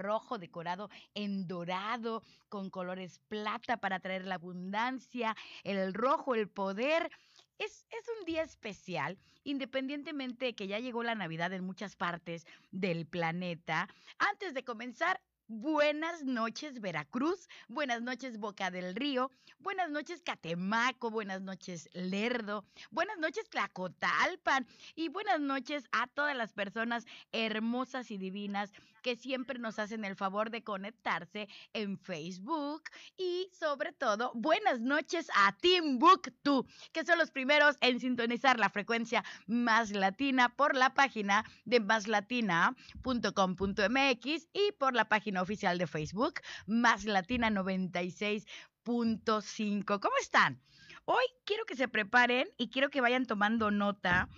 rojo 0.00 0.38
decorado 0.38 0.90
en 1.14 1.46
dorado, 1.46 2.22
con 2.48 2.70
colores 2.70 3.20
plata 3.28 3.76
para 3.76 4.00
traer 4.00 4.26
la 4.26 4.34
abundancia, 4.34 5.36
el 5.62 5.94
rojo, 5.94 6.34
el 6.34 6.48
poder. 6.48 7.10
Es, 7.58 7.86
es, 7.90 8.06
un 8.18 8.24
día 8.24 8.42
especial, 8.42 9.18
independientemente 9.44 10.46
de 10.46 10.54
que 10.54 10.66
ya 10.66 10.78
llegó 10.78 11.02
la 11.02 11.14
Navidad 11.14 11.52
en 11.52 11.64
muchas 11.64 11.94
partes 11.94 12.46
del 12.70 13.06
planeta. 13.06 13.86
Antes 14.18 14.54
de 14.54 14.64
comenzar, 14.64 15.20
Buenas 15.52 16.22
noches 16.22 16.80
Veracruz, 16.80 17.48
buenas 17.66 18.02
noches 18.02 18.38
Boca 18.38 18.70
del 18.70 18.94
Río, 18.94 19.32
buenas 19.58 19.90
noches 19.90 20.22
Catemaco, 20.22 21.10
buenas 21.10 21.42
noches 21.42 21.88
Lerdo, 21.92 22.64
buenas 22.92 23.18
noches 23.18 23.50
Tlacotalpan 23.50 24.64
y 24.94 25.08
buenas 25.08 25.40
noches 25.40 25.88
a 25.90 26.06
todas 26.06 26.36
las 26.36 26.52
personas 26.52 27.04
hermosas 27.32 28.12
y 28.12 28.16
divinas 28.16 28.72
que 29.00 29.16
siempre 29.16 29.58
nos 29.58 29.78
hacen 29.78 30.04
el 30.04 30.16
favor 30.16 30.50
de 30.50 30.62
conectarse 30.62 31.48
en 31.72 31.98
Facebook 31.98 32.82
y 33.16 33.48
sobre 33.52 33.92
todo 33.92 34.32
buenas 34.34 34.80
noches 34.80 35.30
a 35.34 35.56
Timbuktu, 35.56 36.66
que 36.92 37.04
son 37.04 37.18
los 37.18 37.30
primeros 37.30 37.76
en 37.80 38.00
sintonizar 38.00 38.58
la 38.58 38.70
frecuencia 38.70 39.24
más 39.46 39.90
latina 39.90 40.48
por 40.48 40.74
la 40.76 40.94
página 40.94 41.44
de 41.64 41.80
máslatina.com.mx 41.80 44.48
y 44.52 44.72
por 44.78 44.94
la 44.94 45.08
página 45.08 45.42
oficial 45.42 45.78
de 45.78 45.86
Facebook, 45.86 46.34
Más 46.66 47.04
Latina 47.04 47.50
96.5. 47.50 50.00
¿Cómo 50.00 50.14
están? 50.20 50.60
Hoy 51.04 51.24
quiero 51.44 51.64
que 51.64 51.76
se 51.76 51.88
preparen 51.88 52.48
y 52.56 52.70
quiero 52.70 52.90
que 52.90 53.00
vayan 53.00 53.26
tomando 53.26 53.70
nota 53.70 54.28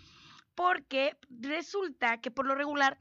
porque 0.55 1.17
resulta 1.29 2.21
que 2.21 2.31
por 2.31 2.47
lo 2.47 2.55
regular 2.55 2.99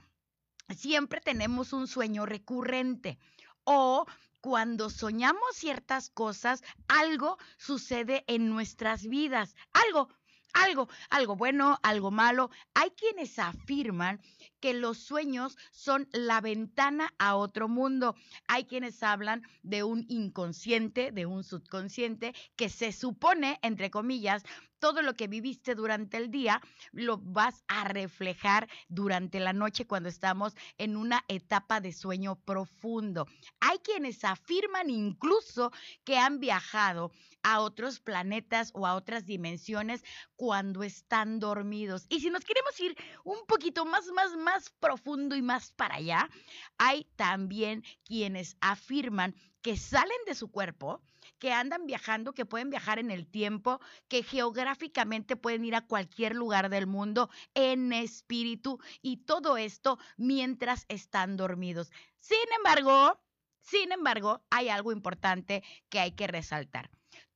siempre 0.70 1.22
tenemos 1.22 1.74
un 1.74 1.88
sueño 1.88 2.26
recurrente 2.26 3.18
o 3.64 4.06
cuando 4.42 4.90
soñamos 4.90 5.56
ciertas 5.56 6.10
cosas, 6.10 6.64
algo 6.88 7.38
sucede 7.58 8.24
en 8.28 8.50
nuestras 8.50 9.06
vidas, 9.06 9.56
algo, 9.72 10.10
algo, 10.54 10.90
algo 11.10 11.36
bueno, 11.36 11.80
algo 11.84 12.10
malo. 12.10 12.50
Hay 12.74 12.90
quienes 12.92 13.38
afirman 13.38 14.20
que 14.62 14.74
los 14.74 14.98
sueños 14.98 15.58
son 15.72 16.08
la 16.14 16.40
ventana 16.40 17.14
a 17.18 17.36
otro 17.36 17.68
mundo. 17.68 18.16
Hay 18.48 18.66
quienes 18.66 19.04
hablan 19.04 19.42
de 19.64 19.84
un 19.84 20.06
inconsciente, 20.08 21.12
de 21.12 21.26
un 21.26 21.44
subconsciente, 21.44 22.34
que 22.56 22.70
se 22.70 22.94
supone, 22.94 23.60
entre 23.62 23.92
comillas, 23.92 24.44
todo 24.82 25.04
lo 25.04 25.14
que 25.14 25.28
viviste 25.28 25.76
durante 25.76 26.18
el 26.18 26.32
día 26.32 26.60
lo 26.92 27.20
vas 27.20 27.64
a 27.68 27.88
reflejar 27.88 28.68
durante 28.90 29.40
la 29.40 29.54
noche 29.54 29.86
cuando 29.86 30.10
estamos 30.10 30.56
en 30.80 30.98
una 30.98 31.24
etapa 31.28 31.80
de 31.80 31.94
sueño 31.94 32.36
profundo. 32.44 33.28
Hay 33.60 33.78
quienes 33.78 34.24
afirman 34.26 34.90
incluso 34.90 35.72
que 36.04 36.18
han 36.18 36.40
viajado 36.40 37.12
a 37.44 37.62
otros 37.62 38.00
planetas 38.00 38.72
o 38.74 38.88
a 38.88 38.96
otras 38.96 39.26
dimensiones 39.26 40.04
cuando 40.36 40.84
están 40.84 41.40
dormidos. 41.40 42.08
Y 42.10 42.20
si 42.20 42.30
nos 42.32 42.44
queremos 42.44 42.80
ir 42.80 42.96
un 43.24 43.46
poquito 43.48 43.86
más, 43.86 44.08
más, 44.08 44.36
más 44.36 44.51
profundo 44.80 45.36
y 45.36 45.42
más 45.42 45.72
para 45.72 45.96
allá, 45.96 46.30
hay 46.78 47.06
también 47.16 47.84
quienes 48.04 48.58
afirman 48.62 49.36
que 49.62 49.78
salen 49.78 50.18
de 50.26 50.36
su 50.36 50.52
cuerpo, 50.52 51.02
que 51.40 51.54
andan 51.54 51.86
viajando, 51.86 52.34
que 52.34 52.46
pueden 52.46 52.70
viajar 52.70 53.00
en 53.00 53.12
el 53.12 53.28
tiempo, 53.28 53.80
que 54.08 54.24
geográficamente 54.24 55.36
pueden 55.36 55.66
ir 55.66 55.76
a 55.76 55.86
cualquier 55.86 56.36
lugar 56.36 56.70
del 56.70 56.88
mundo 56.88 57.30
en 57.54 57.94
espíritu 57.94 58.80
y 59.02 59.18
todo 59.18 59.58
esto 59.58 59.98
mientras 60.18 60.86
están 60.88 61.38
dormidos. 61.38 61.92
Sin 62.20 62.38
embargo, 62.58 63.20
sin 63.62 63.92
embargo, 63.92 64.44
hay 64.50 64.70
algo 64.70 64.92
importante 64.92 65.64
que 65.90 66.00
hay 66.00 66.12
que 66.12 66.28
resaltar. 66.28 66.90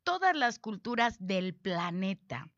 Todas 0.03 0.35
las 0.35 0.59
culturas 0.59 1.17
del 1.19 1.55
planeta 1.55 2.49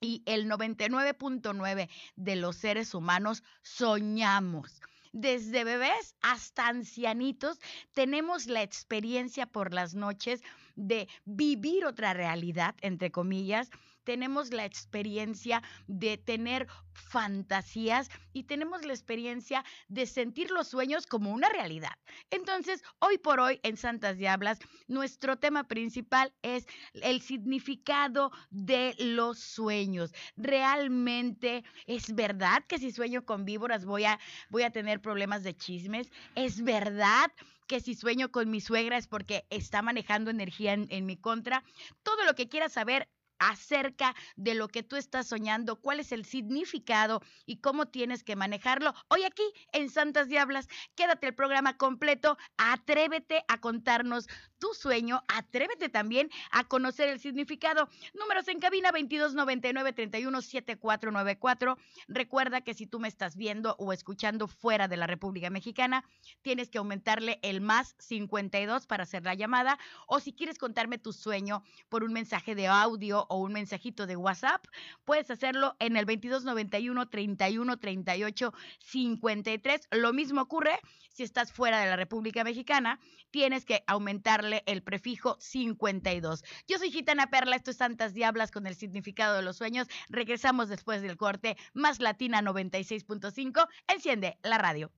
y 0.00 0.22
el 0.26 0.50
99.9 0.50 1.88
de 2.16 2.36
los 2.36 2.56
seres 2.56 2.94
humanos 2.94 3.42
soñamos. 3.62 4.80
Desde 5.12 5.64
bebés 5.64 6.14
hasta 6.22 6.68
ancianitos, 6.68 7.58
tenemos 7.94 8.46
la 8.46 8.62
experiencia 8.62 9.46
por 9.46 9.74
las 9.74 9.94
noches 9.94 10.40
de 10.76 11.08
vivir 11.24 11.84
otra 11.84 12.14
realidad, 12.14 12.74
entre 12.80 13.10
comillas, 13.10 13.70
tenemos 14.10 14.52
la 14.52 14.64
experiencia 14.64 15.62
de 15.86 16.18
tener 16.18 16.66
fantasías 16.94 18.10
y 18.32 18.42
tenemos 18.42 18.84
la 18.84 18.92
experiencia 18.92 19.64
de 19.86 20.04
sentir 20.04 20.50
los 20.50 20.66
sueños 20.66 21.06
como 21.06 21.30
una 21.30 21.48
realidad. 21.48 21.92
Entonces, 22.32 22.82
hoy 22.98 23.18
por 23.18 23.38
hoy 23.38 23.60
en 23.62 23.76
Santas 23.76 24.18
Diablas, 24.18 24.58
nuestro 24.88 25.38
tema 25.38 25.62
principal 25.68 26.32
es 26.42 26.66
el 26.94 27.22
significado 27.22 28.32
de 28.50 28.96
los 28.98 29.38
sueños. 29.38 30.12
Realmente 30.36 31.62
es 31.86 32.12
verdad 32.12 32.64
que 32.66 32.78
si 32.78 32.90
sueño 32.90 33.24
con 33.24 33.44
víboras 33.44 33.84
voy 33.84 34.06
a, 34.06 34.18
voy 34.48 34.64
a 34.64 34.72
tener 34.72 35.00
problemas 35.00 35.44
de 35.44 35.56
chismes. 35.56 36.10
Es 36.34 36.64
verdad 36.64 37.30
que 37.68 37.78
si 37.78 37.94
sueño 37.94 38.32
con 38.32 38.50
mi 38.50 38.60
suegra 38.60 38.96
es 38.96 39.06
porque 39.06 39.46
está 39.50 39.82
manejando 39.82 40.32
energía 40.32 40.72
en, 40.72 40.88
en 40.90 41.06
mi 41.06 41.16
contra. 41.16 41.62
Todo 42.02 42.24
lo 42.24 42.34
que 42.34 42.48
quieras 42.48 42.72
saber, 42.72 43.08
acerca 43.40 44.14
de 44.36 44.54
lo 44.54 44.68
que 44.68 44.84
tú 44.84 44.96
estás 44.96 45.26
soñando, 45.26 45.80
cuál 45.80 45.98
es 45.98 46.12
el 46.12 46.24
significado 46.24 47.22
y 47.46 47.56
cómo 47.56 47.86
tienes 47.88 48.22
que 48.22 48.36
manejarlo. 48.36 48.94
Hoy 49.08 49.24
aquí 49.24 49.42
en 49.72 49.90
Santas 49.90 50.28
Diablas, 50.28 50.68
quédate 50.94 51.26
el 51.26 51.34
programa 51.34 51.76
completo, 51.76 52.38
atrévete 52.56 53.44
a 53.48 53.58
contarnos 53.58 54.28
tu 54.58 54.74
sueño, 54.74 55.24
atrévete 55.28 55.88
también 55.88 56.30
a 56.52 56.64
conocer 56.64 57.08
el 57.08 57.18
significado. 57.18 57.88
Números 58.14 58.46
en 58.48 58.60
cabina 58.60 58.90
2299 58.92 59.92
317494. 59.92 61.78
Recuerda 62.08 62.60
que 62.60 62.74
si 62.74 62.86
tú 62.86 63.00
me 63.00 63.08
estás 63.08 63.36
viendo 63.36 63.74
o 63.78 63.92
escuchando 63.92 64.46
fuera 64.46 64.86
de 64.86 64.98
la 64.98 65.06
República 65.06 65.50
Mexicana, 65.50 66.04
tienes 66.42 66.70
que 66.70 66.78
aumentarle 66.78 67.40
el 67.42 67.60
más 67.60 67.96
52 67.98 68.86
para 68.86 69.04
hacer 69.04 69.24
la 69.24 69.34
llamada 69.34 69.78
o 70.06 70.20
si 70.20 70.32
quieres 70.34 70.58
contarme 70.58 70.98
tu 70.98 71.12
sueño 71.12 71.62
por 71.88 72.04
un 72.04 72.12
mensaje 72.12 72.54
de 72.54 72.66
audio 72.66 73.26
o 73.30 73.36
un 73.38 73.54
mensajito 73.54 74.06
de 74.06 74.16
WhatsApp, 74.16 74.66
puedes 75.06 75.30
hacerlo 75.30 75.76
en 75.78 75.96
el 75.96 76.04
2291 76.04 77.08
31 77.08 77.78
38 77.78 78.52
53. 78.80 79.88
Lo 79.92 80.12
mismo 80.12 80.42
ocurre 80.42 80.78
si 81.08 81.22
estás 81.22 81.52
fuera 81.52 81.80
de 81.80 81.86
la 81.86 81.96
República 81.96 82.44
Mexicana, 82.44 82.98
tienes 83.30 83.64
que 83.64 83.84
aumentarle 83.86 84.62
el 84.66 84.82
prefijo 84.82 85.36
52. 85.38 86.42
Yo 86.66 86.78
soy 86.78 86.90
Gitana 86.90 87.28
Perla, 87.28 87.56
esto 87.56 87.70
es 87.70 87.76
Santas 87.76 88.14
Diablas 88.14 88.50
con 88.50 88.66
el 88.66 88.74
significado 88.74 89.36
de 89.36 89.42
los 89.42 89.56
sueños. 89.56 89.86
Regresamos 90.08 90.68
después 90.68 91.02
del 91.02 91.16
corte, 91.16 91.56
más 91.72 92.00
Latina 92.00 92.42
96.5. 92.42 93.68
Enciende 93.88 94.38
la 94.42 94.58
radio. 94.58 94.90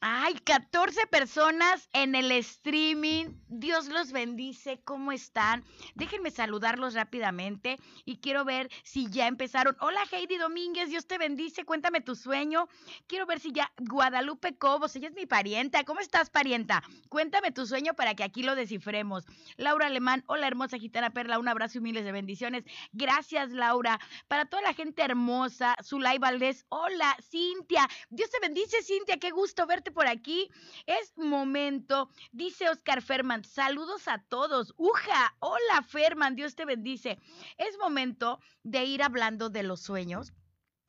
Ay, 0.00 0.34
14 0.34 1.08
personas 1.08 1.88
en 1.92 2.14
el 2.14 2.30
streaming. 2.30 3.34
Dios 3.48 3.88
los 3.88 4.12
bendice. 4.12 4.80
¿Cómo 4.84 5.10
están? 5.10 5.64
Déjenme 5.96 6.30
saludarlos 6.30 6.94
rápidamente 6.94 7.78
y 8.04 8.18
quiero 8.18 8.44
ver 8.44 8.70
si 8.84 9.10
ya 9.10 9.26
empezaron. 9.26 9.76
Hola 9.80 10.00
Heidi 10.12 10.36
Domínguez, 10.36 10.90
Dios 10.90 11.08
te 11.08 11.18
bendice. 11.18 11.64
Cuéntame 11.64 12.00
tu 12.00 12.14
sueño. 12.14 12.68
Quiero 13.08 13.26
ver 13.26 13.40
si 13.40 13.50
ya 13.50 13.72
Guadalupe 13.76 14.56
Cobos, 14.56 14.94
ella 14.94 15.08
es 15.08 15.14
mi 15.14 15.26
parienta. 15.26 15.82
¿Cómo 15.82 15.98
estás, 15.98 16.30
parienta? 16.30 16.84
Cuéntame 17.08 17.50
tu 17.50 17.66
sueño 17.66 17.94
para 17.94 18.14
que 18.14 18.22
aquí 18.22 18.44
lo 18.44 18.54
descifremos. 18.54 19.24
Laura 19.56 19.86
Alemán, 19.86 20.22
hola 20.28 20.46
hermosa 20.46 20.78
gitana 20.78 21.10
Perla, 21.10 21.40
un 21.40 21.48
abrazo 21.48 21.78
y 21.78 21.80
miles 21.80 22.04
de 22.04 22.12
bendiciones. 22.12 22.62
Gracias, 22.92 23.50
Laura. 23.50 23.98
Para 24.28 24.44
toda 24.44 24.62
la 24.62 24.74
gente 24.74 25.02
hermosa, 25.02 25.74
Zulay 25.82 26.18
Valdés, 26.18 26.66
hola, 26.68 27.16
Cintia. 27.28 27.88
Dios 28.10 28.30
te 28.30 28.38
bendice, 28.38 28.80
Cintia. 28.84 29.16
Qué 29.16 29.32
gusto 29.32 29.66
verte 29.66 29.87
por 29.90 30.06
aquí. 30.06 30.50
Es 30.86 31.16
momento, 31.16 32.10
dice 32.32 32.68
Oscar 32.68 33.02
Ferman, 33.02 33.44
saludos 33.44 34.08
a 34.08 34.18
todos. 34.18 34.74
Uja, 34.76 35.34
hola 35.40 35.82
Ferman, 35.86 36.36
Dios 36.36 36.54
te 36.54 36.64
bendice. 36.64 37.18
Es 37.56 37.78
momento 37.78 38.40
de 38.62 38.84
ir 38.84 39.02
hablando 39.02 39.50
de 39.50 39.62
los 39.62 39.80
sueños. 39.80 40.32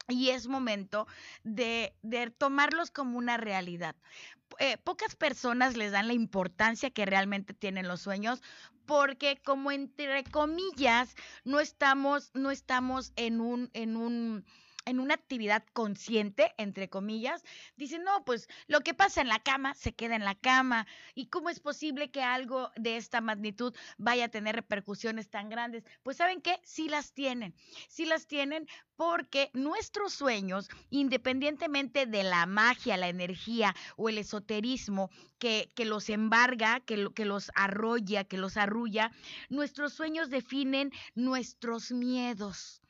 Y 0.07 0.29
es 0.29 0.47
momento 0.47 1.05
de, 1.43 1.93
de 2.01 2.31
tomarlos 2.31 2.89
como 2.89 3.17
una 3.17 3.37
realidad. 3.37 3.95
Eh, 4.57 4.77
pocas 4.77 5.15
personas 5.15 5.77
les 5.77 5.91
dan 5.91 6.07
la 6.07 6.13
importancia 6.13 6.89
que 6.89 7.05
realmente 7.05 7.53
tienen 7.53 7.87
los 7.87 8.01
sueños 8.01 8.41
porque 8.87 9.39
como 9.45 9.71
entre 9.71 10.23
comillas 10.23 11.15
no 11.43 11.59
estamos 11.59 12.31
no 12.33 12.49
estamos 12.49 13.13
en 13.15 13.39
un 13.39 13.69
en 13.73 13.95
un 13.95 14.45
en 14.89 14.99
una 14.99 15.13
actividad 15.13 15.63
consciente, 15.73 16.53
entre 16.57 16.89
comillas, 16.89 17.43
dicen, 17.75 18.03
no, 18.03 18.25
pues 18.25 18.47
lo 18.67 18.81
que 18.81 18.93
pasa 18.93 19.21
en 19.21 19.27
la 19.27 19.39
cama 19.39 19.73
se 19.75 19.93
queda 19.93 20.15
en 20.15 20.25
la 20.25 20.35
cama. 20.35 20.87
¿Y 21.13 21.27
cómo 21.27 21.49
es 21.49 21.59
posible 21.59 22.11
que 22.11 22.23
algo 22.23 22.71
de 22.75 22.97
esta 22.97 23.21
magnitud 23.21 23.73
vaya 23.97 24.25
a 24.25 24.29
tener 24.29 24.55
repercusiones 24.55 25.29
tan 25.29 25.49
grandes? 25.49 25.83
Pues 26.03 26.17
saben 26.17 26.41
qué, 26.41 26.59
sí 26.63 26.89
las 26.89 27.13
tienen, 27.13 27.53
sí 27.87 28.05
las 28.05 28.27
tienen 28.27 28.67
porque 28.95 29.49
nuestros 29.53 30.13
sueños, 30.13 30.67
independientemente 30.89 32.05
de 32.05 32.23
la 32.23 32.45
magia, 32.45 32.97
la 32.97 33.07
energía 33.07 33.73
o 33.95 34.09
el 34.09 34.17
esoterismo 34.17 35.09
que, 35.37 35.71
que 35.75 35.85
los 35.85 36.09
embarga, 36.09 36.81
que, 36.81 37.07
que 37.15 37.25
los 37.25 37.51
arrolla, 37.55 38.25
que 38.25 38.37
los 38.37 38.57
arrulla, 38.57 39.11
nuestros 39.49 39.93
sueños 39.93 40.29
definen 40.29 40.91
nuestros 41.15 41.91
miedos. 41.91 42.81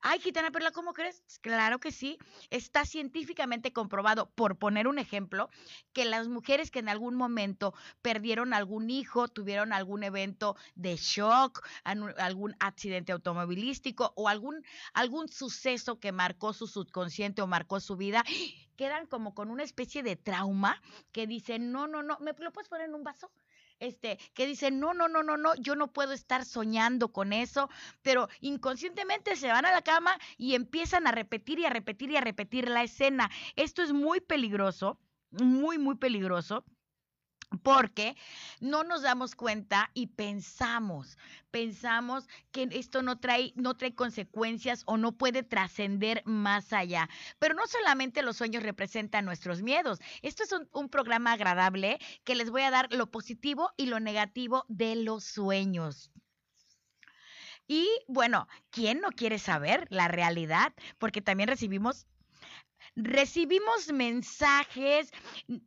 Ay, 0.00 0.20
Gitana 0.20 0.50
Perla, 0.50 0.70
¿cómo 0.70 0.92
crees? 0.92 1.22
Claro 1.40 1.80
que 1.80 1.90
sí. 1.92 2.18
Está 2.50 2.84
científicamente 2.84 3.72
comprobado, 3.72 4.30
por 4.30 4.58
poner 4.58 4.88
un 4.88 4.98
ejemplo, 4.98 5.48
que 5.92 6.04
las 6.04 6.28
mujeres 6.28 6.70
que 6.70 6.78
en 6.78 6.88
algún 6.88 7.14
momento 7.14 7.74
perdieron 8.02 8.52
algún 8.52 8.90
hijo, 8.90 9.28
tuvieron 9.28 9.72
algún 9.72 10.02
evento 10.02 10.56
de 10.74 10.96
shock, 10.96 11.66
algún 11.84 12.54
accidente 12.60 13.12
automovilístico 13.12 14.12
o 14.16 14.28
algún, 14.28 14.62
algún 14.92 15.28
suceso 15.28 15.98
que 15.98 16.12
marcó 16.12 16.52
su 16.52 16.66
subconsciente 16.66 17.42
o 17.42 17.46
marcó 17.46 17.80
su 17.80 17.96
vida, 17.96 18.24
quedan 18.76 19.06
como 19.06 19.34
con 19.34 19.50
una 19.50 19.62
especie 19.62 20.02
de 20.02 20.16
trauma 20.16 20.80
que 21.12 21.26
dicen, 21.26 21.72
no, 21.72 21.86
no, 21.86 22.02
no, 22.02 22.18
¿me 22.20 22.32
lo 22.32 22.52
puedes 22.52 22.68
poner 22.68 22.88
en 22.88 22.94
un 22.94 23.04
vaso? 23.04 23.30
Este, 23.80 24.18
que 24.34 24.46
dicen, 24.46 24.80
no, 24.80 24.94
no, 24.94 25.08
no, 25.08 25.22
no, 25.22 25.36
no, 25.36 25.54
yo 25.56 25.76
no 25.76 25.92
puedo 25.92 26.12
estar 26.12 26.44
soñando 26.44 27.12
con 27.12 27.32
eso, 27.32 27.68
pero 28.02 28.28
inconscientemente 28.40 29.36
se 29.36 29.48
van 29.48 29.66
a 29.66 29.72
la 29.72 29.82
cama 29.82 30.18
y 30.36 30.54
empiezan 30.54 31.06
a 31.06 31.12
repetir 31.12 31.58
y 31.58 31.64
a 31.66 31.70
repetir 31.70 32.10
y 32.10 32.16
a 32.16 32.20
repetir 32.20 32.68
la 32.68 32.82
escena. 32.82 33.30
Esto 33.56 33.82
es 33.82 33.92
muy 33.92 34.20
peligroso, 34.20 34.98
muy, 35.30 35.78
muy 35.78 35.96
peligroso 35.96 36.64
porque 37.62 38.16
no 38.60 38.84
nos 38.84 39.02
damos 39.02 39.34
cuenta 39.34 39.90
y 39.94 40.08
pensamos, 40.08 41.16
pensamos 41.50 42.28
que 42.52 42.68
esto 42.72 43.02
no 43.02 43.18
trae, 43.18 43.52
no 43.56 43.76
trae 43.76 43.94
consecuencias 43.94 44.82
o 44.86 44.96
no 44.96 45.12
puede 45.12 45.42
trascender 45.42 46.22
más 46.24 46.72
allá. 46.72 47.08
Pero 47.38 47.54
no 47.54 47.66
solamente 47.66 48.22
los 48.22 48.36
sueños 48.36 48.62
representan 48.62 49.24
nuestros 49.24 49.62
miedos. 49.62 50.00
Esto 50.22 50.42
es 50.42 50.52
un, 50.52 50.68
un 50.72 50.88
programa 50.88 51.32
agradable 51.32 51.98
que 52.24 52.34
les 52.34 52.50
voy 52.50 52.62
a 52.62 52.70
dar 52.70 52.92
lo 52.92 53.10
positivo 53.10 53.70
y 53.76 53.86
lo 53.86 54.00
negativo 54.00 54.64
de 54.68 54.96
los 54.96 55.24
sueños. 55.24 56.10
Y 57.68 57.88
bueno, 58.06 58.46
¿quién 58.70 59.00
no 59.00 59.10
quiere 59.10 59.38
saber 59.38 59.86
la 59.90 60.06
realidad? 60.08 60.72
Porque 60.98 61.20
también 61.20 61.48
recibimos 61.48 62.06
recibimos 62.96 63.92
mensajes, 63.92 65.12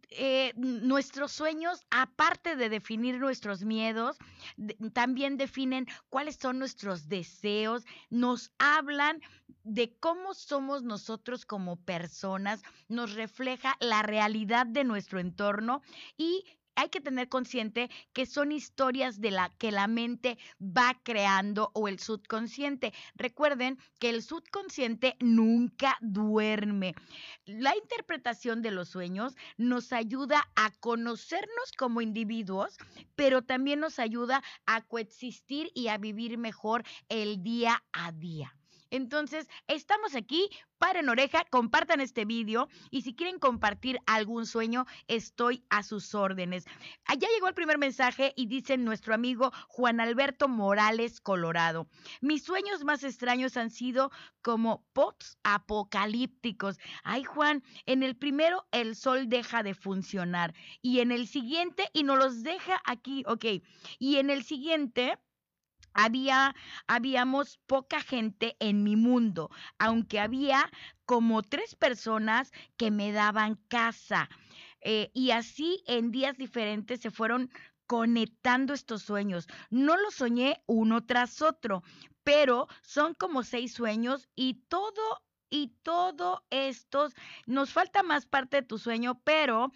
eh, 0.10 0.52
nuestros 0.56 1.31
sueños, 1.31 1.86
aparte 1.92 2.56
de 2.56 2.70
definir 2.70 3.20
nuestros 3.20 3.64
miedos, 3.64 4.18
también 4.94 5.38
definen 5.38 5.88
cuáles 6.10 6.38
son 6.38 6.58
nuestros 6.58 7.08
deseos, 7.08 7.86
nos 8.10 8.52
hablan 8.58 9.22
de 9.64 9.96
cómo 10.00 10.34
somos 10.34 10.81
nosotros 10.84 11.46
como 11.46 11.76
personas, 11.78 12.64
nos 12.88 13.14
refleja 13.14 13.78
la 13.80 14.02
realidad 14.02 14.66
de 14.66 14.84
nuestro 14.84 15.20
entorno 15.20 15.84
y 16.18 16.44
hay 16.80 16.88
que 16.88 17.02
tener 17.02 17.28
consciente 17.28 17.90
que 18.14 18.26
son 18.26 18.54
historias 18.54 19.20
de 19.20 19.31
la 19.31 19.50
que 19.58 19.72
la 19.72 19.88
mente 19.88 20.38
va 20.62 20.98
creando 21.04 21.72
o 21.74 21.90
el 21.90 22.00
subconsciente. 22.00 22.94
Recuerden 23.16 23.78
que 24.00 24.10
el 24.10 24.24
subconsciente 24.24 25.18
nunca 25.20 25.98
duerme. 26.00 26.96
La 27.46 27.76
interpretación 27.76 28.62
de 28.62 28.72
los 28.72 28.88
sueños 28.88 29.36
nos 29.58 29.92
ayuda 29.92 30.50
a 30.56 30.72
conocernos 30.80 31.74
como 31.78 32.00
individuos, 32.00 32.78
pero 33.16 33.42
también 33.42 33.81
nos 33.81 34.00
ayuda 34.00 34.42
a 34.66 34.81
coexistir 34.81 35.72
y 35.74 35.90
a 35.90 35.98
vivir 35.98 36.38
mejor 36.38 36.86
el 37.10 37.44
día 37.44 37.84
a 37.92 38.14
día. 38.14 38.59
Entonces, 38.92 39.48
estamos 39.68 40.16
aquí, 40.16 40.50
paren 40.78 41.10
oreja, 41.10 41.46
compartan 41.50 42.02
este 42.02 42.26
video 42.26 42.68
y 42.90 43.02
si 43.02 43.16
quieren 43.16 43.40
compartir 43.40 44.00
algún 44.06 44.46
sueño, 44.46 44.86
estoy 45.08 45.64
a 45.70 45.84
sus 45.84 46.16
órdenes. 46.16 46.66
Allá 47.06 47.28
llegó 47.34 47.48
el 47.48 47.54
primer 47.54 47.78
mensaje 47.78 48.34
y 48.36 48.48
dice 48.48 48.78
nuestro 48.78 49.14
amigo 49.14 49.52
Juan 49.68 50.00
Alberto 50.00 50.48
Morales 50.48 51.22
Colorado. 51.22 51.88
Mis 52.22 52.44
sueños 52.44 52.84
más 52.84 53.04
extraños 53.04 53.58
han 53.58 53.70
sido 53.70 54.12
como 54.42 54.86
pots 54.94 55.38
apocalípticos. 55.44 56.78
Ay, 57.04 57.24
Juan, 57.24 57.64
en 57.86 58.04
el 58.04 58.16
primero 58.16 58.68
el 58.72 58.96
sol 58.96 59.30
deja 59.30 59.64
de 59.64 59.74
funcionar 59.74 60.54
y 60.82 61.00
en 61.00 61.12
el 61.12 61.28
siguiente 61.28 61.90
y 61.94 62.04
no 62.04 62.16
los 62.16 62.44
deja 62.44 62.82
aquí, 62.86 63.24
ok. 63.28 63.46
Y 64.00 64.18
en 64.18 64.30
el 64.30 64.44
siguiente 64.44 65.18
había, 66.04 66.56
habíamos 66.88 67.57
poca 67.68 68.01
gente 68.01 68.56
en 68.60 68.84
mi 68.84 68.96
mundo, 68.96 69.50
aunque 69.78 70.19
había 70.19 70.69
como 71.06 71.44
tres 71.44 71.75
personas 71.75 72.51
que 72.78 72.92
me 72.92 73.12
daban 73.12 73.56
casa. 73.68 74.30
Eh, 74.81 75.12
y 75.13 75.31
así 75.31 75.84
en 75.88 76.12
días 76.12 76.38
diferentes 76.38 77.01
se 77.01 77.12
fueron 77.12 77.51
conectando 77.86 78.74
estos 78.74 79.01
sueños. 79.01 79.48
No 79.69 79.98
los 79.98 80.16
soñé 80.16 80.62
uno 80.68 81.06
tras 81.06 81.42
otro, 81.42 81.84
pero 82.24 82.68
son 82.81 83.13
como 83.13 83.44
seis 83.44 83.74
sueños 83.74 84.30
y 84.36 84.62
todo 84.68 85.02
y 85.50 85.69
todo 85.81 86.45
estos 86.52 87.16
nos 87.48 87.72
falta 87.74 88.04
más 88.04 88.28
parte 88.28 88.57
de 88.57 88.68
tu 88.68 88.78
sueño, 88.78 89.19
pero 89.24 89.72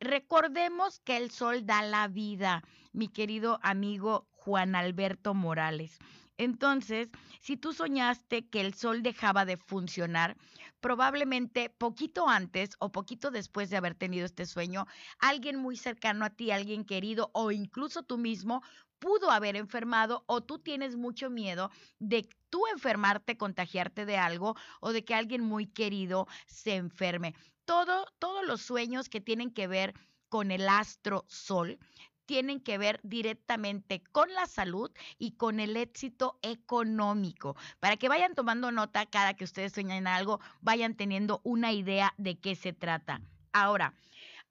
recordemos 0.00 0.98
que 1.00 1.16
el 1.16 1.30
sol 1.30 1.64
da 1.64 1.82
la 1.82 2.08
vida, 2.08 2.64
mi 2.92 3.08
querido 3.08 3.60
amigo 3.62 4.26
Juan 4.46 4.76
Alberto 4.76 5.34
Morales. 5.34 5.98
Entonces, 6.38 7.08
si 7.40 7.56
tú 7.56 7.72
soñaste 7.72 8.46
que 8.48 8.60
el 8.60 8.74
sol 8.74 9.02
dejaba 9.02 9.44
de 9.44 9.56
funcionar, 9.56 10.36
probablemente 10.78 11.68
poquito 11.68 12.28
antes 12.28 12.70
o 12.78 12.92
poquito 12.92 13.32
después 13.32 13.70
de 13.70 13.76
haber 13.76 13.96
tenido 13.96 14.24
este 14.24 14.46
sueño, 14.46 14.86
alguien 15.18 15.56
muy 15.56 15.76
cercano 15.76 16.24
a 16.24 16.30
ti, 16.30 16.52
alguien 16.52 16.84
querido 16.84 17.32
o 17.34 17.50
incluso 17.50 18.04
tú 18.04 18.18
mismo 18.18 18.62
pudo 19.00 19.32
haber 19.32 19.56
enfermado 19.56 20.22
o 20.28 20.40
tú 20.40 20.60
tienes 20.60 20.94
mucho 20.94 21.28
miedo 21.28 21.72
de 21.98 22.28
tú 22.48 22.68
enfermarte, 22.72 23.36
contagiarte 23.36 24.06
de 24.06 24.16
algo 24.16 24.54
o 24.80 24.92
de 24.92 25.04
que 25.04 25.14
alguien 25.14 25.42
muy 25.42 25.66
querido 25.66 26.28
se 26.46 26.76
enferme. 26.76 27.34
Todo, 27.64 28.06
todos 28.20 28.46
los 28.46 28.62
sueños 28.62 29.08
que 29.08 29.20
tienen 29.20 29.50
que 29.50 29.66
ver 29.66 29.92
con 30.28 30.52
el 30.52 30.68
astro 30.68 31.24
sol 31.26 31.80
tienen 32.26 32.60
que 32.60 32.78
ver 32.78 33.00
directamente 33.02 34.02
con 34.12 34.32
la 34.34 34.46
salud 34.46 34.90
y 35.18 35.32
con 35.32 35.60
el 35.60 35.76
éxito 35.76 36.38
económico. 36.42 37.56
Para 37.80 37.96
que 37.96 38.08
vayan 38.08 38.34
tomando 38.34 38.72
nota 38.72 39.06
cada 39.06 39.34
que 39.34 39.44
ustedes 39.44 39.72
sueñen 39.72 40.06
algo, 40.06 40.40
vayan 40.60 40.94
teniendo 40.94 41.40
una 41.44 41.72
idea 41.72 42.14
de 42.18 42.38
qué 42.38 42.56
se 42.56 42.72
trata. 42.72 43.22
Ahora, 43.52 43.94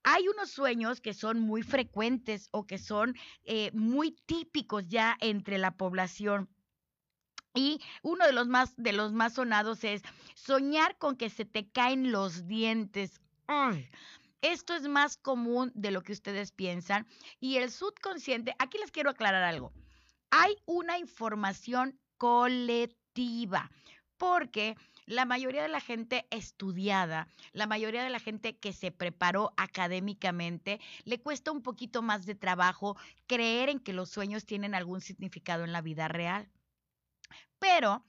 hay 0.04 0.28
unos 0.28 0.52
sueños 0.52 1.02
que 1.02 1.14
son 1.14 1.40
muy 1.40 1.64
frecuentes 1.64 2.50
o 2.52 2.66
que 2.66 2.78
son 2.78 3.16
eh, 3.44 3.72
muy 3.74 4.12
típicos 4.26 4.88
ya 4.88 5.18
entre 5.20 5.58
la 5.58 5.72
población. 5.72 6.50
Y 7.56 7.82
uno 8.04 8.26
de 8.26 8.34
los 8.34 8.48
más 8.48 8.76
de 8.76 8.94
los 8.94 9.14
más 9.14 9.34
sonados 9.34 9.84
es 9.84 10.04
soñar 10.36 10.98
con 10.98 11.16
que 11.16 11.30
se 11.30 11.46
te 11.46 11.70
caen 11.70 12.12
los 12.12 12.48
dientes. 12.48 13.20
Ay, 13.48 13.90
esto 14.52 14.76
es 14.76 14.88
más 14.88 15.18
común 15.18 15.72
de 15.74 15.92
lo 15.92 16.02
que 16.02 16.14
ustedes 16.14 16.52
piensan 16.52 17.08
y 17.40 17.58
el 17.58 17.72
subconsciente, 17.72 18.56
aquí 18.60 18.78
les 18.78 18.92
quiero 18.92 19.10
aclarar 19.10 19.44
algo. 19.44 19.74
Hay 20.30 20.56
una 20.66 21.00
información 21.00 22.00
colectiva 22.18 23.72
porque 24.18 24.76
la 25.08 25.26
mayoría 25.26 25.64
de 25.64 25.70
la 25.70 25.82
gente 25.82 26.26
estudiada, 26.30 27.28
la 27.54 27.68
mayoría 27.68 28.04
de 28.04 28.10
la 28.10 28.20
gente 28.20 28.58
que 28.58 28.72
se 28.72 28.92
preparó 28.92 29.54
académicamente, 29.58 30.80
le 31.04 31.20
cuesta 31.20 31.52
un 31.52 31.62
poquito 31.62 32.02
más 32.02 32.26
de 32.26 32.36
trabajo 32.36 32.98
creer 33.28 33.70
en 33.70 33.80
que 33.80 33.94
los 33.94 34.10
sueños 34.10 34.46
tienen 34.46 34.76
algún 34.76 35.02
significado 35.02 35.64
en 35.64 35.72
la 35.72 35.82
vida 35.82 36.08
real. 36.08 36.50
Pero 37.60 38.06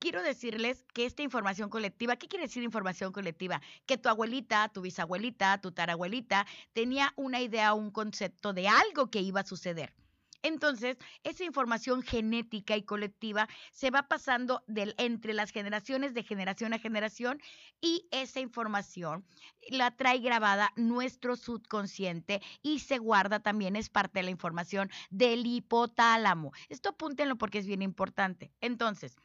quiero 0.00 0.22
decirles 0.22 0.84
que 0.94 1.04
esta 1.04 1.22
información 1.22 1.70
colectiva, 1.70 2.16
¿qué 2.16 2.26
quiere 2.26 2.46
decir 2.46 2.64
información 2.64 3.12
colectiva? 3.12 3.60
Que 3.86 3.98
tu 3.98 4.08
abuelita, 4.08 4.68
tu 4.70 4.80
bisabuelita, 4.80 5.60
tu 5.60 5.70
tarabuelita 5.70 6.46
tenía 6.72 7.12
una 7.16 7.40
idea, 7.40 7.74
un 7.74 7.90
concepto 7.92 8.52
de 8.52 8.66
algo 8.66 9.10
que 9.10 9.20
iba 9.20 9.40
a 9.40 9.46
suceder. 9.46 9.94
Entonces, 10.42 10.96
esa 11.22 11.44
información 11.44 12.00
genética 12.00 12.74
y 12.74 12.82
colectiva 12.82 13.46
se 13.72 13.90
va 13.90 14.08
pasando 14.08 14.64
entre 14.96 15.34
las 15.34 15.50
generaciones 15.50 16.14
de 16.14 16.22
generación 16.22 16.72
a 16.72 16.78
generación 16.78 17.42
y 17.82 18.08
esa 18.10 18.40
información 18.40 19.26
la 19.68 19.90
trae 19.90 20.18
grabada 20.20 20.72
nuestro 20.76 21.36
subconsciente 21.36 22.40
y 22.62 22.78
se 22.78 22.96
guarda 22.96 23.40
también, 23.40 23.76
es 23.76 23.90
parte 23.90 24.20
de 24.20 24.22
la 24.22 24.30
información 24.30 24.90
del 25.10 25.46
hipotálamo. 25.46 26.52
Esto 26.70 26.90
apúntenlo 26.90 27.36
porque 27.36 27.58
es 27.58 27.66
bien 27.66 27.82
importante. 27.82 28.50
Entonces, 28.62 29.16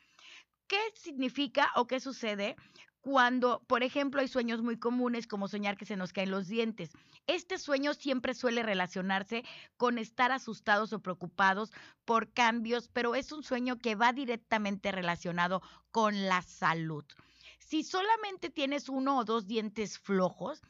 ¿Qué 0.68 0.80
significa 0.96 1.72
o 1.76 1.86
qué 1.86 2.00
sucede 2.00 2.56
cuando, 3.02 3.64
por 3.68 3.84
ejemplo, 3.84 4.22
hay 4.22 4.28
sueños 4.28 4.64
muy 4.64 4.80
comunes 4.80 5.28
como 5.28 5.48
soñar 5.48 5.78
que 5.78 5.86
se 5.86 5.96
nos 5.96 6.12
caen 6.12 6.32
los 6.32 6.48
dientes? 6.48 6.90
Este 7.28 7.60
sueño 7.60 7.94
siempre 7.94 8.34
suele 8.34 8.64
relacionarse 8.64 9.44
con 9.78 10.00
estar 10.00 10.32
asustados 10.32 10.92
o 10.92 11.02
preocupados 11.02 11.72
por 12.04 12.34
cambios, 12.34 12.88
pero 12.88 13.14
es 13.14 13.32
un 13.32 13.44
sueño 13.44 13.78
que 13.78 13.94
va 13.94 14.12
directamente 14.12 14.92
relacionado 14.92 15.62
con 15.92 16.26
la 16.26 16.42
salud. 16.42 17.06
Si 17.60 17.84
solamente 17.84 18.50
tienes 18.50 18.90
uno 18.90 19.20
o 19.20 19.26
dos 19.26 19.46
dientes 19.46 20.00
flojos, 20.00 20.62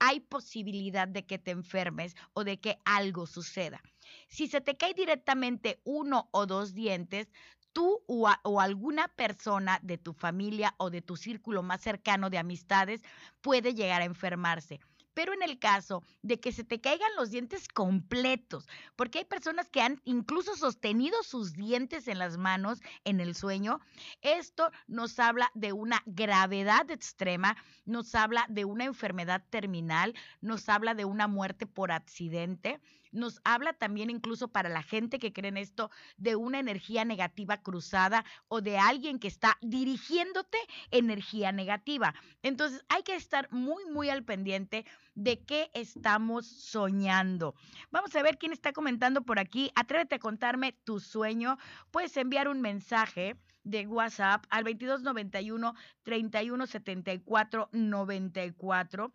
hay 0.00 0.20
posibilidad 0.20 1.06
de 1.06 1.26
que 1.26 1.38
te 1.38 1.52
enfermes 1.52 2.16
o 2.32 2.42
de 2.42 2.58
que 2.58 2.78
algo 2.84 3.26
suceda. 3.26 3.80
Si 4.28 4.48
se 4.48 4.60
te 4.60 4.76
cae 4.76 4.94
directamente 4.94 5.80
uno 5.84 6.28
o 6.32 6.46
dos 6.46 6.74
dientes, 6.74 7.28
tú 7.74 8.02
o, 8.06 8.60
alguna 8.60 9.08
persona 9.08 9.78
de 9.82 9.98
tu 9.98 10.14
familia 10.14 10.74
o 10.78 10.88
de 10.88 11.02
tu 11.02 11.16
círculo 11.16 11.62
más 11.62 11.82
cercano 11.82 12.30
de 12.30 12.38
amistades 12.38 13.02
puede 13.42 13.74
llegar 13.74 14.00
a 14.00 14.06
enfermarse. 14.06 14.80
Pero 15.12 15.32
en 15.32 15.42
el 15.42 15.58
caso 15.58 16.02
de 16.22 16.40
que 16.40 16.50
se 16.50 16.64
te 16.64 16.80
caigan 16.80 17.14
los 17.16 17.30
dientes 17.30 17.68
completos, 17.68 18.66
porque 18.96 19.18
hay 19.18 19.24
personas 19.24 19.68
que 19.68 19.80
han 19.80 20.00
incluso 20.04 20.56
sostenido 20.56 21.22
sus 21.22 21.52
dientes 21.52 22.08
en 22.08 22.18
las 22.18 22.36
manos 22.36 22.80
en 23.04 23.20
el 23.20 23.36
sueño, 23.36 23.80
esto 24.22 24.70
nos 24.88 25.18
habla 25.20 25.52
de 25.54 25.72
una 25.72 26.02
gravedad 26.06 26.90
extrema, 26.90 27.56
nos 27.84 28.14
habla 28.16 28.46
de 28.48 28.64
una 28.64 28.84
enfermedad 28.84 29.44
terminal, 29.50 30.14
nos 30.40 30.68
habla 30.68 30.94
de 30.94 31.04
una 31.04 31.28
muerte 31.28 31.66
por 31.66 31.92
accidente, 31.92 32.80
nos 33.14 33.40
habla 33.44 33.72
también 33.72 34.10
incluso 34.10 34.48
para 34.48 34.68
la 34.68 34.82
gente 34.82 35.18
que 35.18 35.32
cree 35.32 35.48
en 35.48 35.56
esto 35.56 35.90
de 36.16 36.36
una 36.36 36.58
energía 36.58 37.04
negativa 37.04 37.62
cruzada 37.62 38.24
o 38.48 38.60
de 38.60 38.76
alguien 38.76 39.18
que 39.18 39.28
está 39.28 39.56
dirigiéndote 39.62 40.58
energía 40.90 41.52
negativa. 41.52 42.14
Entonces 42.42 42.84
hay 42.88 43.02
que 43.02 43.14
estar 43.14 43.50
muy, 43.52 43.84
muy 43.86 44.10
al 44.10 44.24
pendiente 44.24 44.84
de 45.14 45.40
qué 45.44 45.70
estamos 45.74 46.46
soñando. 46.46 47.54
Vamos 47.90 48.14
a 48.16 48.22
ver 48.22 48.36
quién 48.36 48.52
está 48.52 48.72
comentando 48.72 49.22
por 49.22 49.38
aquí. 49.38 49.70
Atrévete 49.74 50.16
a 50.16 50.18
contarme 50.18 50.72
tu 50.84 51.00
sueño. 51.00 51.56
Puedes 51.90 52.16
enviar 52.16 52.48
un 52.48 52.60
mensaje 52.60 53.36
de 53.62 53.86
WhatsApp 53.86 54.44
al 54.50 54.64
2291 54.64 55.74
3174 56.02 57.68
94. 57.72 59.12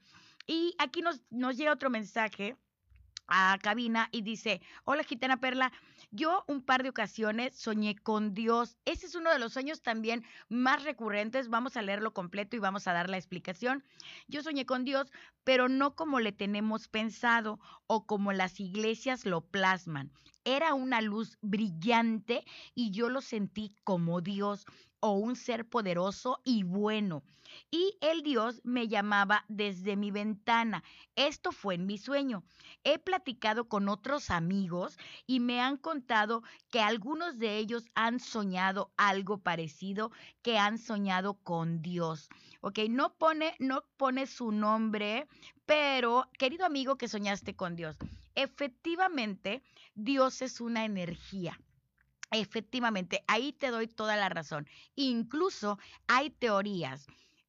Y 0.48 0.74
aquí 0.80 1.02
nos, 1.02 1.22
nos 1.30 1.58
llega 1.58 1.74
otro 1.74 1.90
mensaje 1.90 2.58
a 3.30 3.58
cabina 3.62 4.10
y 4.12 4.22
dice, 4.22 4.62
hola 4.84 5.04
Gitana 5.04 5.38
Perla, 5.38 5.72
yo 6.12 6.44
un 6.48 6.62
par 6.62 6.84
de 6.84 6.90
ocasiones 6.90 7.56
soñé 7.56 7.96
con 7.96 8.34
Dios. 8.34 8.78
Ese 8.86 9.06
es 9.06 9.16
uno 9.16 9.32
de 9.32 9.40
los 9.40 9.54
sueños 9.54 9.82
también 9.82 10.26
más 10.50 10.84
recurrentes. 10.84 11.50
Vamos 11.50 11.78
a 11.78 11.82
leerlo 11.82 12.14
completo 12.14 12.56
y 12.56 12.60
vamos 12.60 12.88
a 12.88 12.94
dar 12.94 13.10
la 13.10 13.18
explicación. 13.18 13.84
Yo 14.28 14.42
soñé 14.42 14.66
con 14.66 14.84
Dios, 14.84 15.12
pero 15.44 15.70
no 15.70 15.96
como 15.96 16.20
le 16.20 16.32
tenemos 16.32 16.88
pensado 16.88 17.60
o 17.88 18.06
como 18.06 18.34
las 18.34 18.60
iglesias 18.60 19.26
lo 19.26 19.42
plasman. 19.42 20.12
Era 20.44 20.74
una 20.74 21.02
luz 21.02 21.38
brillante 21.42 22.46
y 22.76 22.92
yo 22.92 23.10
lo 23.10 23.22
sentí 23.22 23.76
como 23.84 24.22
Dios 24.22 24.66
o 25.00 25.12
un 25.12 25.36
ser 25.36 25.68
poderoso 25.68 26.42
y 26.44 26.64
bueno. 26.64 27.24
Y 27.72 27.98
el 28.02 28.22
Dios 28.22 28.62
me 28.64 28.88
llamaba 28.88 29.44
desde 29.48 29.96
mi 29.96 30.12
ventana. 30.12 30.84
Esto 31.16 31.52
fue 31.52 31.76
en 31.76 31.86
mi 31.88 31.98
sueño. 31.98 32.44
He 32.84 33.00
platicado 33.00 33.68
con 33.68 33.90
otros 33.90 34.30
amigos 34.30 34.98
y 35.26 35.40
me 35.40 35.60
han 35.60 35.78
contado 35.78 36.44
que 36.70 36.80
algunos 36.80 37.40
de 37.40 37.58
ellos 37.58 37.86
han 37.96 38.20
soñado 38.20 38.92
algo 38.98 39.40
parecido, 39.40 40.12
que 40.44 40.58
han 40.58 40.78
soñado 40.78 41.36
con 41.36 41.82
Dios. 41.82 42.30
Ok, 42.62 42.80
no 42.90 43.14
pone, 43.16 43.56
no 43.60 43.84
pone 43.98 44.28
su 44.28 44.52
nombre, 44.52 45.28
pero 45.66 46.30
querido 46.38 46.66
amigo 46.66 46.98
que 46.98 47.08
soñaste 47.08 47.56
con 47.56 47.76
Dios, 47.76 47.98
efectivamente 48.36 49.64
Dios 49.96 50.42
es 50.42 50.62
una 50.62 50.86
energía. 50.86 51.60
Efectivamente, 52.32 53.24
ahí 53.28 53.54
te 53.54 53.70
doy 53.70 53.88
toda 53.88 54.16
la 54.16 54.30
razón. 54.30 54.68
Incluso 54.96 55.80
hay 56.08 56.30
teorías 56.30 57.08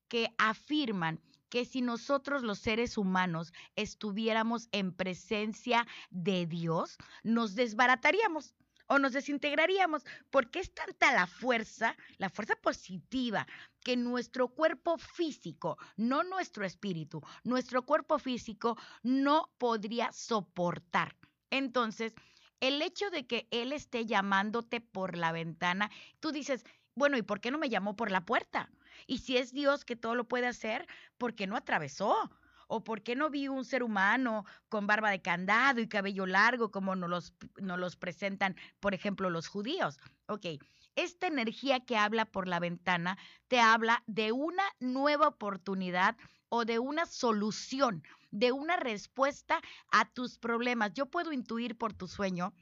que 0.08 0.32
afirman 0.38 1.20
que 1.50 1.64
si 1.64 1.82
nosotros 1.82 2.42
los 2.42 2.60
seres 2.60 2.96
humanos 2.96 3.52
estuviéramos 3.76 4.68
en 4.72 4.92
presencia 4.92 5.86
de 6.10 6.46
Dios, 6.46 6.96
nos 7.24 7.54
desbarataríamos 7.56 8.54
o 8.90 8.98
nos 8.98 9.12
desintegraríamos, 9.12 10.04
porque 10.30 10.58
es 10.58 10.74
tanta 10.74 11.12
la 11.12 11.28
fuerza, 11.28 11.96
la 12.18 12.28
fuerza 12.28 12.56
positiva, 12.56 13.46
que 13.84 13.96
nuestro 13.96 14.48
cuerpo 14.48 14.98
físico, 14.98 15.78
no 15.96 16.24
nuestro 16.24 16.64
espíritu, 16.64 17.22
nuestro 17.44 17.86
cuerpo 17.86 18.18
físico 18.18 18.76
no 19.04 19.48
podría 19.58 20.10
soportar. 20.10 21.16
Entonces, 21.50 22.14
el 22.58 22.82
hecho 22.82 23.10
de 23.10 23.28
que 23.28 23.46
él 23.52 23.72
esté 23.72 24.06
llamándote 24.06 24.80
por 24.80 25.16
la 25.16 25.30
ventana, 25.30 25.88
tú 26.18 26.32
dices, 26.32 26.64
bueno, 26.96 27.16
¿y 27.16 27.22
por 27.22 27.40
qué 27.40 27.52
no 27.52 27.58
me 27.58 27.68
llamó 27.68 27.94
por 27.94 28.10
la 28.10 28.24
puerta? 28.26 28.70
Y 29.06 29.18
si 29.18 29.36
es 29.36 29.52
Dios 29.52 29.84
que 29.84 29.94
todo 29.94 30.16
lo 30.16 30.26
puede 30.26 30.48
hacer, 30.48 30.88
¿por 31.16 31.36
qué 31.36 31.46
no 31.46 31.54
atravesó? 31.54 32.28
¿O 32.72 32.84
por 32.84 33.02
qué 33.02 33.16
no 33.16 33.30
vi 33.30 33.48
un 33.48 33.64
ser 33.64 33.82
humano 33.82 34.44
con 34.68 34.86
barba 34.86 35.10
de 35.10 35.20
candado 35.20 35.80
y 35.80 35.88
cabello 35.88 36.24
largo 36.24 36.70
como 36.70 36.94
nos 36.94 37.10
los, 37.10 37.34
los 37.56 37.96
presentan, 37.96 38.54
por 38.78 38.94
ejemplo, 38.94 39.28
los 39.28 39.48
judíos? 39.48 39.98
Ok, 40.26 40.46
esta 40.94 41.26
energía 41.26 41.80
que 41.80 41.96
habla 41.96 42.26
por 42.26 42.46
la 42.46 42.60
ventana 42.60 43.18
te 43.48 43.58
habla 43.58 44.04
de 44.06 44.30
una 44.30 44.62
nueva 44.78 45.26
oportunidad 45.26 46.16
o 46.48 46.64
de 46.64 46.78
una 46.78 47.06
solución, 47.06 48.04
de 48.30 48.52
una 48.52 48.76
respuesta 48.76 49.60
a 49.90 50.08
tus 50.08 50.38
problemas. 50.38 50.92
Yo 50.94 51.06
puedo 51.06 51.32
intuir 51.32 51.76
por 51.76 51.92
tu 51.92 52.06
sueño 52.06 52.54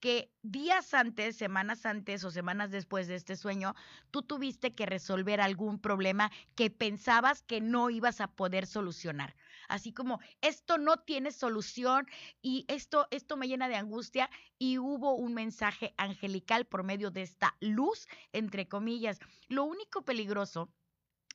que 0.00 0.32
días 0.42 0.92
antes, 0.94 1.36
semanas 1.36 1.86
antes 1.86 2.24
o 2.24 2.32
semanas 2.32 2.72
después 2.72 3.06
de 3.06 3.14
este 3.14 3.36
sueño, 3.36 3.76
tú 4.10 4.22
tuviste 4.22 4.74
que 4.74 4.86
resolver 4.86 5.40
algún 5.40 5.78
problema 5.78 6.32
que 6.56 6.70
pensabas 6.70 7.44
que 7.44 7.60
no 7.60 7.90
ibas 7.90 8.20
a 8.20 8.26
poder 8.26 8.66
solucionar. 8.66 9.36
Así 9.72 9.94
como 9.94 10.20
esto 10.42 10.76
no 10.76 10.98
tiene 10.98 11.32
solución 11.32 12.06
y 12.42 12.66
esto 12.68 13.08
esto 13.10 13.38
me 13.38 13.48
llena 13.48 13.70
de 13.70 13.76
angustia 13.76 14.28
y 14.58 14.76
hubo 14.76 15.14
un 15.14 15.32
mensaje 15.32 15.94
angelical 15.96 16.66
por 16.66 16.84
medio 16.84 17.10
de 17.10 17.22
esta 17.22 17.56
luz 17.58 18.06
entre 18.32 18.68
comillas. 18.68 19.18
Lo 19.48 19.64
único 19.64 20.04
peligroso 20.04 20.68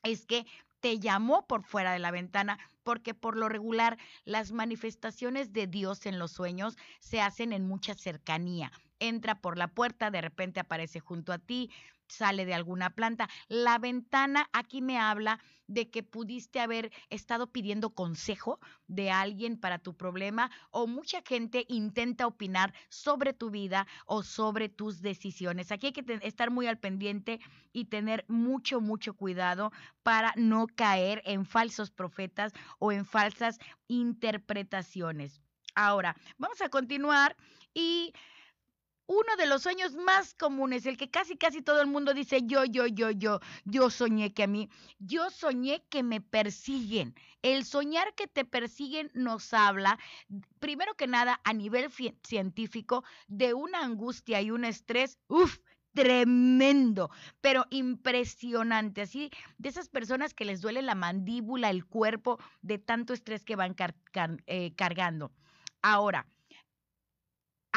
es 0.03 0.27
que 0.27 0.45
te 0.81 0.99
llamó 0.99 1.47
por 1.47 1.63
fuera 1.63 1.91
de 1.91 1.97
la 1.97 2.11
ventana, 2.11 2.59
porque 2.83 3.15
por 3.15 3.35
lo 3.35 3.49
regular 3.49 3.97
las 4.23 4.51
manifestaciones 4.51 5.51
de 5.51 5.65
Dios 5.65 6.05
en 6.05 6.19
los 6.19 6.31
sueños 6.31 6.77
se 6.99 7.21
hacen 7.21 7.53
en 7.53 7.67
mucha 7.67 7.95
cercanía. 7.95 8.71
Entra 8.99 9.41
por 9.41 9.57
la 9.57 9.67
puerta, 9.67 10.11
de 10.11 10.21
repente 10.21 10.59
aparece 10.59 10.99
junto 10.99 11.31
a 11.33 11.39
ti, 11.39 11.69
sale 12.07 12.45
de 12.45 12.53
alguna 12.53 12.89
planta. 12.91 13.29
La 13.47 13.77
ventana 13.77 14.49
aquí 14.53 14.81
me 14.81 14.97
habla 14.97 15.39
de 15.67 15.89
que 15.89 16.01
pudiste 16.01 16.59
haber 16.59 16.91
estado 17.09 17.51
pidiendo 17.51 17.93
consejo 17.93 18.59
de 18.87 19.11
alguien 19.11 19.59
para 19.59 19.79
tu 19.79 19.95
problema 19.95 20.49
o 20.71 20.87
mucha 20.87 21.21
gente 21.21 21.65
intenta 21.67 22.25
opinar 22.25 22.73
sobre 22.89 23.33
tu 23.33 23.49
vida 23.49 23.85
o 24.05 24.23
sobre 24.23 24.69
tus 24.69 25.01
decisiones. 25.01 25.71
Aquí 25.71 25.87
hay 25.87 25.93
que 25.93 26.19
estar 26.23 26.51
muy 26.51 26.67
al 26.67 26.79
pendiente 26.79 27.39
y 27.73 27.85
tener 27.85 28.23
mucho, 28.29 28.79
mucho 28.79 29.13
cuidado 29.13 29.71
para 30.03 30.33
no 30.37 30.67
caer 30.67 31.21
en 31.25 31.45
falsos 31.45 31.91
profetas 31.91 32.53
o 32.79 32.91
en 32.91 33.05
falsas 33.05 33.59
interpretaciones. 33.87 35.41
Ahora, 35.75 36.15
vamos 36.37 36.61
a 36.61 36.69
continuar 36.69 37.35
y 37.73 38.13
uno 39.07 39.35
de 39.37 39.47
los 39.47 39.63
sueños 39.63 39.95
más 39.95 40.33
comunes, 40.33 40.85
el 40.85 40.97
que 40.97 41.09
casi 41.09 41.37
casi 41.37 41.61
todo 41.61 41.81
el 41.81 41.87
mundo 41.87 42.13
dice 42.13 42.41
yo, 42.43 42.65
yo, 42.65 42.85
yo, 42.87 43.09
yo, 43.09 43.39
yo 43.63 43.89
soñé 43.89 44.33
que 44.33 44.43
a 44.43 44.47
mí, 44.47 44.69
yo 44.99 45.29
soñé 45.29 45.83
que 45.89 46.03
me 46.03 46.21
persiguen. 46.21 47.15
El 47.41 47.63
soñar 47.63 48.13
que 48.15 48.27
te 48.27 48.43
persiguen 48.43 49.09
nos 49.13 49.53
habla, 49.53 49.97
primero 50.59 50.95
que 50.95 51.07
nada, 51.07 51.39
a 51.45 51.53
nivel 51.53 51.89
científico, 52.23 53.03
de 53.27 53.53
una 53.53 53.83
angustia 53.83 54.41
y 54.41 54.51
un 54.51 54.65
estrés, 54.65 55.17
uff, 55.27 55.57
tremendo, 55.93 57.09
pero 57.41 57.65
impresionante, 57.69 59.01
así 59.01 59.31
de 59.57 59.69
esas 59.69 59.89
personas 59.89 60.33
que 60.33 60.45
les 60.45 60.61
duele 60.61 60.81
la 60.81 60.95
mandíbula, 60.95 61.69
el 61.69 61.85
cuerpo, 61.85 62.39
de 62.61 62.77
tanto 62.77 63.13
estrés 63.13 63.43
que 63.43 63.55
van 63.55 63.75
eh, 64.45 64.75
cargando. 64.75 65.31
Ahora, 65.81 66.27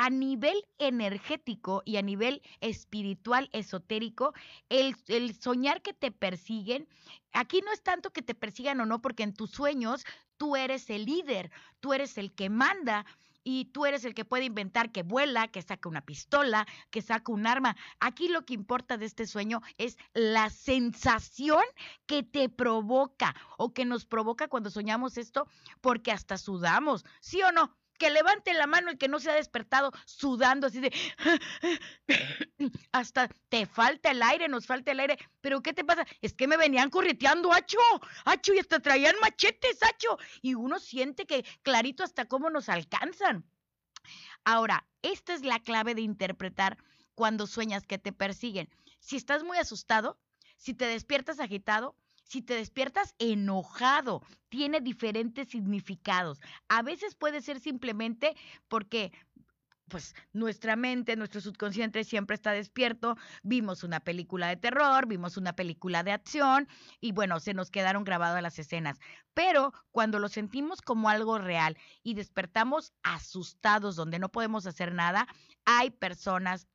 a 0.00 0.08
nivel 0.08 0.66
energético 0.78 1.82
y 1.84 1.98
a 1.98 2.02
nivel 2.02 2.40
espiritual, 2.62 3.50
esotérico, 3.52 4.32
el, 4.70 4.96
soñar 5.38 5.82
que 5.82 5.92
te 5.92 6.10
persiguen, 6.10 6.88
aquí 7.34 7.60
no 7.60 7.70
es 7.70 7.82
tanto 7.82 8.10
que 8.10 8.22
te 8.22 8.34
persigan 8.34 8.80
o 8.80 8.86
no, 8.86 9.02
porque 9.02 9.24
en 9.24 9.34
tus 9.34 9.50
sueños 9.50 10.06
tú 10.38 10.56
eres 10.56 10.88
el 10.88 11.04
líder, 11.04 11.50
tú 11.80 11.92
eres 11.92 12.16
el 12.16 12.32
que 12.32 12.48
manda 12.48 13.04
y 13.44 13.66
tú 13.66 13.84
eres 13.84 14.06
el 14.06 14.14
que 14.14 14.24
puede 14.24 14.46
inventar 14.46 14.90
que 14.90 15.02
vuela, 15.02 15.48
que 15.48 15.60
saca 15.60 15.90
una 15.90 16.00
pistola, 16.00 16.66
que 16.88 17.02
saca 17.02 17.30
un 17.30 17.46
arma. 17.46 17.76
Aquí 17.98 18.28
lo 18.28 18.46
que 18.46 18.54
importa 18.54 18.96
de 18.96 19.04
este 19.04 19.26
sueño 19.26 19.60
es 19.76 19.98
la 20.14 20.48
sensación 20.48 21.62
que 22.06 22.22
te 22.22 22.48
provoca 22.48 23.34
o 23.58 23.74
que 23.74 23.84
nos 23.84 24.06
provoca 24.06 24.48
cuando 24.48 24.70
soñamos 24.70 25.18
esto, 25.18 25.46
porque 25.82 26.10
hasta 26.10 26.38
sudamos, 26.38 27.04
¿sí 27.20 27.42
o 27.42 27.52
no? 27.52 27.76
Que 28.00 28.10
levante 28.10 28.54
la 28.54 28.66
mano 28.66 28.90
el 28.90 28.96
que 28.96 29.08
no 29.08 29.20
se 29.20 29.30
ha 29.30 29.34
despertado 29.34 29.92
sudando 30.06 30.66
así 30.66 30.80
de 30.80 30.90
hasta 32.92 33.28
te 33.50 33.66
falta 33.66 34.10
el 34.10 34.22
aire, 34.22 34.48
nos 34.48 34.66
falta 34.66 34.92
el 34.92 35.00
aire, 35.00 35.18
pero 35.42 35.60
¿qué 35.60 35.74
te 35.74 35.84
pasa? 35.84 36.06
Es 36.22 36.32
que 36.32 36.48
me 36.48 36.56
venían 36.56 36.88
correteando, 36.88 37.52
Acho, 37.52 37.78
Acho, 38.24 38.54
y 38.54 38.58
hasta 38.58 38.80
traían 38.80 39.14
machetes, 39.20 39.82
Acho, 39.82 40.18
y 40.40 40.54
uno 40.54 40.78
siente 40.78 41.26
que 41.26 41.44
clarito 41.60 42.02
hasta 42.02 42.24
cómo 42.24 42.48
nos 42.48 42.70
alcanzan. 42.70 43.44
Ahora, 44.44 44.88
esta 45.02 45.34
es 45.34 45.42
la 45.42 45.60
clave 45.60 45.94
de 45.94 46.00
interpretar 46.00 46.78
cuando 47.14 47.46
sueñas 47.46 47.86
que 47.86 47.98
te 47.98 48.14
persiguen. 48.14 48.70
Si 48.98 49.16
estás 49.16 49.44
muy 49.44 49.58
asustado, 49.58 50.18
si 50.56 50.72
te 50.72 50.86
despiertas 50.86 51.38
agitado, 51.38 51.96
si 52.30 52.42
te 52.42 52.54
despiertas 52.54 53.16
enojado, 53.18 54.22
tiene 54.50 54.80
diferentes 54.80 55.48
significados. 55.48 56.40
A 56.68 56.80
veces 56.80 57.16
puede 57.16 57.42
ser 57.42 57.58
simplemente 57.58 58.36
porque 58.68 59.10
pues 59.88 60.14
nuestra 60.32 60.76
mente, 60.76 61.16
nuestro 61.16 61.40
subconsciente 61.40 62.04
siempre 62.04 62.36
está 62.36 62.52
despierto, 62.52 63.16
vimos 63.42 63.82
una 63.82 63.98
película 63.98 64.46
de 64.46 64.56
terror, 64.56 65.08
vimos 65.08 65.36
una 65.36 65.56
película 65.56 66.04
de 66.04 66.12
acción 66.12 66.68
y 67.00 67.10
bueno, 67.10 67.40
se 67.40 67.52
nos 67.52 67.72
quedaron 67.72 68.04
grabadas 68.04 68.40
las 68.40 68.60
escenas. 68.60 69.00
Pero 69.34 69.72
cuando 69.90 70.20
lo 70.20 70.28
sentimos 70.28 70.82
como 70.82 71.08
algo 71.08 71.36
real 71.38 71.76
y 72.04 72.14
despertamos 72.14 72.92
asustados 73.02 73.96
donde 73.96 74.20
no 74.20 74.28
podemos 74.28 74.66
hacer 74.66 74.94
nada, 74.94 75.26
hay 75.64 75.90
personas, 75.90 76.68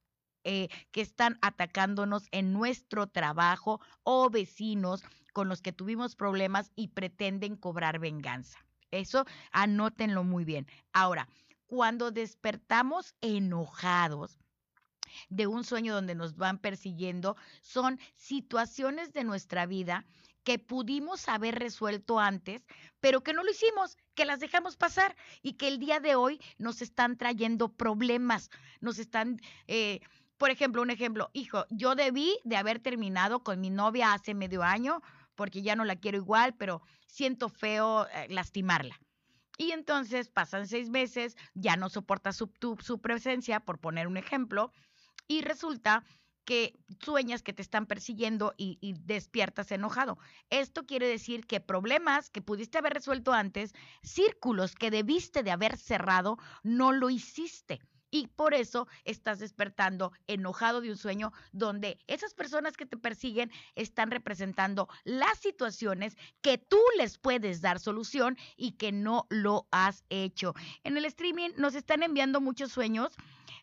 eh, 0.43 0.67
que 0.91 1.01
están 1.01 1.39
atacándonos 1.41 2.27
en 2.31 2.51
nuestro 2.51 3.07
trabajo 3.07 3.79
o 4.03 4.29
vecinos 4.29 5.01
con 5.35 5.49
los 5.49 5.61
que 5.61 5.73
tuvimos 5.73 6.15
problemas 6.15 6.71
y 6.77 6.87
pretenden 6.87 7.57
cobrar 7.57 7.99
venganza. 7.99 8.57
Eso 8.89 9.25
anótenlo 9.51 10.23
muy 10.23 10.45
bien. 10.45 10.65
Ahora, 10.93 11.27
cuando 11.67 12.09
despertamos 12.11 13.15
enojados, 13.19 14.39
de 15.29 15.45
un 15.47 15.65
sueño 15.65 15.93
donde 15.93 16.15
nos 16.15 16.35
van 16.35 16.57
persiguiendo 16.57 17.35
son 17.61 17.99
situaciones 18.15 19.13
de 19.13 19.23
nuestra 19.23 19.65
vida 19.65 20.05
que 20.43 20.57
pudimos 20.57 21.27
haber 21.27 21.55
resuelto 21.55 22.19
antes, 22.19 22.65
pero 23.01 23.21
que 23.21 23.33
no 23.33 23.43
lo 23.43 23.51
hicimos, 23.51 23.97
que 24.13 24.25
las 24.25 24.39
dejamos 24.39 24.77
pasar 24.77 25.15
y 25.41 25.53
que 25.53 25.67
el 25.67 25.79
día 25.79 25.99
de 25.99 26.15
hoy 26.15 26.39
nos 26.57 26.81
están 26.81 27.17
trayendo 27.17 27.69
problemas, 27.69 28.49
nos 28.79 28.99
están 28.99 29.41
eh, 29.67 29.99
por 30.37 30.49
ejemplo, 30.49 30.81
un 30.81 30.89
ejemplo, 30.89 31.29
hijo, 31.33 31.65
yo 31.69 31.95
debí 31.95 32.37
de 32.43 32.57
haber 32.57 32.79
terminado 32.79 33.41
con 33.41 33.61
mi 33.61 33.69
novia 33.69 34.13
hace 34.13 34.33
medio 34.33 34.63
año 34.63 35.01
porque 35.35 35.61
ya 35.61 35.75
no 35.75 35.85
la 35.85 35.95
quiero 35.95 36.17
igual, 36.17 36.55
pero 36.55 36.81
siento 37.07 37.49
feo 37.49 38.07
eh, 38.07 38.27
lastimarla. 38.29 38.99
Y 39.57 39.71
entonces 39.71 40.29
pasan 40.29 40.67
seis 40.67 40.89
meses, 40.89 41.37
ya 41.53 41.77
no 41.77 41.89
soporta 41.89 42.33
su, 42.33 42.51
su 42.81 42.99
presencia, 42.99 43.59
por 43.59 43.79
poner 43.79 44.07
un 44.07 44.17
ejemplo, 44.17 44.71
y 45.27 45.41
resulta 45.41 46.03
que 46.43 46.77
sueñas 46.99 47.41
que 47.41 47.53
te 47.53 47.61
están 47.61 47.87
persiguiendo 47.87 48.53
y, 48.55 48.77
y, 48.79 48.93
despiertas 48.93 49.71
enojado. 49.71 50.19
Esto 50.51 50.85
quiere 50.85 51.07
decir 51.07 51.47
que 51.47 51.59
problemas 51.59 52.29
que 52.29 52.41
pudiste 52.41 52.77
haber 52.77 52.93
resuelto 52.93 53.33
antes, 53.33 53.73
círculos 54.03 54.75
que 54.75 54.91
debiste 54.91 55.41
de 55.41 55.51
haber 55.51 55.77
cerrado, 55.77 56.37
no 56.61 56.91
lo 56.91 57.09
hiciste 57.09 57.81
y 58.15 58.27
por 58.27 58.53
eso 58.53 58.87
estás 59.03 59.39
despertando 59.39 60.13
enojado 60.27 60.79
de 60.79 60.89
un 60.89 60.95
sueño 60.95 61.33
donde 61.51 61.97
esas 62.07 62.33
personas 62.33 62.77
que 62.77 62.85
te 62.85 62.95
persiguen 62.95 63.51
están 63.75 64.09
representando 64.09 64.87
las 65.03 65.37
situaciones 65.39 66.15
que 66.41 66.57
tú 66.57 66.79
les 66.97 67.17
puedes 67.17 67.59
dar 67.59 67.77
solución 67.77 68.37
y 68.55 68.77
que 68.77 68.93
no 68.93 69.27
lo 69.29 69.67
has 69.69 70.05
hecho. 70.07 70.53
En 70.85 70.95
el 70.95 71.03
streaming 71.03 71.49
nos 71.57 71.75
están 71.75 72.03
enviando 72.03 72.39
muchos 72.39 72.71
sueños. 72.71 73.13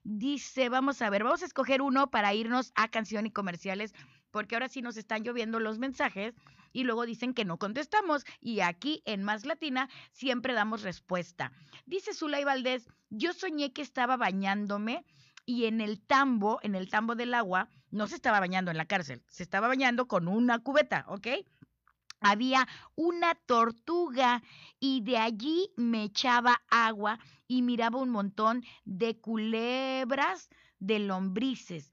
Dice, 0.04 0.68
vamos 0.68 1.00
a 1.00 1.09
ver, 1.09 1.25
vamos 1.25 1.40
a 1.42 1.47
escoger 1.47 1.80
uno 1.80 2.11
para 2.11 2.35
irnos 2.35 2.73
a 2.75 2.88
canción 2.88 3.25
y 3.25 3.30
comerciales, 3.30 3.94
porque 4.30 4.54
ahora 4.54 4.68
sí 4.68 4.82
nos 4.82 4.99
están 4.99 5.23
lloviendo 5.23 5.61
los 5.61 5.78
mensajes 5.78 6.35
y 6.73 6.85
luego 6.85 7.07
dicen 7.07 7.35
que 7.35 7.45
no 7.45 7.59
contestamos. 7.59 8.25
Y 8.41 8.61
aquí 8.61 9.02
en 9.05 9.23
Más 9.23 9.45
Latina 9.45 9.88
siempre 10.12 10.55
damos 10.55 10.83
respuesta. 10.83 11.52
Dice 11.87 12.14
Zulay 12.14 12.45
Valdés, 12.45 12.88
yo 13.11 13.33
soñé 13.33 13.73
que 13.73 13.82
estaba 13.82 14.17
bañándome 14.17 15.04
y 15.45 15.67
en 15.67 15.80
el 15.80 16.00
tambo, 16.00 16.61
en 16.63 16.75
el 16.75 16.89
tambo 16.89 17.15
del 17.15 17.35
agua, 17.35 17.69
no 17.91 18.06
se 18.06 18.15
estaba 18.15 18.41
bañando 18.41 18.71
en 18.71 18.76
la 18.76 18.87
cárcel, 18.87 19.23
se 19.28 19.43
estaba 19.43 19.69
bañando 19.69 20.06
con 20.06 20.28
una 20.28 20.61
cubeta, 20.61 21.04
¿ok? 21.08 21.28
Había 22.21 22.69
una 22.95 23.35
tortuga 23.35 24.43
y 24.78 25.02
de 25.02 25.19
allí 25.19 25.73
me 25.76 26.04
echaba 26.04 26.63
agua 26.71 27.19
y 27.49 27.63
miraba 27.63 27.99
un 27.99 28.11
montón 28.11 28.65
de 28.85 29.19
culebras, 29.19 30.49
de 30.78 31.00
lombrices 31.00 31.91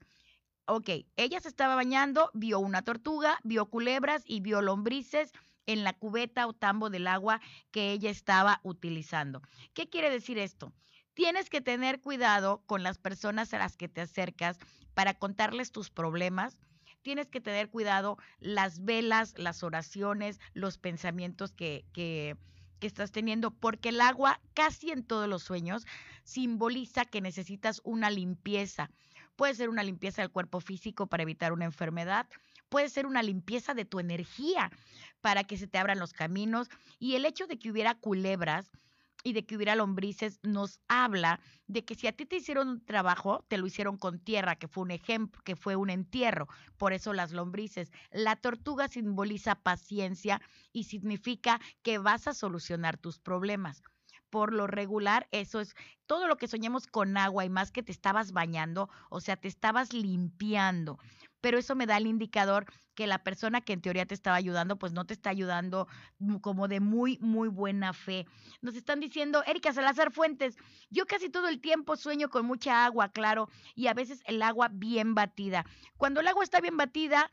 ok, 0.66 0.88
ella 1.16 1.40
se 1.40 1.48
estaba 1.48 1.74
bañando, 1.74 2.30
vio 2.34 2.60
una 2.60 2.82
tortuga, 2.82 3.38
vio 3.42 3.66
culebras 3.66 4.22
y 4.26 4.40
vio 4.40 4.62
lombrices 4.62 5.32
en 5.66 5.84
la 5.84 5.92
cubeta 5.92 6.46
o 6.46 6.52
tambo 6.52 6.90
del 6.90 7.06
agua 7.06 7.40
que 7.70 7.92
ella 7.92 8.10
estaba 8.10 8.60
utilizando. 8.62 9.42
¿Qué 9.74 9.88
quiere 9.88 10.10
decir 10.10 10.38
esto? 10.38 10.72
Tienes 11.14 11.50
que 11.50 11.60
tener 11.60 12.00
cuidado 12.00 12.62
con 12.66 12.82
las 12.82 12.98
personas 12.98 13.52
a 13.52 13.58
las 13.58 13.76
que 13.76 13.88
te 13.88 14.00
acercas 14.00 14.58
para 14.94 15.14
contarles 15.14 15.72
tus 15.72 15.90
problemas. 15.90 16.56
Tienes 17.02 17.28
que 17.28 17.40
tener 17.40 17.70
cuidado 17.70 18.18
las 18.38 18.84
velas, 18.84 19.34
las 19.36 19.62
oraciones, 19.62 20.40
los 20.54 20.78
pensamientos 20.78 21.52
que, 21.52 21.84
que, 21.92 22.36
que 22.78 22.86
estás 22.86 23.10
teniendo, 23.10 23.50
porque 23.50 23.90
el 23.90 24.00
agua 24.00 24.40
casi 24.54 24.90
en 24.90 25.04
todos 25.04 25.28
los 25.28 25.42
sueños 25.42 25.86
simboliza 26.24 27.04
que 27.04 27.20
necesitas 27.20 27.80
una 27.84 28.10
limpieza 28.10 28.90
Puede 29.40 29.54
ser 29.54 29.70
una 29.70 29.82
limpieza 29.82 30.20
del 30.20 30.30
cuerpo 30.30 30.60
físico 30.60 31.06
para 31.06 31.22
evitar 31.22 31.54
una 31.54 31.64
enfermedad. 31.64 32.26
Puede 32.68 32.90
ser 32.90 33.06
una 33.06 33.22
limpieza 33.22 33.72
de 33.72 33.86
tu 33.86 33.98
energía 33.98 34.70
para 35.22 35.44
que 35.44 35.56
se 35.56 35.66
te 35.66 35.78
abran 35.78 35.98
los 35.98 36.12
caminos. 36.12 36.68
Y 36.98 37.14
el 37.14 37.24
hecho 37.24 37.46
de 37.46 37.58
que 37.58 37.70
hubiera 37.70 37.94
culebras 37.94 38.70
y 39.24 39.32
de 39.32 39.46
que 39.46 39.56
hubiera 39.56 39.76
lombrices 39.76 40.40
nos 40.42 40.82
habla 40.88 41.40
de 41.68 41.86
que 41.86 41.94
si 41.94 42.06
a 42.06 42.12
ti 42.12 42.26
te 42.26 42.36
hicieron 42.36 42.68
un 42.68 42.84
trabajo, 42.84 43.42
te 43.48 43.56
lo 43.56 43.66
hicieron 43.66 43.96
con 43.96 44.18
tierra, 44.18 44.56
que 44.56 44.68
fue 44.68 44.82
un 44.82 44.90
ejemplo, 44.90 45.40
que 45.42 45.56
fue 45.56 45.74
un 45.74 45.88
entierro. 45.88 46.46
Por 46.76 46.92
eso 46.92 47.14
las 47.14 47.32
lombrices. 47.32 47.90
La 48.10 48.36
tortuga 48.36 48.88
simboliza 48.88 49.54
paciencia 49.54 50.42
y 50.70 50.84
significa 50.84 51.62
que 51.80 51.96
vas 51.96 52.26
a 52.26 52.34
solucionar 52.34 52.98
tus 52.98 53.18
problemas 53.18 53.82
por 54.30 54.52
lo 54.52 54.66
regular, 54.66 55.28
eso 55.32 55.60
es 55.60 55.74
todo 56.06 56.26
lo 56.26 56.36
que 56.36 56.48
soñemos 56.48 56.86
con 56.86 57.16
agua 57.16 57.44
y 57.44 57.50
más 57.50 57.70
que 57.70 57.82
te 57.82 57.92
estabas 57.92 58.32
bañando, 58.32 58.88
o 59.10 59.20
sea, 59.20 59.36
te 59.36 59.48
estabas 59.48 59.92
limpiando. 59.92 60.98
Pero 61.40 61.58
eso 61.58 61.74
me 61.74 61.86
da 61.86 61.96
el 61.96 62.06
indicador 62.06 62.66
que 62.94 63.06
la 63.06 63.22
persona 63.22 63.60
que 63.60 63.72
en 63.72 63.80
teoría 63.80 64.04
te 64.04 64.14
estaba 64.14 64.36
ayudando, 64.36 64.78
pues 64.78 64.92
no 64.92 65.06
te 65.06 65.14
está 65.14 65.30
ayudando 65.30 65.88
como 66.42 66.68
de 66.68 66.80
muy, 66.80 67.18
muy 67.20 67.48
buena 67.48 67.92
fe. 67.92 68.26
Nos 68.60 68.74
están 68.74 69.00
diciendo, 69.00 69.42
Erika 69.46 69.72
Salazar 69.72 70.12
Fuentes, 70.12 70.56
yo 70.90 71.06
casi 71.06 71.30
todo 71.30 71.48
el 71.48 71.60
tiempo 71.60 71.96
sueño 71.96 72.28
con 72.28 72.44
mucha 72.44 72.84
agua, 72.84 73.08
claro, 73.10 73.48
y 73.74 73.86
a 73.86 73.94
veces 73.94 74.22
el 74.26 74.42
agua 74.42 74.68
bien 74.70 75.14
batida. 75.14 75.64
Cuando 75.96 76.20
el 76.20 76.28
agua 76.28 76.44
está 76.44 76.60
bien 76.60 76.76
batida, 76.76 77.30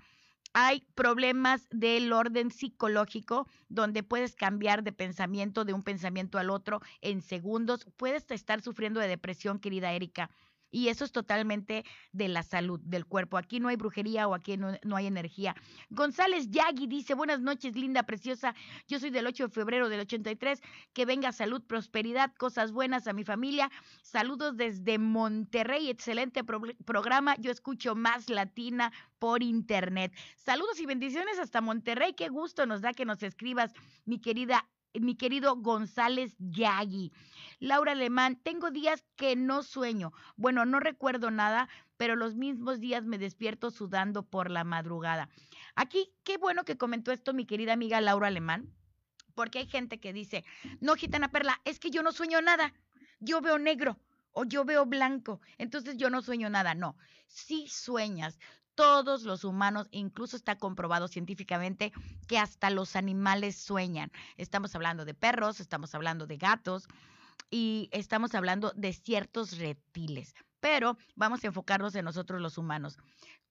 hay 0.59 0.83
problemas 0.95 1.67
del 1.69 2.11
orden 2.11 2.49
psicológico 2.49 3.47
donde 3.69 4.01
puedes 4.01 4.35
cambiar 4.35 4.83
de 4.83 4.91
pensamiento 4.91 5.65
de 5.65 5.73
un 5.73 5.83
pensamiento 5.83 6.39
al 6.39 6.49
otro 6.49 6.81
en 7.01 7.21
segundos. 7.21 7.85
Puedes 7.95 8.31
estar 8.31 8.63
sufriendo 8.63 8.99
de 8.99 9.07
depresión, 9.07 9.59
querida 9.59 9.93
Erika. 9.93 10.31
Y 10.69 10.89
eso 10.89 11.05
es 11.05 11.11
totalmente 11.11 11.85
de 12.11 12.27
la 12.27 12.43
salud 12.43 12.79
del 12.83 13.05
cuerpo. 13.05 13.37
Aquí 13.37 13.59
no 13.59 13.69
hay 13.69 13.75
brujería 13.75 14.27
o 14.27 14.33
aquí 14.33 14.57
no, 14.57 14.73
no, 14.83 14.95
hay 14.95 15.07
energía. 15.07 15.55
González 15.89 16.49
Yagui 16.49 16.87
dice, 16.87 17.13
buenas 17.13 17.39
noches, 17.39 17.75
linda, 17.75 18.03
preciosa. 18.03 18.53
Yo 18.87 18.99
soy 18.99 19.09
del 19.09 19.27
8 19.27 19.47
de 19.47 19.53
febrero 19.53 19.89
del 19.89 20.01
83. 20.01 20.61
Que 20.93 21.05
venga 21.05 21.31
salud, 21.31 21.63
prosperidad, 21.63 22.33
cosas 22.35 22.71
buenas 22.71 23.07
a 23.07 23.13
mi 23.13 23.23
familia. 23.23 23.71
Saludos 24.01 24.57
desde 24.57 24.97
Monterrey. 24.97 25.89
Excelente 25.89 26.43
pro 26.43 26.61
programa. 26.85 27.35
Yo 27.37 27.51
escucho 27.51 27.95
más 27.95 28.29
latina 28.29 28.91
por 29.19 29.43
internet. 29.43 30.13
Saludos 30.35 30.79
y 30.79 30.85
bendiciones 30.85 31.39
hasta 31.39 31.61
Monterrey. 31.61 32.13
Qué 32.13 32.29
gusto 32.29 32.65
nos 32.65 32.81
da 32.81 32.93
que 32.93 33.05
nos 33.05 33.23
escribas, 33.23 33.73
mi 34.05 34.19
querida 34.19 34.67
mi 34.99 35.15
querido 35.15 35.55
González 35.55 36.35
Yagui. 36.39 37.11
Laura 37.59 37.93
Alemán, 37.93 38.39
tengo 38.43 38.71
días 38.71 39.03
que 39.15 39.35
no 39.35 39.63
sueño. 39.63 40.13
Bueno, 40.35 40.65
no 40.65 40.79
recuerdo 40.79 41.31
nada, 41.31 41.69
pero 41.97 42.15
los 42.15 42.35
mismos 42.35 42.79
días 42.79 43.05
me 43.05 43.17
despierto 43.17 43.71
sudando 43.71 44.23
por 44.23 44.51
la 44.51 44.63
madrugada. 44.63 45.29
Aquí, 45.75 46.11
qué 46.23 46.37
bueno 46.37 46.63
que 46.63 46.77
comentó 46.77 47.11
esto 47.11 47.33
mi 47.33 47.45
querida 47.45 47.73
amiga 47.73 48.01
Laura 48.01 48.27
Alemán, 48.27 48.71
porque 49.35 49.59
hay 49.59 49.67
gente 49.67 49.99
que 49.99 50.13
dice, 50.13 50.43
no, 50.79 50.95
Gitana 50.95 51.31
Perla, 51.31 51.61
es 51.65 51.79
que 51.79 51.89
yo 51.89 52.03
no 52.03 52.11
sueño 52.11 52.41
nada. 52.41 52.73
yo 53.19 53.41
veo 53.41 53.57
negro 53.57 53.97
o 54.31 54.45
yo 54.45 54.63
veo 54.63 54.85
blanco, 54.85 55.41
entonces 55.57 55.97
yo 55.97 56.11
no 56.11 56.21
sueño 56.21 56.49
nada. 56.49 56.75
No, 56.75 56.95
sí 57.27 57.67
sueñas. 57.67 58.39
Todos 58.77 59.23
los 59.23 59.43
humanos, 59.43 59.87
incluso 59.89 60.37
está 60.37 60.55
comprobado 60.59 61.07
científicamente 61.07 61.91
que 62.27 62.37
hasta 62.37 62.69
los 62.69 62.95
animales 62.95 63.55
sueñan. 63.55 64.11
Estamos 64.35 64.75
hablando 64.75 65.03
de 65.03 65.15
perros, 65.15 65.59
estamos 65.59 65.95
hablando 65.95 66.27
de 66.27 66.37
gatos 66.37 66.87
y 67.49 67.89
estamos 67.91 68.35
hablando 68.35 68.71
de 68.75 68.93
ciertos 68.93 69.57
reptiles. 69.57 70.35
Pero 70.59 70.95
vamos 71.15 71.43
a 71.43 71.47
enfocarnos 71.47 71.95
en 71.95 72.05
nosotros 72.05 72.39
los 72.39 72.59
humanos. 72.59 72.99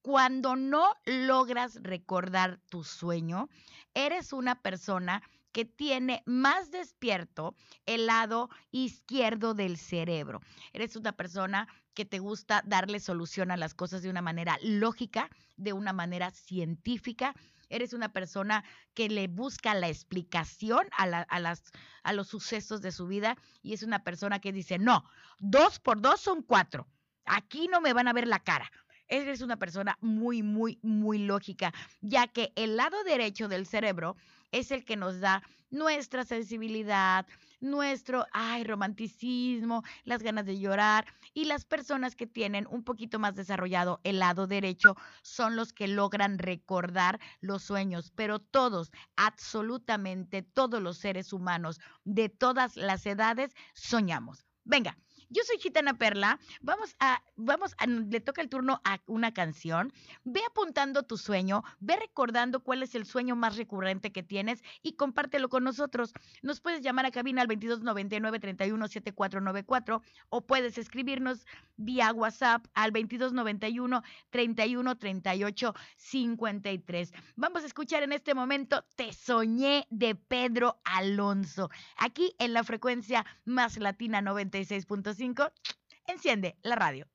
Cuando 0.01 0.55
no 0.55 0.95
logras 1.05 1.83
recordar 1.83 2.61
tu 2.71 2.85
sueño, 2.85 3.49
eres 3.95 4.33
una 4.33 4.63
persona 4.63 5.25
que 5.57 5.65
tiene 5.65 6.23
más 6.27 6.71
despierto 6.71 7.57
el 7.87 8.05
lado 8.05 8.51
izquierdo 8.73 9.55
del 9.55 9.79
cerebro. 9.79 10.43
Eres 10.75 10.97
una 10.97 11.13
persona 11.13 11.67
que 11.95 12.05
te 12.05 12.19
gusta 12.19 12.63
darle 12.67 13.01
solución 13.01 13.51
a 13.51 13.57
las 13.57 13.73
cosas 13.73 14.03
de 14.03 14.11
una 14.11 14.21
manera 14.21 14.59
lógica, 14.61 15.31
de 15.57 15.73
una 15.73 15.95
manera 15.95 16.31
científica. 16.31 17.35
Eres 17.71 17.95
una 17.95 18.13
persona 18.13 18.65
que 18.93 19.09
le 19.09 19.29
busca 19.29 19.73
la 19.73 19.89
explicación 19.89 20.87
a, 20.99 22.13
los 22.13 22.29
sucesos 22.29 22.83
de 22.83 22.93
su 22.93 23.07
vida 23.07 23.39
y 23.63 23.73
es 23.73 23.83
una 23.83 24.05
persona 24.05 24.41
que 24.41 24.53
dice, 24.53 24.79
no, 24.79 25.09
dos 25.39 25.81
por 25.81 26.03
dos 26.03 26.21
son 26.21 26.43
cuatro. 26.43 26.87
Aquí 27.25 27.67
no 27.69 27.81
me 27.81 27.95
van 27.95 28.09
a 28.09 28.13
ver 28.13 28.29
la 28.29 28.41
cara 28.41 28.71
eres 29.09 29.41
una 29.41 29.57
persona 29.59 29.97
muy, 30.01 30.43
muy, 30.43 30.79
muy 30.83 31.19
lógica, 31.19 31.73
ya 32.01 32.27
que 32.27 32.53
el 32.57 32.77
lado 32.77 33.03
derecho 33.05 33.49
del 33.49 33.67
cerebro 33.67 34.17
es 34.53 34.71
el 34.71 34.85
que 34.85 34.97
nos 34.97 35.21
da 35.21 35.43
nuestra 35.71 36.25
sensibilidad, 36.25 37.27
nuestro, 37.61 38.27
ay, 38.33 38.65
romanticismo, 38.65 39.83
las 40.05 40.23
ganas 40.23 40.47
de 40.47 40.59
llorar. 40.59 41.07
Y 41.35 41.45
las 41.45 41.65
personas 41.65 42.17
que 42.17 42.27
tienen 42.27 42.67
un 42.71 42.85
poquito 42.85 43.19
más 43.19 43.35
desarrollado 43.35 44.01
el 44.05 44.19
lado 44.19 44.47
derecho 44.47 44.97
son 45.23 45.57
los 45.57 45.73
que 45.73 45.89
logran 45.89 46.39
recordar 46.39 47.21
los 47.41 47.63
sueños. 47.63 48.13
Pero 48.15 48.39
todos, 48.39 48.91
absolutamente 49.17 50.43
todos 50.43 50.83
los 50.83 50.99
seres 50.99 51.33
humanos 51.33 51.81
de 52.05 52.29
todas 52.29 52.77
las 52.77 53.05
edades 53.07 53.55
soñamos. 53.75 54.47
Venga, 54.65 54.97
yo 55.29 55.43
soy 55.45 55.59
Gitana 55.59 55.99
Perla. 55.99 56.39
Vamos 56.61 56.95
a, 57.01 57.23
vamos 57.37 57.75
a, 57.79 57.87
le 57.87 58.21
toca 58.21 58.43
el 58.43 58.49
turno 58.49 58.81
a 58.85 59.01
una 59.07 59.33
canción. 59.33 59.93
Ve 60.25 60.41
apuntando 60.47 61.03
tu 61.03 61.17
sueño, 61.17 61.63
ve 61.81 61.97
recordando 61.97 62.61
cuál 62.61 62.83
es 62.83 62.95
el 62.95 63.07
sueño 63.07 63.37
más 63.37 63.57
recurrente 63.57 64.13
que 64.13 64.23
tienes 64.23 64.63
y 64.83 64.93
compártelo 64.95 65.49
con 65.49 65.65
nosotros. 65.65 66.13
Nos 66.43 66.61
puedes 66.61 66.83
llamar 66.83 67.07
a 67.07 67.11
cabina 67.11 67.43
al 67.43 67.49
2299 67.49 68.39
317494 68.41 70.03
o 70.29 70.47
puedes 70.47 70.79
escribirnos 70.79 71.47
vía 71.77 72.13
WhatsApp 72.13 72.67
al 72.75 72.93
2291 72.93 74.03
3138 74.31 75.75
53. 75.97 77.13
Vamos 77.37 77.63
a 77.63 77.67
escuchar 77.67 78.03
en 78.03 78.13
este 78.13 78.35
momento 78.35 78.85
Te 78.95 79.13
soñé 79.13 79.87
de 79.91 80.15
Pedro 80.15 80.81
Alonso, 80.85 81.71
aquí 81.97 82.35
en 82.39 82.53
la 82.53 82.65
frecuencia 82.65 83.25
más 83.45 83.77
latina 83.79 84.21
96.5 84.21 85.16
enciende 86.07 86.57
la 86.63 86.77
radio. 86.77 87.07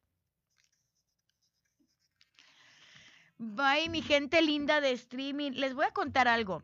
Bye, 3.38 3.90
mi 3.90 4.02
gente 4.02 4.42
linda 4.42 4.82
de 4.82 4.92
streaming. 4.92 5.54
Les 5.54 5.74
voy 5.74 5.86
a 5.86 5.92
contar 5.92 6.28
algo. 6.28 6.64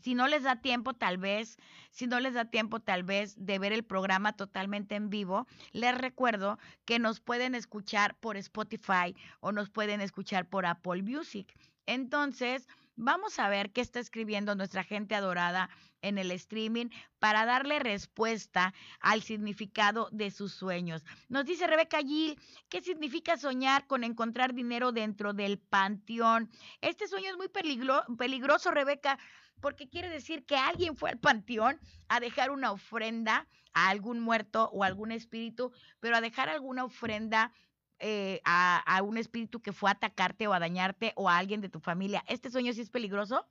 Si 0.00 0.14
no 0.14 0.28
les 0.28 0.44
da 0.44 0.60
tiempo, 0.60 0.94
tal 0.94 1.18
vez, 1.18 1.56
si 1.90 2.06
no 2.06 2.20
les 2.20 2.34
da 2.34 2.44
tiempo, 2.44 2.78
tal 2.78 3.02
vez, 3.02 3.34
de 3.36 3.58
ver 3.58 3.72
el 3.72 3.82
programa 3.82 4.36
totalmente 4.36 4.94
en 4.94 5.10
vivo, 5.10 5.48
les 5.72 5.96
recuerdo 5.98 6.58
que 6.84 7.00
nos 7.00 7.18
pueden 7.18 7.56
escuchar 7.56 8.14
por 8.20 8.36
Spotify 8.36 9.16
o 9.40 9.50
nos 9.50 9.68
pueden 9.68 10.00
escuchar 10.00 10.48
por 10.48 10.64
Apple 10.64 11.02
Music. 11.02 11.52
Entonces, 11.86 12.68
Vamos 12.98 13.38
a 13.38 13.50
ver 13.50 13.72
qué 13.72 13.82
está 13.82 14.00
escribiendo 14.00 14.54
nuestra 14.54 14.82
gente 14.82 15.14
adorada 15.14 15.68
en 16.00 16.16
el 16.16 16.30
streaming 16.30 16.86
para 17.18 17.44
darle 17.44 17.78
respuesta 17.78 18.72
al 19.00 19.20
significado 19.20 20.08
de 20.12 20.30
sus 20.30 20.54
sueños. 20.54 21.04
Nos 21.28 21.44
dice 21.44 21.66
Rebeca 21.66 21.98
Gil, 21.98 22.40
¿qué 22.70 22.80
significa 22.80 23.36
soñar 23.36 23.86
con 23.86 24.02
encontrar 24.02 24.54
dinero 24.54 24.92
dentro 24.92 25.34
del 25.34 25.58
panteón? 25.58 26.50
Este 26.80 27.06
sueño 27.06 27.30
es 27.30 27.36
muy 27.36 27.48
peligroso, 27.48 28.70
Rebeca, 28.70 29.18
porque 29.60 29.90
quiere 29.90 30.08
decir 30.08 30.46
que 30.46 30.56
alguien 30.56 30.96
fue 30.96 31.10
al 31.10 31.18
panteón 31.18 31.78
a 32.08 32.18
dejar 32.18 32.50
una 32.50 32.72
ofrenda 32.72 33.46
a 33.74 33.90
algún 33.90 34.20
muerto 34.20 34.70
o 34.72 34.84
algún 34.84 35.12
espíritu, 35.12 35.70
pero 36.00 36.16
a 36.16 36.22
dejar 36.22 36.48
alguna 36.48 36.84
ofrenda 36.84 37.52
eh, 37.98 38.40
a, 38.44 39.00
un 39.02 39.16
espíritu 39.16 39.60
que 39.60 39.72
fue 39.72 39.90
a 39.90 39.94
atacarte 39.94 40.46
o 40.46 40.52
a 40.52 40.58
dañarte 40.58 41.12
o 41.16 41.28
a 41.28 41.38
alguien 41.38 41.60
de 41.60 41.68
tu 41.68 41.80
familia. 41.80 42.24
¿Este 42.28 42.50
sueño 42.50 42.72
sí 42.72 42.82
es 42.82 42.90
peligroso? 42.90 43.46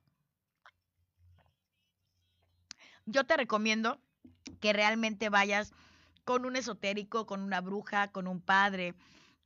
Yo 3.06 3.24
te 3.24 3.36
recomiendo 3.36 4.00
que 4.60 4.72
realmente 4.72 5.28
vayas 5.28 5.72
con 6.24 6.44
un 6.44 6.56
esotérico, 6.56 7.26
con 7.26 7.40
una 7.40 7.60
bruja, 7.60 8.12
con 8.12 8.26
un 8.26 8.40
padre, 8.40 8.94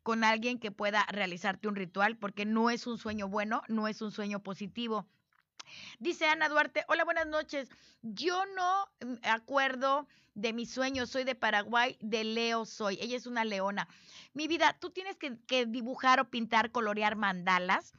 con 0.03 0.25
alguien 0.25 0.59
que 0.59 0.71
pueda 0.71 1.07
realizarte 1.11 1.69
un 1.69 1.77
ritual, 1.77 2.17
porque 2.17 2.47
no 2.47 2.71
es 2.71 2.87
un 2.87 2.99
sueño 2.99 3.29
bueno, 3.29 3.63
no 3.69 3.89
es 3.89 4.01
un 4.03 4.13
sueño 4.13 4.43
positivo. 4.43 5.07
Dice 5.99 6.27
Ana 6.27 6.49
Duarte, 6.49 6.85
hola, 6.89 7.05
buenas 7.05 7.27
noches. 7.27 7.69
Yo 8.03 8.45
no 8.57 8.87
mm, 9.07 9.15
acuerdo 9.23 10.07
de 10.35 10.53
mis 10.53 10.71
sueños, 10.71 11.11
soy 11.11 11.25
de 11.25 11.35
Paraguay, 11.35 11.97
de 12.01 12.25
Leo 12.25 12.65
soy. 12.65 12.99
Ella 13.01 13.17
es 13.17 13.27
una 13.27 13.45
leona. 13.45 13.89
Mi 14.33 14.49
vida, 14.49 14.77
tú 14.81 14.91
tienes 14.91 15.17
que, 15.17 15.67
dibujar 15.67 16.21
o 16.21 16.31
pintar, 16.31 16.71
colorear 16.71 17.17
mandalas 17.17 17.93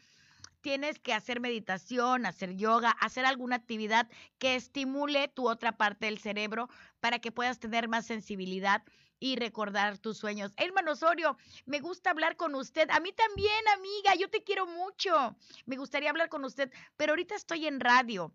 tienes 0.61 0.99
que 0.99 1.13
hacer 1.13 1.39
meditación, 1.39 2.27
hacer 2.27 2.55
yoga, 2.55 2.91
hacer 2.91 3.25
alguna 3.25 3.55
actividad 3.55 4.07
que 4.37 4.55
estimule 4.55 5.27
tu 5.27 5.49
otra 5.49 5.75
parte 5.75 6.05
del 6.05 6.19
cerebro 6.19 6.69
para 6.99 7.17
que 7.17 7.31
puedas 7.31 7.59
tener 7.59 7.87
más 7.87 8.05
sensibilidad 8.05 8.83
y 9.19 9.35
recordar 9.35 9.97
tus 9.99 10.17
sueños. 10.17 10.51
Hermano 10.57 10.91
Osorio, 10.91 11.37
me 11.65 11.79
gusta 11.79 12.09
hablar 12.09 12.35
con 12.35 12.55
usted. 12.55 12.89
A 12.89 12.99
mí 12.99 13.11
también, 13.11 13.67
amiga, 13.75 14.15
yo 14.19 14.29
te 14.29 14.43
quiero 14.43 14.65
mucho. 14.65 15.35
Me 15.65 15.77
gustaría 15.77 16.09
hablar 16.09 16.29
con 16.29 16.43
usted, 16.45 16.71
pero 16.97 17.13
ahorita 17.13 17.35
estoy 17.35 17.67
en 17.67 17.79
radio. 17.79 18.33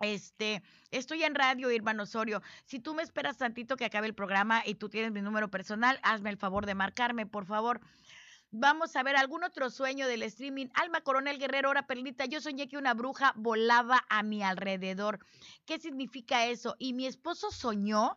Este, 0.00 0.62
estoy 0.90 1.22
en 1.22 1.34
radio, 1.34 1.70
hermano 1.70 2.02
Osorio. 2.02 2.42
Si 2.64 2.80
tú 2.80 2.94
me 2.94 3.02
esperas 3.02 3.38
tantito 3.38 3.76
que 3.76 3.84
acabe 3.84 4.06
el 4.06 4.14
programa 4.14 4.62
y 4.66 4.74
tú 4.74 4.88
tienes 4.88 5.12
mi 5.12 5.22
número 5.22 5.50
personal, 5.50 6.00
hazme 6.02 6.30
el 6.30 6.36
favor 6.36 6.66
de 6.66 6.74
marcarme, 6.74 7.26
por 7.26 7.46
favor. 7.46 7.80
Vamos 8.50 8.94
a 8.94 9.02
ver 9.02 9.16
algún 9.16 9.42
otro 9.42 9.68
sueño 9.68 10.06
del 10.06 10.22
streaming. 10.22 10.66
Alma 10.74 11.00
Coronel 11.00 11.38
Guerrero, 11.38 11.70
hora 11.70 11.86
perlita. 11.86 12.24
Yo 12.26 12.40
soñé 12.40 12.68
que 12.68 12.76
una 12.76 12.94
bruja 12.94 13.32
volaba 13.36 14.04
a 14.08 14.22
mi 14.22 14.44
alrededor. 14.44 15.18
¿Qué 15.64 15.80
significa 15.80 16.46
eso? 16.46 16.76
Y 16.78 16.92
mi 16.92 17.06
esposo 17.06 17.50
soñó 17.50 18.16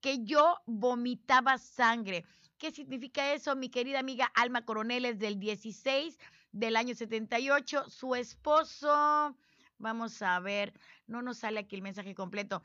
que 0.00 0.24
yo 0.24 0.58
vomitaba 0.66 1.56
sangre. 1.56 2.24
¿Qué 2.58 2.70
significa 2.70 3.32
eso? 3.32 3.56
Mi 3.56 3.70
querida 3.70 4.00
amiga 4.00 4.30
Alma 4.34 4.64
Coronel 4.64 5.06
es 5.06 5.18
del 5.18 5.38
16 5.38 6.18
del 6.52 6.76
año 6.76 6.94
78. 6.94 7.88
Su 7.88 8.14
esposo, 8.14 9.36
vamos 9.78 10.20
a 10.22 10.38
ver, 10.40 10.72
no 11.06 11.22
nos 11.22 11.38
sale 11.38 11.60
aquí 11.60 11.76
el 11.76 11.82
mensaje 11.82 12.14
completo. 12.14 12.62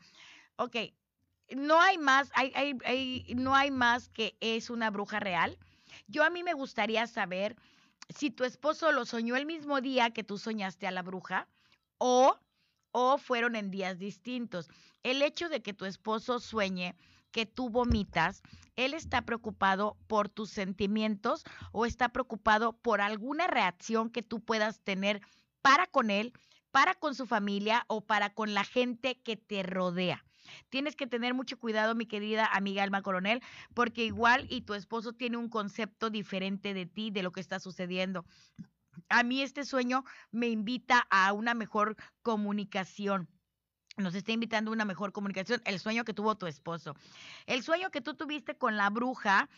Ok, 0.56 0.76
no 1.56 1.80
hay 1.80 1.98
más, 1.98 2.30
hay, 2.34 2.52
hay, 2.54 3.34
no 3.34 3.54
hay 3.54 3.70
más 3.70 4.08
que 4.08 4.36
es 4.40 4.70
una 4.70 4.90
bruja 4.90 5.20
real. 5.20 5.58
Yo 6.06 6.24
a 6.24 6.30
mí 6.30 6.42
me 6.42 6.54
gustaría 6.54 7.06
saber 7.06 7.56
si 8.14 8.30
tu 8.30 8.44
esposo 8.44 8.92
lo 8.92 9.04
soñó 9.04 9.36
el 9.36 9.46
mismo 9.46 9.80
día 9.80 10.10
que 10.10 10.24
tú 10.24 10.38
soñaste 10.38 10.86
a 10.86 10.90
la 10.90 11.02
bruja 11.02 11.48
o, 11.98 12.38
o 12.92 13.18
fueron 13.18 13.56
en 13.56 13.70
días 13.70 13.98
distintos. 13.98 14.68
El 15.02 15.22
hecho 15.22 15.48
de 15.48 15.62
que 15.62 15.74
tu 15.74 15.84
esposo 15.84 16.40
sueñe 16.40 16.96
que 17.30 17.46
tú 17.46 17.68
vomitas, 17.68 18.42
él 18.76 18.94
está 18.94 19.22
preocupado 19.22 19.96
por 20.06 20.28
tus 20.28 20.50
sentimientos 20.50 21.44
o 21.72 21.84
está 21.84 22.10
preocupado 22.10 22.74
por 22.74 23.00
alguna 23.00 23.48
reacción 23.48 24.10
que 24.10 24.22
tú 24.22 24.40
puedas 24.40 24.80
tener 24.80 25.20
para 25.60 25.86
con 25.86 26.10
él, 26.10 26.32
para 26.74 26.94
con 26.94 27.14
su 27.14 27.24
familia 27.24 27.84
o 27.86 28.00
para 28.00 28.34
con 28.34 28.52
la 28.52 28.64
gente 28.64 29.20
que 29.22 29.36
te 29.36 29.62
rodea. 29.62 30.24
Tienes 30.70 30.96
que 30.96 31.06
tener 31.06 31.32
mucho 31.32 31.56
cuidado, 31.56 31.94
mi 31.94 32.04
querida 32.04 32.46
amiga 32.46 32.82
Alma 32.82 33.00
Coronel, 33.00 33.40
porque 33.74 34.04
igual 34.04 34.48
y 34.50 34.62
tu 34.62 34.74
esposo 34.74 35.12
tiene 35.12 35.36
un 35.36 35.48
concepto 35.48 36.10
diferente 36.10 36.74
de 36.74 36.84
ti, 36.84 37.12
de 37.12 37.22
lo 37.22 37.30
que 37.30 37.40
está 37.40 37.60
sucediendo. 37.60 38.24
A 39.08 39.22
mí 39.22 39.40
este 39.40 39.64
sueño 39.64 40.02
me 40.32 40.48
invita 40.48 41.06
a 41.10 41.32
una 41.32 41.54
mejor 41.54 41.94
comunicación 42.22 43.28
nos 43.96 44.16
está 44.16 44.32
invitando 44.32 44.72
una 44.72 44.84
mejor 44.84 45.12
comunicación, 45.12 45.62
el 45.64 45.78
sueño 45.78 46.04
que 46.04 46.14
tuvo 46.14 46.34
tu 46.34 46.48
esposo. 46.48 46.96
El 47.46 47.62
sueño 47.62 47.92
que 47.92 48.00
tú 48.00 48.14
tuviste 48.14 48.56
con 48.56 48.76
la 48.76 48.90
bruja, 48.90 49.48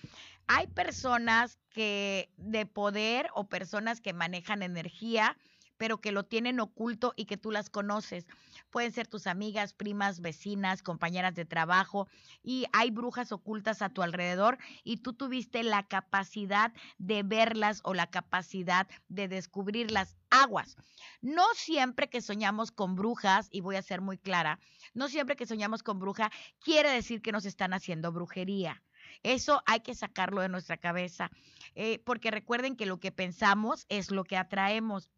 hay 0.46 0.66
personas 0.66 1.56
que 1.70 2.28
de 2.36 2.66
poder 2.66 3.30
o 3.34 3.48
personas 3.48 4.02
que 4.02 4.12
manejan 4.12 4.62
energía 4.62 5.38
pero 5.76 6.00
que 6.00 6.12
lo 6.12 6.24
tienen 6.24 6.60
oculto 6.60 7.12
y 7.16 7.26
que 7.26 7.36
tú 7.36 7.50
las 7.50 7.70
conoces. 7.70 8.26
Pueden 8.70 8.92
ser 8.92 9.06
tus 9.06 9.26
amigas, 9.26 9.72
primas, 9.72 10.20
vecinas, 10.20 10.82
compañeras 10.82 11.34
de 11.34 11.44
trabajo 11.44 12.08
y 12.42 12.66
hay 12.72 12.90
brujas 12.90 13.32
ocultas 13.32 13.82
a 13.82 13.90
tu 13.90 14.02
alrededor 14.02 14.58
y 14.84 14.98
tú 14.98 15.12
tuviste 15.12 15.62
la 15.62 15.86
capacidad 15.86 16.72
de 16.98 17.22
verlas 17.22 17.80
o 17.84 17.94
la 17.94 18.08
capacidad 18.08 18.86
de 19.08 19.28
descubrirlas. 19.28 20.16
Aguas. 20.30 20.76
No 21.20 21.44
siempre 21.54 22.10
que 22.10 22.20
soñamos 22.20 22.72
con 22.72 22.96
brujas, 22.96 23.48
y 23.50 23.60
voy 23.60 23.76
a 23.76 23.82
ser 23.82 24.00
muy 24.00 24.18
clara, 24.18 24.58
no 24.92 25.08
siempre 25.08 25.36
que 25.36 25.46
soñamos 25.46 25.82
con 25.82 26.00
bruja 26.00 26.30
quiere 26.58 26.90
decir 26.90 27.22
que 27.22 27.32
nos 27.32 27.46
están 27.46 27.72
haciendo 27.72 28.12
brujería. 28.12 28.82
Eso 29.22 29.62
hay 29.66 29.80
que 29.80 29.94
sacarlo 29.94 30.40
de 30.40 30.48
nuestra 30.48 30.76
cabeza, 30.76 31.30
eh, 31.74 32.00
porque 32.04 32.30
recuerden 32.30 32.76
que 32.76 32.86
lo 32.86 32.98
que 32.98 33.12
pensamos 33.12 33.86
es 33.88 34.10
lo 34.10 34.24
que 34.24 34.36
atraemos. 34.36 35.10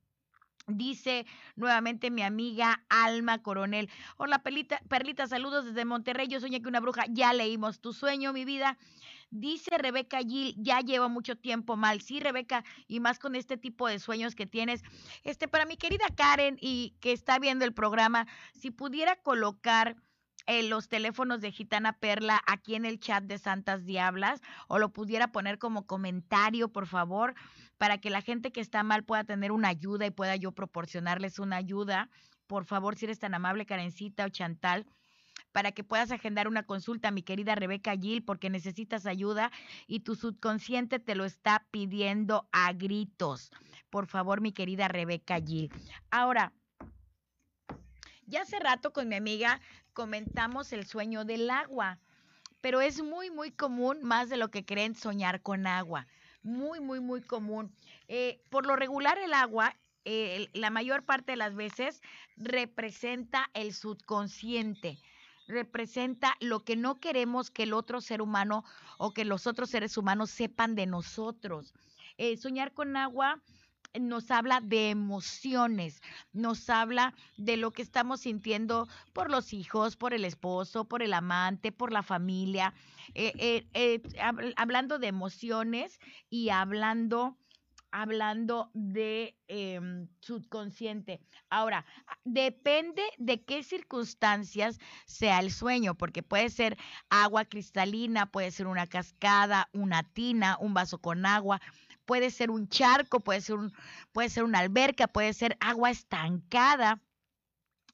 Dice 0.69 1.25
nuevamente 1.57 2.11
mi 2.11 2.23
amiga 2.23 2.85
Alma 2.91 3.43
Coronel. 3.43 3.89
Hola, 4.19 4.43
Perlita, 4.43 4.81
Perlita, 4.89 5.27
saludos 5.27 5.65
desde 5.65 5.87
Monterrey. 5.87 6.29
Yo 6.29 6.41
soñé 6.41 6.61
que 6.61 6.69
una 6.69 6.81
bruja. 6.81 7.07
Ya 7.09 7.33
leímos 7.33 7.81
tu 7.81 7.95
sueño, 7.95 8.35
mi 8.35 8.45
vida. 8.45 8.77
Dice 9.31 9.79
Rebeca 9.79 10.19
Gil, 10.19 10.55
ya 10.59 10.81
lleva 10.81 11.09
mucho 11.09 11.37
tiempo 11.37 11.77
mal. 11.77 12.03
Sí, 12.03 12.21
Rebeca, 12.21 12.65
y 12.87 13.01
más 13.01 13.19
con 13.19 13.35
este 13.35 13.57
tipo 13.57 13.89
de 13.89 13.99
sueños 13.99 14.35
que 14.35 14.47
tienes. 14.47 14.83
Este, 15.25 15.49
para 15.49 15.65
mi 15.65 15.79
querida 15.79 16.05
Karen 16.15 16.59
y 16.61 16.95
que 17.01 17.13
está 17.13 17.39
viendo 17.39 17.65
el 17.65 17.73
programa, 17.73 18.27
si 18.53 18.71
pudiera 18.71 19.17
colocar 19.17 19.97
eh, 20.49 20.63
los 20.63 20.89
teléfonos 20.89 21.43
de 21.43 21.53
Gitana 21.53 21.93
Perla 21.93 22.43
aquí 22.47 22.75
en 22.75 22.87
el 22.87 23.01
chat 23.01 23.23
de 23.25 23.37
Santas 23.37 23.85
Diablas 23.85 24.41
o 24.67 24.79
lo 24.79 24.91
pudiera 24.95 25.31
poner 25.31 25.59
como 25.59 25.87
comentario, 25.87 26.71
por 26.71 26.87
favor, 26.87 27.35
para 27.79 27.99
que 27.99 28.11
la 28.11 28.21
gente 28.21 28.53
que 28.53 28.61
está 28.61 28.83
mal 28.83 29.05
pueda 29.05 29.25
tener 29.25 29.53
una 29.53 29.69
ayuda 29.69 30.05
y 30.07 30.11
pueda 30.11 30.37
yo 30.37 30.53
proporcionarles 30.53 31.39
una 31.39 31.57
ayuda. 31.57 32.11
Por 32.47 32.65
favor, 32.65 32.97
si 32.97 33.07
eres 33.07 33.21
tan 33.21 33.35
amable, 33.35 33.67
Karencita 33.67 34.25
o 34.25 34.29
Chantal, 34.29 34.87
para 35.53 35.73
que 35.73 35.85
puedas 35.85 36.11
agendar 36.11 36.49
una 36.49 36.65
consulta, 36.65 37.11
mi 37.11 37.23
querida 37.23 37.55
Rebeca 37.55 37.97
Gil, 37.97 38.25
porque 38.25 38.51
necesitas 38.51 39.07
ayuda 39.07 39.53
y 39.87 40.01
tu 40.01 40.17
subconsciente 40.17 40.99
te 40.99 41.15
lo 41.15 41.25
está 41.25 41.67
pidiendo 41.71 42.49
a 42.53 42.73
gritos. 42.73 43.51
Por 43.91 44.07
favor, 44.07 44.41
mi 44.41 44.53
querida 44.53 44.89
Rebeca 44.89 45.41
Gil. 45.41 45.71
Ahora, 46.11 46.53
ya 48.27 48.43
hace 48.43 48.59
rato 48.59 48.93
con 48.93 49.09
mi 49.09 49.15
amiga 49.15 49.61
comentamos 49.93 50.73
el 50.73 50.85
sueño 50.85 51.25
del 51.25 51.49
agua, 51.49 51.99
pero 52.61 52.81
es 52.81 53.03
muy, 53.03 53.31
muy 53.31 53.53
común, 53.53 54.03
más 54.03 54.29
de 54.29 54.37
lo 54.37 54.51
que 54.51 54.65
creen, 54.65 54.95
soñar 54.95 55.43
con 55.43 55.67
agua. 55.67 56.07
Muy, 56.49 56.81
muy, 56.81 56.99
muy 56.99 57.21
común. 57.21 57.71
Eh, 58.09 58.41
por 58.49 58.65
lo 58.65 58.75
regular 58.75 59.19
el 59.19 59.35
agua, 59.35 59.77
eh, 60.07 60.49
la 60.55 60.71
mayor 60.71 61.05
parte 61.05 61.33
de 61.33 61.37
las 61.37 61.55
veces, 61.55 62.01
representa 62.37 63.51
el 63.55 63.75
subconsciente 63.75 64.99
representa 65.47 66.37
lo 66.41 66.61
que 66.61 66.77
no 66.77 67.01
queremos 67.01 67.51
que 67.51 67.63
el 67.63 67.73
otro 67.73 68.03
ser 68.03 68.21
humano 68.21 68.65
o 68.99 69.15
que 69.15 69.25
los 69.25 69.47
otros 69.47 69.71
seres 69.71 69.97
humanos 69.97 70.29
sepan 70.31 70.75
de 70.75 70.85
nosotros. 70.85 71.73
Eh, 72.19 72.37
soñar 72.37 72.75
con 72.75 72.99
agua 72.99 73.41
nos 73.99 74.31
habla 74.31 74.61
de 74.61 74.91
emociones, 74.91 76.03
nos 76.33 76.69
habla 76.71 77.15
de 77.37 77.57
lo 77.57 77.71
que 77.73 77.83
estamos 77.83 78.21
sintiendo 78.21 78.89
por 79.13 79.31
los 79.31 79.53
hijos, 79.53 79.97
por 79.97 80.15
el 80.15 80.25
esposo, 80.25 80.85
por 80.85 81.03
el 81.03 81.15
amante, 81.15 81.73
por 81.73 81.93
la 81.93 82.03
familia, 82.03 82.75
eh, 83.15 83.33
eh, 83.39 83.67
eh, 83.75 84.03
hablando 84.57 84.99
de 84.99 85.09
emociones 85.09 85.99
y 86.31 86.51
hablando 86.51 87.37
hablando 87.91 88.71
de 88.75 89.35
em, 89.49 90.09
subconsciente. 90.21 91.21
Ahora, 91.49 91.87
depende 92.25 93.03
de 93.17 93.43
qué 93.45 93.63
circunstancias 93.63 94.79
sea 95.07 95.41
el 95.41 95.51
sueño, 95.51 95.95
porque 95.95 96.23
puede 96.23 96.51
ser 96.51 96.77
agua 97.09 97.45
cristalina, 97.47 98.31
puede 98.31 98.51
ser 98.51 98.67
una 98.67 98.87
cascada, 98.87 99.69
una 99.73 100.03
tina, 100.03 100.59
un 100.61 100.75
vaso 100.75 100.99
con 100.99 101.25
agua, 101.25 101.61
puede 102.09 102.31
ser 102.31 102.51
un 102.51 102.71
charco, 102.71 103.21
puede 103.21 103.43
ser, 103.43 103.57
un, 103.57 103.75
puede 104.13 104.31
ser 104.31 104.45
una 104.45 104.61
alberca, 104.61 105.09
puede 105.09 105.35
ser 105.35 105.59
agua 105.61 105.91
estancada. 105.91 107.03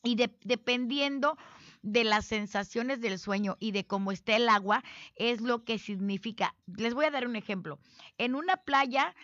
Y 0.04 0.14
dependiendo 0.44 1.36
de 1.82 2.04
las 2.04 2.24
sensaciones 2.26 3.00
del 3.00 3.18
sueño 3.18 3.56
y 3.58 3.72
de 3.72 3.84
cómo 3.84 4.12
está 4.12 4.36
el 4.36 4.48
agua, 4.48 4.84
es 5.16 5.40
lo 5.40 5.64
que 5.64 5.80
significa. 5.80 6.54
Les 6.66 6.94
voy 6.94 7.06
a 7.06 7.10
dar 7.10 7.26
un 7.26 7.34
ejemplo. 7.34 7.80
En 8.16 8.36
una 8.36 8.56
playa 8.56 9.16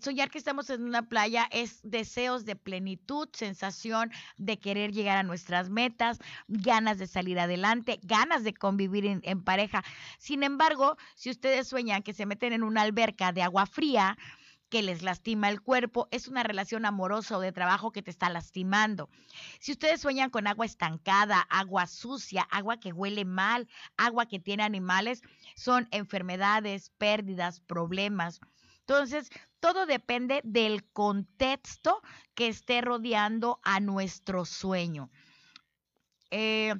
soñar 0.00 0.30
que 0.30 0.38
estamos 0.38 0.70
en 0.70 0.84
una 0.84 1.08
playa 1.08 1.48
es 1.50 1.80
deseos 1.82 2.44
de 2.44 2.56
plenitud, 2.56 3.28
sensación 3.32 4.10
de 4.36 4.58
querer 4.58 4.92
llegar 4.92 5.18
a 5.18 5.22
nuestras 5.22 5.70
metas, 5.70 6.18
ganas 6.48 6.98
de 6.98 7.06
salir 7.06 7.38
adelante, 7.38 7.98
ganas 8.02 8.44
de 8.44 8.54
convivir 8.54 9.06
en, 9.06 9.20
en 9.24 9.42
pareja. 9.42 9.82
Sin 10.18 10.42
embargo, 10.42 10.96
si 11.14 11.30
ustedes 11.30 11.68
sueñan 11.68 12.02
que 12.02 12.12
se 12.12 12.26
meten 12.26 12.52
en 12.52 12.62
una 12.62 12.82
alberca 12.82 13.32
de 13.32 13.42
agua 13.42 13.66
fría, 13.66 14.16
que 14.74 14.82
les 14.82 15.02
lastima 15.02 15.50
el 15.50 15.60
cuerpo, 15.60 16.08
es 16.10 16.26
una 16.26 16.42
relación 16.42 16.84
amorosa 16.84 17.38
o 17.38 17.40
de 17.40 17.52
trabajo 17.52 17.92
que 17.92 18.02
te 18.02 18.10
está 18.10 18.28
lastimando. 18.28 19.08
Si 19.60 19.70
ustedes 19.70 20.00
sueñan 20.00 20.30
con 20.30 20.48
agua 20.48 20.66
estancada, 20.66 21.46
agua 21.48 21.86
sucia, 21.86 22.42
agua 22.50 22.78
que 22.78 22.92
huele 22.92 23.24
mal, 23.24 23.68
agua 23.96 24.26
que 24.26 24.40
tiene 24.40 24.64
animales, 24.64 25.22
son 25.54 25.86
enfermedades, 25.92 26.90
pérdidas, 26.98 27.60
problemas. 27.60 28.40
Entonces, 28.80 29.30
todo 29.64 29.86
depende 29.86 30.42
del 30.44 30.84
contexto 30.92 32.02
que 32.34 32.48
esté 32.48 32.82
rodeando 32.82 33.60
a 33.62 33.80
nuestro 33.80 34.44
sueño. 34.44 35.08
Eh, 36.30 36.74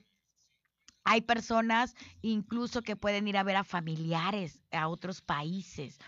hay 1.03 1.23
personas 1.23 1.95
incluso 2.21 2.83
que 2.83 2.95
pueden 2.95 3.27
ir 3.27 3.39
a 3.39 3.43
ver 3.43 3.57
a 3.57 3.65
familiares 3.65 4.61
a 4.71 4.89
otros 4.89 5.23
países 5.23 5.99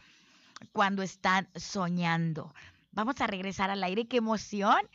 cuando 0.73 1.01
están 1.01 1.49
soñando. 1.55 2.53
Vamos 2.91 3.23
a 3.23 3.27
regresar 3.27 3.71
al 3.71 3.83
aire. 3.83 4.07
¡Qué 4.07 4.19
emoción! 4.19 4.87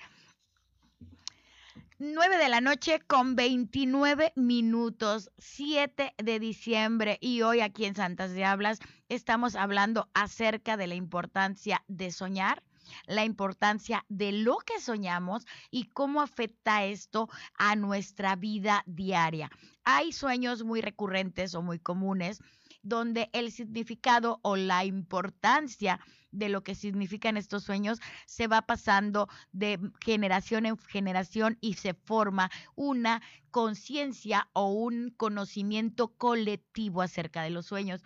9 2.04 2.38
de 2.40 2.50
la 2.50 2.62
noche 2.62 3.00
con 3.06 3.36
29 3.36 4.34
minutos, 4.36 5.30
7 5.38 6.16
de 6.18 6.40
diciembre 6.40 7.20
y 7.22 7.44
hoy 7.44 7.60
aquí 7.62 7.86
en 7.86 7.94
Santas 7.94 8.34
Diablas 8.34 8.80
estamos 9.08 9.56
hablando 9.56 10.10
acerca 10.16 10.78
de 10.78 10.88
la 10.88 10.96
importancia 10.96 11.84
de 11.88 12.10
soñar, 12.10 12.64
la 13.06 13.24
importancia 13.24 14.04
de 14.10 14.32
lo 14.32 14.58
que 14.58 14.82
soñamos 14.82 15.46
y 15.70 15.90
cómo 15.90 16.24
afecta 16.24 16.86
esto 16.86 17.30
a 17.54 17.76
nuestra 17.76 18.36
vida 18.36 18.82
diaria. 18.88 19.52
Hay 19.84 20.12
sueños 20.12 20.64
muy 20.64 20.82
recurrentes 20.82 21.54
o 21.54 21.62
muy 21.62 21.78
comunes 21.78 22.42
donde 22.84 23.30
el 23.34 23.52
significado 23.52 24.40
o 24.44 24.56
la 24.56 24.86
importancia 24.86 26.00
de 26.32 26.50
lo 26.50 26.64
que 26.64 26.76
significan 26.76 27.38
estos 27.38 27.64
sueños 27.64 28.00
se 28.26 28.48
va 28.48 28.62
pasando 28.62 29.28
de 29.52 29.80
generación 30.04 30.66
en 30.66 30.78
generación 30.78 31.58
y 31.62 31.76
se 31.76 31.94
forma 31.94 32.50
una 32.76 33.22
conciencia 33.52 34.50
o 34.54 34.72
un 34.72 35.12
conocimiento 35.12 36.16
colectivo 36.16 37.02
acerca 37.02 37.44
de 37.44 37.50
los 37.50 37.66
sueños. 37.66 38.02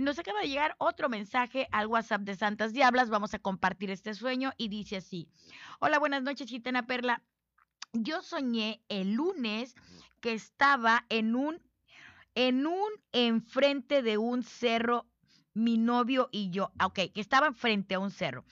Nos 0.00 0.18
acaba 0.18 0.40
de 0.40 0.48
llegar 0.48 0.76
otro 0.78 1.08
mensaje 1.08 1.66
al 1.72 1.88
WhatsApp 1.88 2.22
de 2.22 2.36
Santas 2.36 2.72
Diablas. 2.72 3.10
Vamos 3.10 3.34
a 3.34 3.40
compartir 3.40 3.90
este 3.90 4.14
sueño 4.14 4.52
y 4.56 4.68
dice 4.68 4.98
así. 4.98 5.28
Hola, 5.80 5.98
buenas 5.98 6.22
noches, 6.22 6.46
Chitena 6.46 6.86
Perla. 6.86 7.24
Yo 7.92 8.22
soñé 8.22 8.82
el 8.88 9.14
lunes 9.14 9.74
que 10.20 10.34
estaba 10.34 11.04
en 11.08 11.34
un 11.34 11.60
en 12.38 12.68
un 12.68 12.88
enfrente 13.10 14.00
de 14.00 14.16
un 14.16 14.44
cerro 14.44 15.08
mi 15.54 15.76
novio 15.76 16.28
y 16.30 16.50
yo, 16.50 16.70
ah, 16.78 16.86
ok, 16.86 17.00
que 17.12 17.20
estaba 17.20 17.52
frente 17.52 17.96
a 17.96 17.98
un 17.98 18.12
cerro, 18.12 18.44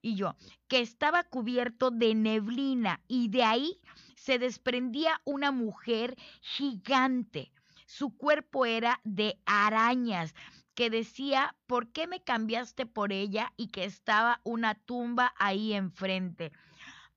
y 0.00 0.14
yo, 0.14 0.36
que 0.68 0.80
estaba 0.80 1.24
cubierto 1.24 1.90
de 1.90 2.14
neblina 2.14 3.00
y 3.08 3.26
de 3.30 3.42
ahí 3.42 3.80
se 4.14 4.38
desprendía 4.38 5.20
una 5.24 5.50
mujer 5.50 6.16
gigante. 6.40 7.50
Su 7.86 8.16
cuerpo 8.16 8.64
era 8.64 9.00
de 9.02 9.40
arañas, 9.44 10.36
que 10.76 10.88
decía, 10.88 11.56
¿por 11.66 11.90
qué 11.90 12.06
me 12.06 12.22
cambiaste 12.22 12.86
por 12.86 13.12
ella? 13.12 13.52
Y 13.56 13.68
que 13.68 13.82
estaba 13.82 14.40
una 14.44 14.76
tumba 14.76 15.34
ahí 15.36 15.72
enfrente. 15.72 16.52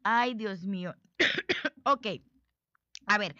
Ay, 0.02 0.34
Dios 0.34 0.64
mío. 0.64 0.96
ok, 1.86 2.08
a 3.06 3.18
ver, 3.20 3.36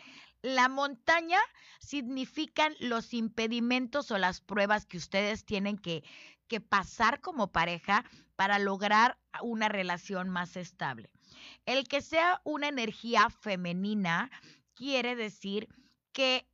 la 0.45 0.69
montaña 0.69 1.39
significan 1.79 2.75
los 2.79 3.15
impedimentos 3.15 4.12
o 4.12 4.19
las 4.19 4.41
pruebas 4.41 4.86
que 4.86 4.97
ustedes 4.97 5.43
tienen 5.43 5.75
que, 5.75 6.03
que 6.47 6.62
pasar 6.62 7.19
como 7.19 7.51
pareja 7.51 8.05
para 8.36 8.60
lograr 8.60 9.17
una 9.41 9.69
relación 9.69 10.29
más 10.29 10.55
estable. 10.55 11.10
El 11.65 11.88
que 11.88 12.01
sea 12.01 12.41
una 12.43 12.67
energía 12.67 13.27
femenina 13.31 14.29
quiere 14.75 15.15
decir 15.15 15.67
que 16.12 16.47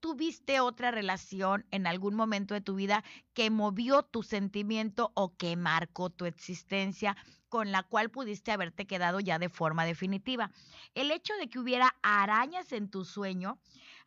tuviste 0.00 0.60
otra 0.60 0.90
relación 0.90 1.64
en 1.70 1.86
algún 1.86 2.14
momento 2.14 2.52
de 2.52 2.60
tu 2.60 2.74
vida 2.74 3.02
que 3.32 3.48
movió 3.48 4.02
tu 4.02 4.22
sentimiento 4.22 5.10
o 5.14 5.34
que 5.36 5.56
marcó 5.56 6.10
tu 6.10 6.26
existencia 6.26 7.16
con 7.52 7.70
la 7.70 7.82
cual 7.82 8.08
pudiste 8.08 8.50
haberte 8.50 8.86
quedado 8.86 9.20
ya 9.20 9.38
de 9.38 9.50
forma 9.50 9.84
definitiva. 9.84 10.50
El 10.94 11.10
hecho 11.10 11.34
de 11.34 11.50
que 11.50 11.58
hubiera 11.58 11.94
arañas 12.02 12.72
en 12.72 12.88
tu 12.88 13.04
sueño, 13.04 13.58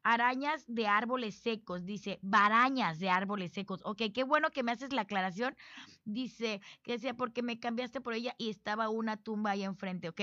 arañas 0.02 0.66
de 0.68 0.88
árboles 0.88 1.36
secos, 1.36 1.86
dice, 1.86 2.18
barañas 2.24 2.98
de 2.98 3.12
árboles 3.12 3.52
secos. 3.52 3.82
Ok, 3.84 4.02
qué 4.16 4.24
bueno 4.24 4.50
que 4.50 4.64
me 4.64 4.72
haces 4.72 4.94
la 4.94 5.04
aclaración. 5.04 5.56
Dice 6.06 6.60
que 6.82 6.94
decía, 6.94 7.14
porque 7.14 7.44
me 7.44 7.60
cambiaste 7.60 8.02
por 8.02 8.16
ella 8.16 8.34
y 8.40 8.50
estaba 8.50 8.90
una 8.90 9.16
tumba 9.16 9.52
ahí 9.52 9.64
enfrente. 9.64 10.10
Ok, 10.10 10.22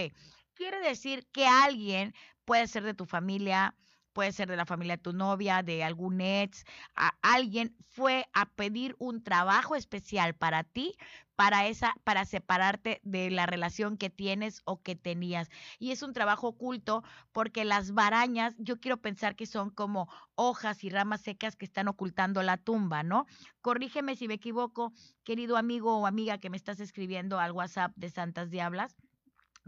quiere 0.55 0.81
decir 0.81 1.25
que 1.31 1.47
alguien 1.47 2.17
puede 2.45 2.67
ser 2.67 2.83
de 2.83 2.93
tu 2.93 3.07
familia, 3.07 3.77
puede 4.13 4.33
ser 4.33 4.49
de 4.49 4.57
la 4.57 4.67
familia 4.67 4.97
de 4.97 5.03
tu 5.03 5.13
novia, 5.13 5.63
de 5.63 5.85
algún 5.85 6.21
ex, 6.21 6.65
a 6.95 7.13
alguien 7.23 7.77
fue 7.89 8.27
a 8.33 8.47
pedir 8.51 8.95
un 8.99 9.23
trabajo 9.23 9.77
especial 9.77 10.35
para 10.35 10.65
ti, 10.65 10.97
para 11.37 11.67
esa 11.67 11.95
para 12.05 12.25
separarte 12.25 13.01
de 13.03 13.31
la 13.31 13.47
relación 13.47 13.97
que 13.97 14.11
tienes 14.11 14.63
o 14.65 14.83
que 14.83 14.97
tenías. 14.97 15.49
Y 15.79 15.91
es 15.91 16.03
un 16.03 16.13
trabajo 16.13 16.49
oculto 16.49 17.03
porque 17.33 17.65
las 17.65 17.93
barañas, 17.93 18.55
yo 18.59 18.81
quiero 18.81 18.99
pensar 18.99 19.35
que 19.35 19.47
son 19.47 19.71
como 19.71 20.09
hojas 20.35 20.85
y 20.85 20.91
ramas 20.91 21.23
secas 21.23 21.57
que 21.57 21.65
están 21.65 21.89
ocultando 21.89 22.43
la 22.43 22.59
tumba, 22.59 23.03
¿no? 23.03 23.27
Corrígeme 23.61 24.17
si 24.17 24.29
me 24.29 24.35
equivoco, 24.35 24.93
querido 25.25 25.57
amigo 25.57 25.99
o 25.99 26.07
amiga 26.07 26.39
que 26.39 26.51
me 26.51 26.57
estás 26.57 26.81
escribiendo 26.81 27.41
al 27.41 27.53
WhatsApp 27.53 27.93
de 27.97 28.11
Santas 28.11 28.51
Diablas 28.51 28.97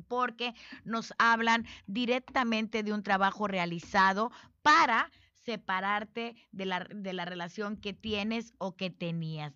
porque 0.09 0.55
nos 0.85 1.13
hablan 1.19 1.67
directamente 1.87 2.83
de 2.83 2.93
un 2.93 3.03
trabajo 3.03 3.49
realizado 3.49 4.31
para 4.63 5.11
separarte 5.45 6.37
de 6.53 6.67
la, 6.67 6.81
de 6.81 7.13
la 7.13 7.25
relación 7.25 7.77
que 7.77 7.93
tienes 7.93 8.53
o 8.59 8.77
que 8.77 8.91
tenías. 8.91 9.53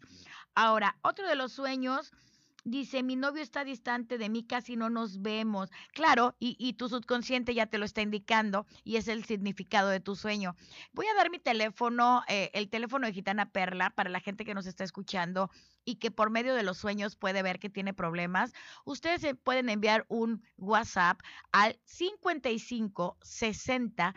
Ahora, 0.54 0.96
otro 1.02 1.26
de 1.26 1.36
los 1.36 1.52
sueños 1.52 2.12
Dice, 2.64 3.02
mi 3.02 3.16
novio 3.16 3.42
está 3.42 3.64
distante 3.64 4.18
de 4.18 4.28
mí, 4.28 4.44
casi 4.44 4.76
no 4.76 4.90
nos 4.90 5.22
vemos. 5.22 5.70
Claro, 5.94 6.36
y, 6.38 6.54
y, 6.58 6.74
tu 6.74 6.90
subconsciente 6.90 7.54
ya 7.54 7.64
te 7.64 7.78
lo 7.78 7.86
está 7.86 8.02
indicando 8.02 8.66
y 8.84 8.96
es 8.96 9.08
el 9.08 9.24
significado 9.24 9.88
de 9.88 10.00
tu 10.00 10.16
sueño. 10.16 10.54
Voy 10.92 11.06
a 11.06 11.14
dar 11.14 11.30
mi 11.30 11.38
teléfono, 11.38 12.22
eh, 12.28 12.50
el 12.52 12.68
teléfono 12.68 13.06
de 13.06 13.14
Gitana 13.14 13.52
Perla, 13.52 13.88
para 13.88 14.10
la 14.10 14.20
gente 14.20 14.44
que 14.44 14.52
nos 14.52 14.66
está 14.66 14.84
escuchando 14.84 15.50
y 15.88 15.96
que 15.96 16.10
por 16.10 16.28
medio 16.28 16.54
de 16.54 16.62
los 16.62 16.76
sueños 16.76 17.16
puede 17.16 17.42
ver 17.42 17.58
que 17.58 17.70
tiene 17.70 17.94
problemas. 17.94 18.52
Ustedes 18.84 19.34
pueden 19.42 19.70
enviar 19.70 20.04
un 20.08 20.42
WhatsApp 20.58 21.20
al 21.50 21.78
55 21.86 23.16
60 23.22 24.14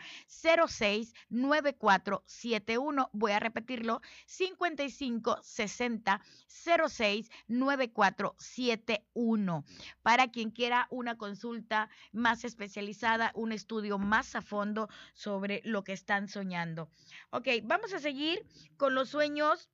06 0.68 1.14
9471. 1.30 3.08
Voy 3.14 3.32
a 3.32 3.40
repetirlo, 3.40 4.02
55 4.26 5.38
60 5.42 6.20
06 6.46 7.30
9471. 7.48 8.42
71. 8.52 9.64
Para 10.02 10.30
quien 10.30 10.50
quiera 10.50 10.86
una 10.90 11.16
consulta 11.16 11.88
más 12.12 12.44
especializada, 12.44 13.32
un 13.34 13.52
estudio 13.52 13.98
más 13.98 14.34
a 14.34 14.42
fondo 14.42 14.88
sobre 15.14 15.60
lo 15.64 15.84
que 15.84 15.92
están 15.92 16.28
soñando. 16.28 16.88
Ok, 17.30 17.48
vamos 17.64 17.92
a 17.94 17.98
seguir 17.98 18.44
con 18.76 18.94
los 18.94 19.08
sueños 19.10 19.70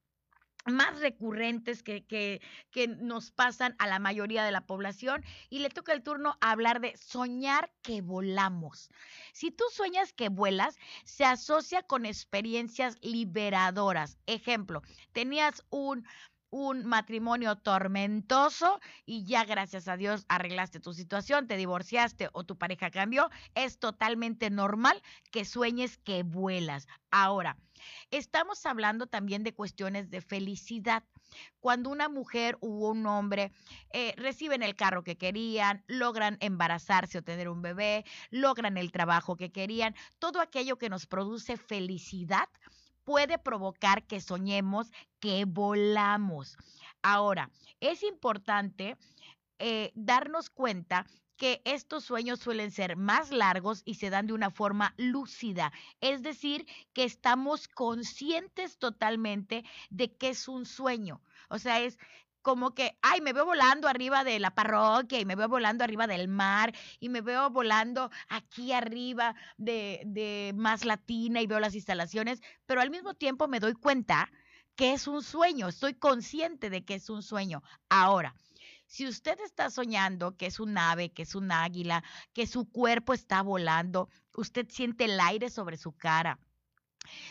más 0.66 1.00
recurrentes 1.00 1.82
que, 1.82 2.04
que, 2.04 2.40
que, 2.70 2.88
nos 2.88 3.30
pasan 3.30 3.74
a 3.78 3.86
la 3.86 3.98
mayoría 3.98 4.44
de 4.44 4.52
la 4.52 4.66
población 4.66 5.24
y 5.48 5.60
le 5.60 5.70
toca 5.70 5.92
el 5.92 6.02
turno 6.02 6.36
a 6.40 6.50
hablar 6.50 6.80
de 6.80 6.96
soñar 6.96 7.70
que 7.82 8.02
volamos. 8.02 8.90
Si 9.32 9.50
tú 9.50 9.64
sueñas 9.72 10.12
que 10.12 10.28
vuelas, 10.28 10.76
se 11.04 11.24
asocia 11.24 11.82
con 11.82 12.06
experiencias 12.06 12.96
liberadoras. 13.00 14.18
Ejemplo, 14.26 14.82
tenías 15.12 15.64
un 15.70 16.06
un 16.50 16.86
matrimonio 16.86 17.56
tormentoso 17.56 18.80
y 19.04 19.24
ya 19.24 19.44
gracias 19.44 19.88
a 19.88 19.96
Dios 19.96 20.24
arreglaste 20.28 20.80
tu 20.80 20.92
situación, 20.92 21.46
te 21.46 21.56
divorciaste 21.56 22.28
o 22.32 22.44
tu 22.44 22.56
pareja 22.56 22.90
cambió, 22.90 23.30
es 23.54 23.78
totalmente 23.78 24.50
normal 24.50 25.02
que 25.30 25.44
sueñes 25.44 25.98
que 25.98 26.22
vuelas. 26.22 26.86
Ahora, 27.10 27.56
estamos 28.10 28.64
hablando 28.66 29.06
también 29.06 29.42
de 29.44 29.54
cuestiones 29.54 30.10
de 30.10 30.20
felicidad. 30.20 31.04
Cuando 31.60 31.90
una 31.90 32.08
mujer 32.08 32.56
u 32.60 32.86
un 32.86 33.06
hombre 33.06 33.52
eh, 33.92 34.14
reciben 34.16 34.62
el 34.62 34.74
carro 34.74 35.04
que 35.04 35.18
querían, 35.18 35.84
logran 35.86 36.38
embarazarse 36.40 37.18
o 37.18 37.22
tener 37.22 37.48
un 37.48 37.60
bebé, 37.60 38.04
logran 38.30 38.78
el 38.78 38.92
trabajo 38.92 39.36
que 39.36 39.52
querían, 39.52 39.94
todo 40.18 40.40
aquello 40.40 40.78
que 40.78 40.88
nos 40.88 41.06
produce 41.06 41.56
felicidad, 41.56 42.48
puede 43.08 43.38
provocar 43.38 44.06
que 44.06 44.20
soñemos 44.20 44.92
que 45.18 45.46
volamos. 45.46 46.58
Ahora, 47.00 47.50
es 47.80 48.02
importante 48.02 48.98
eh, 49.58 49.92
darnos 49.94 50.50
cuenta 50.50 51.06
que 51.38 51.62
estos 51.64 52.04
sueños 52.04 52.38
suelen 52.38 52.70
ser 52.70 52.96
más 52.98 53.30
largos 53.30 53.80
y 53.86 53.94
se 53.94 54.10
dan 54.10 54.26
de 54.26 54.34
una 54.34 54.50
forma 54.50 54.92
lúcida, 54.98 55.72
es 56.02 56.22
decir, 56.22 56.66
que 56.92 57.04
estamos 57.04 57.66
conscientes 57.66 58.76
totalmente 58.76 59.64
de 59.88 60.14
que 60.14 60.28
es 60.28 60.46
un 60.46 60.66
sueño. 60.66 61.22
O 61.48 61.58
sea, 61.58 61.80
es 61.80 61.96
como 62.48 62.72
que, 62.72 62.96
ay, 63.02 63.20
me 63.20 63.34
veo 63.34 63.44
volando 63.44 63.88
arriba 63.88 64.24
de 64.24 64.38
la 64.38 64.54
parroquia 64.54 65.20
y 65.20 65.26
me 65.26 65.34
veo 65.34 65.48
volando 65.48 65.84
arriba 65.84 66.06
del 66.06 66.28
mar 66.28 66.74
y 66.98 67.10
me 67.10 67.20
veo 67.20 67.50
volando 67.50 68.10
aquí 68.30 68.72
arriba 68.72 69.34
de, 69.58 70.00
de 70.06 70.54
más 70.56 70.86
latina 70.86 71.42
y 71.42 71.46
veo 71.46 71.60
las 71.60 71.74
instalaciones, 71.74 72.40
pero 72.64 72.80
al 72.80 72.88
mismo 72.88 73.12
tiempo 73.12 73.48
me 73.48 73.60
doy 73.60 73.74
cuenta 73.74 74.32
que 74.76 74.94
es 74.94 75.06
un 75.06 75.22
sueño, 75.22 75.68
estoy 75.68 75.92
consciente 75.92 76.70
de 76.70 76.86
que 76.86 76.94
es 76.94 77.10
un 77.10 77.22
sueño. 77.22 77.62
Ahora, 77.90 78.34
si 78.86 79.06
usted 79.06 79.38
está 79.40 79.68
soñando 79.68 80.38
que 80.38 80.46
es 80.46 80.58
un 80.58 80.78
ave, 80.78 81.12
que 81.12 81.24
es 81.24 81.34
un 81.34 81.52
águila, 81.52 82.02
que 82.32 82.46
su 82.46 82.70
cuerpo 82.70 83.12
está 83.12 83.42
volando, 83.42 84.08
usted 84.34 84.66
siente 84.70 85.04
el 85.04 85.20
aire 85.20 85.50
sobre 85.50 85.76
su 85.76 85.92
cara, 85.92 86.38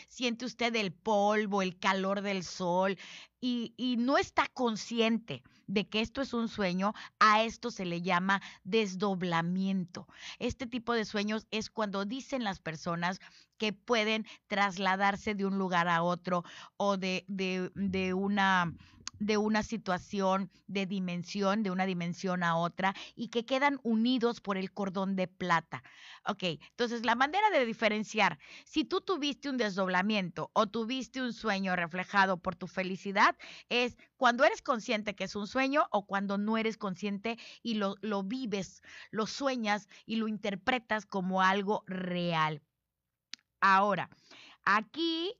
siente 0.08 0.44
usted 0.44 0.74
el 0.76 0.92
polvo, 0.92 1.62
el 1.62 1.78
calor 1.78 2.22
del 2.22 2.44
sol 2.44 2.98
y, 3.40 3.74
y, 3.76 3.96
no 3.96 4.18
está 4.18 4.46
consciente 4.48 5.42
de 5.68 5.88
que 5.88 6.00
esto 6.00 6.20
es 6.22 6.32
un 6.32 6.48
sueño, 6.48 6.94
a 7.20 7.44
esto 7.44 7.70
se 7.70 7.84
le 7.84 8.02
llama 8.02 8.42
desdoblamiento. 8.64 10.08
Este 10.38 10.66
tipo 10.66 10.92
de 10.92 11.04
sueños 11.04 11.46
es 11.50 11.70
cuando 11.70 12.04
dicen 12.04 12.42
las 12.42 12.58
personas 12.58 13.20
que 13.58 13.72
pueden 13.72 14.26
trasladarse 14.48 15.34
de 15.34 15.46
un 15.46 15.58
lugar 15.58 15.88
a 15.88 16.02
otro 16.02 16.44
o 16.76 16.96
de, 16.96 17.24
de, 17.28 17.70
de 17.74 18.14
una 18.14 18.72
de 19.18 19.36
una 19.36 19.62
situación 19.62 20.50
de 20.66 20.86
dimensión, 20.86 21.62
de 21.62 21.70
una 21.70 21.86
dimensión 21.86 22.42
a 22.42 22.56
otra, 22.56 22.94
y 23.14 23.28
que 23.28 23.44
quedan 23.44 23.80
unidos 23.82 24.40
por 24.40 24.56
el 24.56 24.72
cordón 24.72 25.16
de 25.16 25.28
plata. 25.28 25.82
Ok, 26.24 26.42
entonces 26.70 27.04
la 27.04 27.14
manera 27.14 27.50
de 27.50 27.64
diferenciar, 27.64 28.38
si 28.64 28.84
tú 28.84 29.00
tuviste 29.00 29.48
un 29.48 29.56
desdoblamiento 29.56 30.50
o 30.52 30.66
tuviste 30.66 31.22
un 31.22 31.32
sueño 31.32 31.76
reflejado 31.76 32.36
por 32.36 32.56
tu 32.56 32.66
felicidad, 32.66 33.36
es 33.68 33.96
cuando 34.16 34.44
eres 34.44 34.62
consciente 34.62 35.14
que 35.14 35.24
es 35.24 35.36
un 35.36 35.46
sueño 35.46 35.86
o 35.90 36.06
cuando 36.06 36.38
no 36.38 36.58
eres 36.58 36.76
consciente 36.76 37.38
y 37.62 37.74
lo, 37.74 37.96
lo 38.00 38.22
vives, 38.22 38.82
lo 39.10 39.26
sueñas 39.26 39.88
y 40.06 40.16
lo 40.16 40.28
interpretas 40.28 41.06
como 41.06 41.42
algo 41.42 41.84
real. 41.86 42.62
Ahora, 43.60 44.08
aquí 44.64 45.34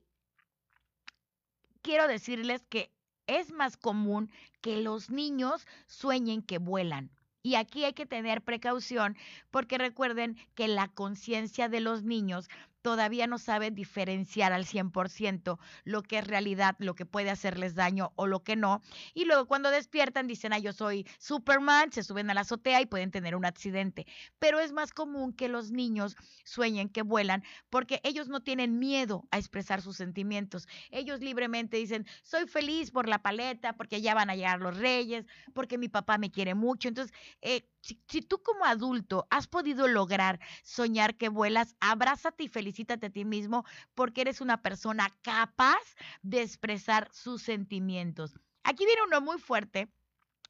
quiero 1.81 2.07
decirles 2.07 2.65
que 2.67 2.91
es 3.29 3.51
más 3.51 3.77
común 3.77 4.31
que 4.61 4.77
los 4.77 5.09
niños 5.09 5.67
sueñen 5.87 6.41
que 6.41 6.57
vuelan. 6.57 7.11
Y 7.41 7.55
aquí 7.55 7.85
hay 7.85 7.93
que 7.93 8.05
tener 8.05 8.41
precaución 8.41 9.15
porque 9.49 9.77
recuerden 9.77 10.35
que 10.55 10.67
la 10.67 10.87
conciencia 10.89 11.69
de 11.69 11.79
los 11.79 12.03
niños 12.03 12.49
todavía 12.81 13.27
no 13.27 13.37
sabe 13.37 13.71
diferenciar 13.71 14.53
al 14.53 14.65
100% 14.65 15.59
lo 15.83 16.03
que 16.03 16.19
es 16.19 16.27
realidad, 16.27 16.75
lo 16.79 16.95
que 16.95 17.05
puede 17.05 17.29
hacerles 17.29 17.75
daño 17.75 18.11
o 18.15 18.27
lo 18.27 18.43
que 18.43 18.55
no. 18.55 18.81
Y 19.13 19.25
luego 19.25 19.47
cuando 19.47 19.71
despiertan 19.71 20.27
dicen, 20.27 20.53
ah, 20.53 20.59
yo 20.59 20.73
soy 20.73 21.05
Superman, 21.17 21.91
se 21.91 22.03
suben 22.03 22.29
a 22.29 22.33
la 22.33 22.41
azotea 22.41 22.81
y 22.81 22.85
pueden 22.85 23.11
tener 23.11 23.35
un 23.35 23.45
accidente. 23.45 24.05
Pero 24.39 24.59
es 24.59 24.71
más 24.71 24.91
común 24.91 25.33
que 25.33 25.49
los 25.49 25.71
niños 25.71 26.15
sueñen 26.43 26.89
que 26.89 27.01
vuelan 27.01 27.43
porque 27.69 28.01
ellos 28.03 28.29
no 28.29 28.41
tienen 28.41 28.79
miedo 28.79 29.27
a 29.31 29.37
expresar 29.37 29.81
sus 29.81 29.97
sentimientos. 29.97 30.67
Ellos 30.91 31.19
libremente 31.21 31.77
dicen, 31.77 32.05
soy 32.23 32.47
feliz 32.47 32.91
por 32.91 33.07
la 33.07 33.21
paleta, 33.21 33.73
porque 33.73 34.01
ya 34.01 34.13
van 34.13 34.29
a 34.29 34.35
llegar 34.35 34.59
los 34.59 34.77
reyes, 34.77 35.25
porque 35.53 35.77
mi 35.77 35.89
papá 35.89 36.17
me 36.17 36.31
quiere 36.31 36.55
mucho. 36.55 36.87
Entonces, 36.87 37.15
eh, 37.41 37.67
si, 37.81 38.21
tú 38.21 38.41
como 38.43 38.65
adulto 38.65 39.27
has 39.29 39.47
podido 39.47 39.87
lograr 39.87 40.39
soñar 40.63 41.15
que 41.15 41.29
vuelas, 41.29 41.75
abrázate 41.79 42.43
y 42.43 42.49
felicítate 42.69 43.07
a 43.07 43.09
ti 43.09 43.25
mismo 43.25 43.65
porque 43.95 44.21
eres 44.21 44.41
una 44.41 44.61
persona 44.61 45.09
capaz 45.23 45.81
de 46.21 46.43
expresar 46.43 47.09
sus 47.11 47.41
sentimientos. 47.41 48.39
Aquí 48.63 48.85
viene 48.85 49.01
uno 49.07 49.21
muy 49.21 49.39
fuerte 49.39 49.89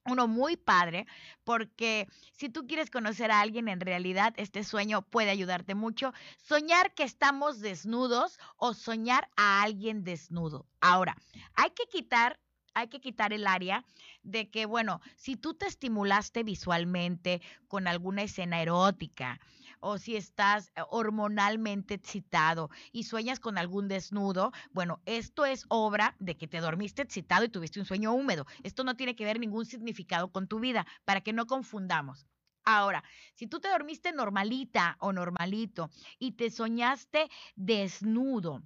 uno 0.06 0.26
muy 0.26 0.56
padre, 0.56 1.06
porque 1.44 2.08
si 2.32 2.48
tú 2.48 2.66
quieres 2.66 2.90
conocer 2.90 3.30
a 3.30 3.40
alguien, 3.42 3.68
en 3.68 3.80
realidad 3.80 4.32
este 4.38 4.64
sueño 4.64 5.02
puede 5.02 5.28
ayudarte 5.28 5.74
mucho. 5.74 6.14
Soñar 6.38 6.94
que 6.94 7.02
estamos 7.02 7.60
desnudos 7.60 8.38
o 8.56 8.72
soñar 8.72 9.28
a 9.36 9.62
alguien 9.62 10.02
desnudo. 10.02 10.66
Ahora, 10.80 11.16
hay 11.54 11.70
que 11.70 11.84
quitar 11.86 12.40
hay 12.72 12.88
que 12.88 13.00
quitar 13.00 13.32
el 13.32 13.46
área 13.46 13.84
de 14.22 14.48
que, 14.48 14.64
bueno, 14.64 15.00
si 15.16 15.36
tú 15.36 15.54
te 15.54 15.66
estimulaste 15.66 16.44
visualmente 16.44 17.42
con 17.68 17.86
alguna 17.86 18.22
escena 18.22 18.62
erótica, 18.62 19.40
o 19.80 19.98
si 19.98 20.16
estás 20.16 20.68
eh, 20.76 20.82
hormonalmente 20.90 21.94
excitado 21.94 22.70
y 22.92 23.04
sueñas 23.04 23.40
con 23.40 23.58
algún 23.58 23.88
desnudo, 23.88 24.52
bueno, 24.70 25.00
esto 25.06 25.44
es 25.44 25.64
obra 25.68 26.16
de 26.18 26.36
que 26.36 26.48
te 26.48 26.60
dormiste 26.60 27.02
excitado 27.02 27.44
y 27.44 27.48
tuviste 27.48 27.80
un 27.80 27.86
sueño 27.86 28.12
húmedo. 28.12 28.46
Esto 28.62 28.84
no 28.84 28.96
tiene 28.96 29.16
que 29.16 29.24
ver 29.24 29.40
ningún 29.40 29.66
significado 29.66 30.30
con 30.30 30.46
tu 30.46 30.60
vida, 30.60 30.86
para 31.04 31.20
que 31.20 31.32
no 31.32 31.46
confundamos. 31.46 32.26
Ahora, 32.64 33.02
si 33.34 33.46
tú 33.46 33.58
te 33.60 33.68
dormiste 33.68 34.12
normalita 34.12 34.96
o 35.00 35.12
normalito 35.12 35.90
y 36.18 36.32
te 36.32 36.50
soñaste 36.50 37.30
desnudo, 37.56 38.62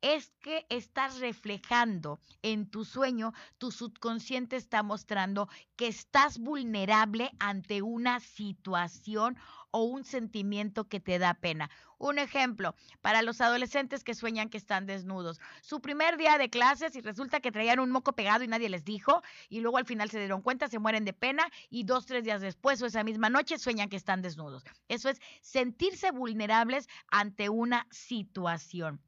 es 0.00 0.32
que 0.40 0.66
estás 0.68 1.20
reflejando 1.20 2.20
en 2.42 2.68
tu 2.68 2.84
sueño, 2.84 3.32
tu 3.58 3.70
subconsciente 3.70 4.56
está 4.56 4.82
mostrando 4.82 5.48
que 5.76 5.86
estás 5.86 6.38
vulnerable 6.38 7.30
ante 7.38 7.82
una 7.82 8.20
situación 8.20 9.38
o 9.70 9.84
un 9.84 10.04
sentimiento 10.04 10.88
que 10.88 11.00
te 11.00 11.18
da 11.18 11.34
pena. 11.34 11.70
Un 11.98 12.18
ejemplo, 12.18 12.74
para 13.00 13.22
los 13.22 13.40
adolescentes 13.40 14.04
que 14.04 14.14
sueñan 14.14 14.50
que 14.50 14.58
están 14.58 14.86
desnudos. 14.86 15.40
Su 15.62 15.80
primer 15.80 16.16
día 16.16 16.36
de 16.36 16.50
clases 16.50 16.94
y 16.96 17.00
resulta 17.00 17.40
que 17.40 17.52
traían 17.52 17.80
un 17.80 17.90
moco 17.90 18.12
pegado 18.12 18.44
y 18.44 18.48
nadie 18.48 18.68
les 18.68 18.84
dijo 18.84 19.22
y 19.48 19.60
luego 19.60 19.78
al 19.78 19.86
final 19.86 20.10
se 20.10 20.18
dieron 20.18 20.42
cuenta, 20.42 20.68
se 20.68 20.78
mueren 20.78 21.04
de 21.04 21.12
pena 21.12 21.48
y 21.70 21.84
dos, 21.84 22.06
tres 22.06 22.24
días 22.24 22.40
después 22.40 22.82
o 22.82 22.86
esa 22.86 23.04
misma 23.04 23.30
noche 23.30 23.58
sueñan 23.58 23.88
que 23.88 23.96
están 23.96 24.20
desnudos. 24.20 24.64
Eso 24.88 25.08
es 25.08 25.20
sentirse 25.40 26.10
vulnerables 26.10 26.88
ante 27.08 27.48
una 27.48 27.86
situación 27.90 29.00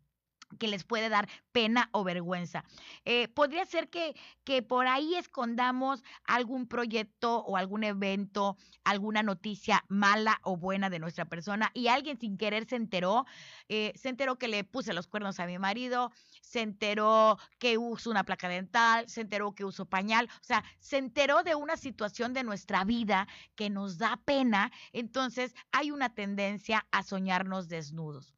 que 0.57 0.68
les 0.68 0.84
puede 0.84 1.09
dar 1.09 1.28
pena 1.52 1.88
o 1.92 2.05
vergüenza. 2.05 2.64
Eh, 3.05 3.28
podría 3.28 3.64
ser 3.66 3.88
que, 3.88 4.14
que 4.44 4.62
por 4.62 4.86
ahí 4.86 5.14
escondamos 5.14 6.02
algún 6.24 6.66
proyecto 6.66 7.38
o 7.44 7.57
algún 7.57 7.84
evento, 7.84 8.57
alguna 8.84 9.22
noticia 9.22 9.84
mala 9.88 10.40
o 10.42 10.57
buena 10.57 10.90
de 10.90 10.98
nuestra 10.98 11.24
persona 11.26 11.70
y 11.74 11.88
alguien 11.88 12.18
sin 12.18 12.36
querer 12.36 12.66
se 12.66 12.76
enteró, 12.76 13.26
eh, 13.68 13.92
se 13.94 14.09
enteró 14.09 14.36
que 14.36 14.48
le 14.48 14.64
puse 14.64 14.92
los 14.92 15.07
cuernos 15.07 15.40
a 15.40 15.46
mi 15.46 15.59
marido, 15.59 16.12
se 16.40 16.61
enteró 16.61 17.38
que 17.59 17.78
uso 17.78 18.11
una 18.11 18.24
placa 18.24 18.48
dental, 18.48 19.09
se 19.09 19.20
enteró 19.20 19.55
que 19.55 19.64
uso 19.64 19.86
pañal, 19.86 20.28
o 20.40 20.44
sea, 20.44 20.64
se 20.78 20.98
enteró 20.98 21.42
de 21.42 21.55
una 21.55 21.76
situación 21.76 22.32
de 22.32 22.44
nuestra 22.44 22.84
vida 22.84 23.26
que 23.55 23.70
nos 23.70 23.98
da 23.98 24.20
pena, 24.24 24.72
entonces 24.92 25.55
hay 25.72 25.90
una 25.90 26.14
tendencia 26.14 26.86
a 26.90 27.02
soñarnos 27.02 27.68
desnudos. 27.68 28.34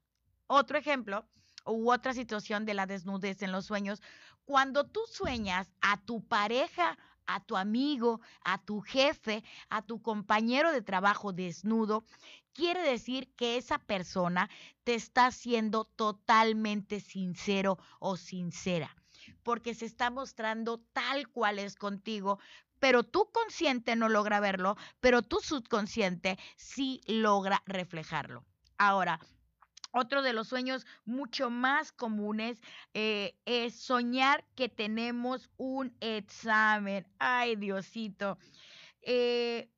Otro 0.46 0.78
ejemplo 0.78 1.26
u 1.66 1.92
otra 1.92 2.14
situación 2.14 2.64
de 2.64 2.74
la 2.74 2.86
desnudez 2.86 3.42
en 3.42 3.52
los 3.52 3.66
sueños, 3.66 4.02
cuando 4.44 4.84
tú 4.84 5.00
sueñas 5.10 5.72
a 5.80 5.98
tu 5.98 6.22
pareja, 6.26 6.96
a 7.26 7.40
tu 7.40 7.56
amigo, 7.56 8.20
a 8.44 8.58
tu 8.58 8.80
jefe, 8.80 9.42
a 9.68 9.82
tu 9.82 10.00
compañero 10.00 10.72
de 10.72 10.82
trabajo 10.82 11.32
desnudo, 11.32 12.04
quiere 12.52 12.80
decir 12.82 13.28
que 13.36 13.56
esa 13.56 13.78
persona 13.78 14.48
te 14.84 14.94
está 14.94 15.30
siendo 15.30 15.84
totalmente 15.84 17.00
sincero 17.00 17.78
o 17.98 18.16
sincera, 18.16 18.96
porque 19.42 19.74
se 19.74 19.86
está 19.86 20.10
mostrando 20.10 20.78
tal 20.92 21.28
cual 21.28 21.58
es 21.58 21.74
contigo, 21.74 22.38
pero 22.78 23.02
tu 23.02 23.30
consciente 23.32 23.96
no 23.96 24.08
logra 24.08 24.40
verlo, 24.40 24.76
pero 25.00 25.22
tu 25.22 25.40
subconsciente 25.40 26.38
sí 26.56 27.00
logra 27.06 27.62
reflejarlo. 27.66 28.44
Ahora, 28.78 29.18
otro 29.96 30.22
de 30.22 30.32
los 30.32 30.48
sueños 30.48 30.86
mucho 31.04 31.50
más 31.50 31.92
comunes 31.92 32.60
eh, 32.94 33.34
es 33.44 33.74
soñar 33.74 34.44
que 34.54 34.68
tenemos 34.68 35.50
un 35.56 35.96
examen. 36.00 37.06
Ay, 37.18 37.56
Diosito. 37.56 38.38
Eh, 39.02 39.70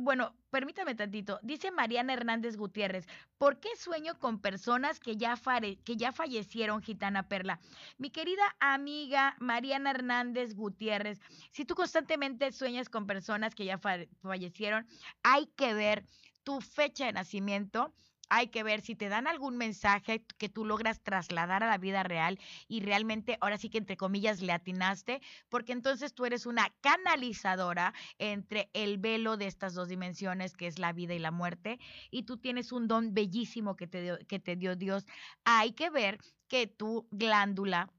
bueno, 0.00 0.34
permítame 0.50 0.94
tantito. 0.94 1.38
Dice 1.42 1.70
Mariana 1.70 2.14
Hernández 2.14 2.56
Gutiérrez, 2.56 3.06
¿por 3.36 3.60
qué 3.60 3.68
sueño 3.76 4.18
con 4.18 4.40
personas 4.40 4.98
que 4.98 5.16
ya, 5.16 5.38
que 5.84 5.96
ya 5.96 6.12
fallecieron, 6.12 6.82
Gitana 6.82 7.28
Perla? 7.28 7.60
Mi 7.98 8.10
querida 8.10 8.56
amiga 8.60 9.36
Mariana 9.40 9.90
Hernández 9.90 10.54
Gutiérrez, 10.54 11.20
si 11.52 11.64
tú 11.64 11.74
constantemente 11.74 12.50
sueñas 12.52 12.88
con 12.88 13.06
personas 13.06 13.54
que 13.54 13.66
ya 13.66 13.78
fallecieron, 13.78 14.86
hay 15.22 15.46
que 15.48 15.74
ver 15.74 16.04
tu 16.44 16.60
fecha 16.60 17.06
de 17.06 17.12
nacimiento 17.12 17.92
hay 18.28 18.48
que 18.48 18.62
ver 18.62 18.80
si 18.80 18.94
te 18.94 19.08
dan 19.08 19.26
algún 19.26 19.56
mensaje 19.56 20.24
que 20.38 20.48
tú 20.48 20.64
logras 20.64 21.00
trasladar 21.02 21.62
a 21.62 21.68
la 21.68 21.78
vida 21.78 22.02
real 22.02 22.38
y 22.68 22.80
realmente 22.80 23.38
ahora 23.40 23.58
sí 23.58 23.70
que 23.70 23.78
entre 23.78 23.96
comillas 23.96 24.40
le 24.40 24.52
atinaste, 24.52 25.20
porque 25.48 25.72
entonces 25.72 26.14
tú 26.14 26.26
eres 26.26 26.46
una 26.46 26.68
canalizadora 26.80 27.94
entre 28.18 28.70
el 28.72 28.98
velo 28.98 29.36
de 29.36 29.46
estas 29.46 29.74
dos 29.74 29.88
dimensiones 29.88 30.56
que 30.56 30.66
es 30.66 30.78
la 30.78 30.92
vida 30.92 31.14
y 31.14 31.18
la 31.18 31.30
muerte 31.30 31.78
y 32.10 32.24
tú 32.24 32.36
tienes 32.38 32.72
un 32.72 32.88
don 32.88 33.14
bellísimo 33.14 33.76
que 33.76 33.86
te 33.86 34.02
dio, 34.02 34.18
que 34.26 34.38
te 34.38 34.56
dio 34.56 34.76
Dios. 34.76 35.06
Hay 35.44 35.72
que 35.72 35.90
ver 35.90 36.18
que 36.48 36.66
tu 36.66 37.06
glándula 37.10 37.92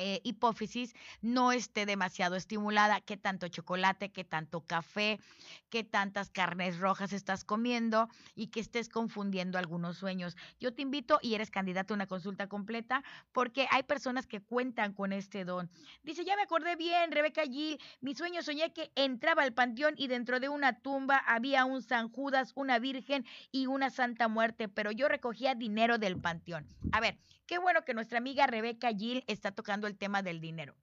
eh, 0.00 0.20
hipófisis 0.24 0.94
no 1.20 1.52
esté 1.52 1.84
demasiado 1.86 2.36
estimulada, 2.36 3.00
qué 3.00 3.16
tanto 3.16 3.48
chocolate, 3.48 4.10
qué 4.10 4.24
tanto 4.24 4.62
café, 4.62 5.20
qué 5.68 5.84
tantas 5.84 6.30
carnes 6.30 6.78
rojas 6.78 7.12
estás 7.12 7.44
comiendo 7.44 8.08
y 8.34 8.48
que 8.48 8.60
estés 8.60 8.88
confundiendo 8.88 9.58
algunos 9.58 9.98
sueños. 9.98 10.36
Yo 10.58 10.72
te 10.72 10.82
invito 10.82 11.18
y 11.22 11.34
eres 11.34 11.50
candidato 11.50 11.92
a 11.92 11.96
una 11.96 12.06
consulta 12.06 12.48
completa 12.48 13.04
porque 13.32 13.68
hay 13.70 13.82
personas 13.82 14.26
que 14.26 14.40
cuentan 14.40 14.94
con 14.94 15.12
este 15.12 15.44
don. 15.44 15.70
Dice, 16.02 16.24
ya 16.24 16.34
me 16.36 16.42
acordé 16.42 16.76
bien, 16.76 17.12
Rebeca 17.12 17.42
allí, 17.42 17.78
mi 18.00 18.14
sueño 18.14 18.42
soñé 18.42 18.72
que 18.72 18.90
entraba 18.94 19.42
al 19.42 19.52
panteón 19.52 19.94
y 19.96 20.08
dentro 20.08 20.40
de 20.40 20.48
una 20.48 20.80
tumba 20.80 21.18
había 21.18 21.64
un 21.64 21.82
San 21.82 22.08
Judas, 22.08 22.52
una 22.54 22.78
Virgen 22.78 23.26
y 23.52 23.66
una 23.66 23.90
Santa 23.90 24.28
Muerte, 24.28 24.68
pero 24.68 24.90
yo 24.90 25.08
recogía 25.08 25.54
dinero 25.54 25.98
del 25.98 26.16
panteón. 26.16 26.66
A 26.92 27.00
ver, 27.00 27.18
Qué 27.50 27.58
bueno 27.58 27.84
que 27.84 27.94
nuestra 27.94 28.18
amiga 28.18 28.46
Rebeca 28.46 28.92
Gil 28.92 29.24
está 29.26 29.50
tocando 29.50 29.88
el 29.88 29.98
tema 29.98 30.22
del 30.22 30.40
dinero. 30.40 30.76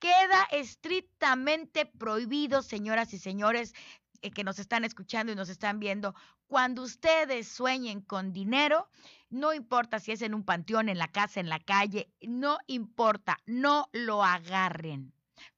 Queda 0.00 0.48
estrictamente 0.50 1.86
prohibido, 1.86 2.62
señoras 2.62 3.14
y 3.14 3.20
señores 3.20 3.72
eh, 4.20 4.32
que 4.32 4.42
nos 4.42 4.58
están 4.58 4.82
escuchando 4.82 5.30
y 5.30 5.36
nos 5.36 5.48
están 5.48 5.78
viendo, 5.78 6.16
cuando 6.48 6.82
ustedes 6.82 7.46
sueñen 7.46 8.00
con 8.00 8.32
dinero, 8.32 8.88
no 9.28 9.54
importa 9.54 10.00
si 10.00 10.10
es 10.10 10.22
en 10.22 10.34
un 10.34 10.42
panteón, 10.42 10.88
en 10.88 10.98
la 10.98 11.06
casa, 11.06 11.38
en 11.38 11.48
la 11.48 11.60
calle, 11.60 12.10
no 12.20 12.58
importa, 12.66 13.38
no 13.46 13.88
lo 13.92 14.24
agarren. 14.24 15.12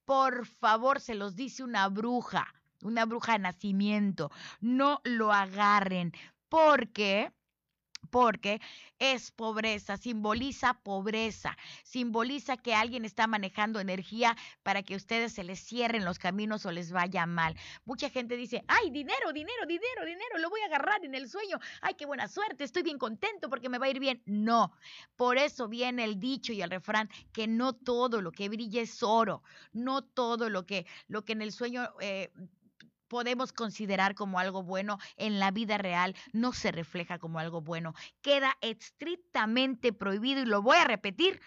Por 0.04 0.44
favor, 0.44 1.00
se 1.00 1.14
los 1.14 1.36
dice 1.36 1.64
una 1.64 1.88
bruja, 1.88 2.52
una 2.82 3.06
bruja 3.06 3.32
de 3.32 3.38
nacimiento, 3.38 4.30
no 4.60 5.00
lo 5.04 5.32
agarren, 5.32 6.12
porque 6.50 7.32
porque 8.10 8.60
es 8.98 9.30
pobreza, 9.30 9.96
simboliza 9.96 10.74
pobreza, 10.74 11.56
simboliza 11.82 12.56
que 12.56 12.74
alguien 12.74 13.04
está 13.04 13.26
manejando 13.26 13.80
energía 13.80 14.36
para 14.62 14.82
que 14.82 14.96
ustedes 14.96 15.32
se 15.32 15.44
les 15.44 15.60
cierren 15.60 16.04
los 16.04 16.18
caminos 16.18 16.66
o 16.66 16.70
les 16.70 16.92
vaya 16.92 17.26
mal. 17.26 17.56
Mucha 17.84 18.10
gente 18.10 18.36
dice, 18.36 18.62
ay, 18.68 18.90
dinero, 18.90 19.32
dinero, 19.32 19.66
dinero, 19.66 20.04
dinero, 20.04 20.38
lo 20.38 20.50
voy 20.50 20.60
a 20.60 20.66
agarrar 20.66 21.04
en 21.04 21.14
el 21.14 21.28
sueño, 21.28 21.58
ay, 21.80 21.94
qué 21.94 22.06
buena 22.06 22.28
suerte, 22.28 22.64
estoy 22.64 22.82
bien 22.82 22.98
contento 22.98 23.48
porque 23.48 23.68
me 23.68 23.78
va 23.78 23.86
a 23.86 23.90
ir 23.90 24.00
bien. 24.00 24.22
No, 24.26 24.72
por 25.16 25.38
eso 25.38 25.68
viene 25.68 26.04
el 26.04 26.20
dicho 26.20 26.52
y 26.52 26.62
el 26.62 26.70
refrán 26.70 27.08
que 27.32 27.46
no 27.46 27.72
todo 27.72 28.20
lo 28.20 28.32
que 28.32 28.48
brilla 28.48 28.82
es 28.82 29.02
oro, 29.02 29.42
no 29.72 30.02
todo 30.02 30.48
lo 30.48 30.66
que, 30.66 30.86
lo 31.08 31.24
que 31.24 31.32
en 31.32 31.42
el 31.42 31.52
sueño... 31.52 31.88
Eh, 32.00 32.30
podemos 33.12 33.52
considerar 33.52 34.14
como 34.14 34.38
algo 34.38 34.62
bueno 34.62 34.98
en 35.18 35.38
la 35.38 35.50
vida 35.50 35.76
real 35.76 36.16
no 36.32 36.54
se 36.54 36.72
refleja 36.72 37.18
como 37.18 37.38
algo 37.38 37.60
bueno. 37.60 37.92
Queda 38.22 38.56
estrictamente 38.62 39.92
prohibido 39.92 40.40
y 40.40 40.46
lo 40.46 40.62
voy 40.62 40.78
a 40.78 40.84
repetir 40.84 41.38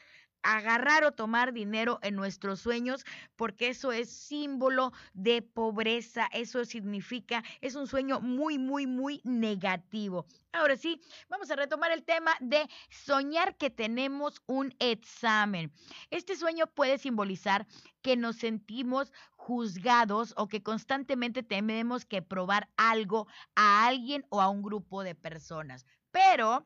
agarrar 0.44 1.04
o 1.06 1.14
tomar 1.14 1.54
dinero 1.54 1.98
en 2.04 2.16
nuestros 2.16 2.60
sueños, 2.60 3.04
porque 3.36 3.70
eso 3.70 3.92
es 3.92 4.12
símbolo 4.12 4.94
de 5.16 5.42
pobreza, 5.42 6.30
eso 6.32 6.64
significa, 6.66 7.44
es 7.62 7.74
un 7.74 7.88
sueño 7.88 8.22
muy, 8.22 8.60
muy, 8.60 8.86
muy 8.86 9.22
negativo. 9.24 10.28
Ahora 10.56 10.78
sí, 10.78 11.02
vamos 11.28 11.52
a 11.52 11.58
retomar 11.58 11.92
el 11.92 12.06
tema 12.06 12.32
de 12.40 12.70
soñar 12.90 13.58
que 13.58 13.70
tenemos 13.70 14.42
un 14.46 14.74
examen. 14.80 15.74
Este 16.12 16.38
sueño 16.38 16.66
puede 16.68 16.98
simbolizar 16.98 17.68
que 18.02 18.16
nos 18.16 18.38
sentimos 18.38 19.12
juzgados 19.36 20.34
o 20.38 20.48
que 20.48 20.64
constantemente 20.64 21.44
tenemos 21.44 22.06
que 22.06 22.22
probar 22.22 22.70
algo 22.78 23.28
a 23.56 23.86
alguien 23.86 24.26
o 24.30 24.40
a 24.42 24.48
un 24.48 24.62
grupo 24.64 25.04
de 25.04 25.14
personas. 25.14 25.86
Pero 26.12 26.66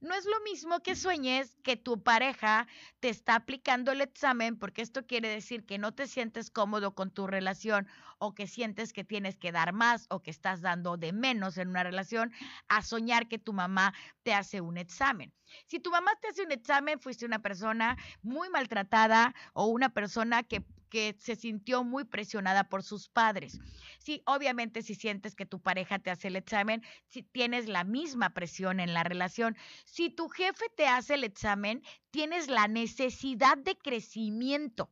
No 0.00 0.14
es 0.14 0.24
lo 0.24 0.40
mismo 0.40 0.80
que 0.80 0.96
sueñes 0.96 1.58
que 1.62 1.76
tu 1.76 2.02
pareja 2.02 2.66
te 3.00 3.10
está 3.10 3.34
aplicando 3.34 3.92
el 3.92 4.00
examen, 4.00 4.58
porque 4.58 4.80
esto 4.80 5.06
quiere 5.06 5.28
decir 5.28 5.66
que 5.66 5.76
no 5.78 5.92
te 5.92 6.06
sientes 6.06 6.50
cómodo 6.50 6.94
con 6.94 7.10
tu 7.10 7.26
relación 7.26 7.86
o 8.18 8.34
que 8.34 8.46
sientes 8.46 8.94
que 8.94 9.04
tienes 9.04 9.36
que 9.36 9.52
dar 9.52 9.74
más 9.74 10.06
o 10.08 10.22
que 10.22 10.30
estás 10.30 10.62
dando 10.62 10.96
de 10.96 11.12
menos 11.12 11.58
en 11.58 11.68
una 11.68 11.82
relación, 11.82 12.32
a 12.68 12.82
soñar 12.82 13.28
que 13.30 13.38
tu 13.38 13.54
mamá 13.54 13.94
te 14.22 14.34
hace 14.34 14.60
un 14.60 14.76
examen. 14.76 15.32
Si 15.66 15.80
tu 15.80 15.90
mamá 15.90 16.10
te 16.20 16.28
hace 16.28 16.42
un 16.42 16.52
examen, 16.52 17.00
fuiste 17.00 17.24
una 17.24 17.38
persona 17.38 17.96
muy 18.20 18.50
maltratada 18.50 19.34
o 19.54 19.68
una 19.68 19.88
persona 19.88 20.42
que 20.42 20.62
que 20.90 21.16
se 21.18 21.36
sintió 21.36 21.84
muy 21.84 22.04
presionada 22.04 22.64
por 22.64 22.82
sus 22.82 23.08
padres. 23.08 23.58
Sí, 23.98 24.22
obviamente 24.26 24.82
si 24.82 24.94
sientes 24.94 25.34
que 25.34 25.46
tu 25.46 25.60
pareja 25.60 25.98
te 25.98 26.10
hace 26.10 26.28
el 26.28 26.36
examen, 26.36 26.82
si 27.06 27.22
tienes 27.22 27.68
la 27.68 27.84
misma 27.84 28.30
presión 28.30 28.80
en 28.80 28.92
la 28.92 29.04
relación. 29.04 29.56
Si 29.86 30.10
tu 30.10 30.28
jefe 30.28 30.66
te 30.76 30.88
hace 30.88 31.14
el 31.14 31.24
examen, 31.24 31.82
tienes 32.10 32.48
la 32.48 32.68
necesidad 32.68 33.56
de 33.56 33.78
crecimiento 33.78 34.90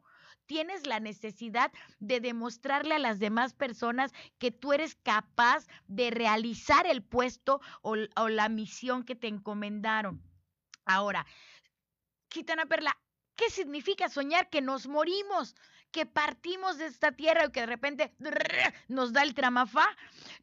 tienes 0.49 0.87
la 0.87 0.99
necesidad 0.99 1.71
de 2.01 2.21
demostrarle 2.21 2.95
a 2.95 2.99
las 2.99 3.21
demás 3.21 3.55
personas 3.55 4.13
que 4.39 4.51
tú 4.51 4.73
eres 4.73 4.97
capaz 4.97 5.67
de 5.87 6.11
realizar 6.11 6.87
el 6.87 7.03
puesto 7.03 7.61
o, 7.83 7.95
la 7.97 8.49
misión 8.49 9.05
que 9.05 9.15
te 9.15 9.29
encomendaron. 9.29 10.23
Ahora, 10.87 11.27
Gitana 12.33 12.67
Perla, 12.67 12.99
¿qué 13.37 13.51
significa 13.51 14.09
soñar 14.09 14.49
que 14.49 14.63
nos 14.63 14.89
morimos? 14.89 15.55
Que 15.91 16.07
partimos 16.07 16.79
de 16.79 16.87
esta 16.87 17.13
tierra 17.13 17.47
y 17.47 17.51
que 17.51 17.61
de 17.61 17.67
repente 17.67 18.15
nos 18.89 19.13
da 19.13 19.23
el 19.23 19.35
tramafá. 19.35 19.87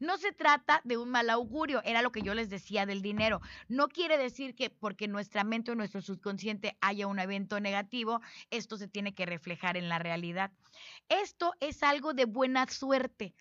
No 0.00 0.18
se 0.18 0.32
trata 0.32 0.80
de 0.84 0.96
un 0.96 1.10
mal 1.10 1.30
augurio, 1.30 1.82
era 1.84 2.02
lo 2.02 2.12
que 2.12 2.22
yo 2.22 2.34
les 2.34 2.50
decía 2.50 2.86
del 2.86 3.02
dinero. 3.02 3.40
No 3.68 3.88
quiere 3.88 4.18
decir 4.18 4.54
que 4.54 4.70
porque 4.70 5.08
nuestra 5.08 5.44
mente 5.44 5.70
o 5.70 5.74
nuestro 5.74 6.02
subconsciente 6.02 6.76
haya 6.80 7.06
un 7.06 7.18
evento 7.18 7.60
negativo, 7.60 8.20
esto 8.50 8.76
se 8.76 8.88
tiene 8.88 9.14
que 9.14 9.26
reflejar 9.26 9.76
en 9.76 9.88
la 9.88 9.98
realidad. 9.98 10.52
Esto 11.08 11.54
es 11.60 11.82
algo 11.82 12.12
de 12.12 12.24
buena 12.24 12.66
suerte. 12.66 13.34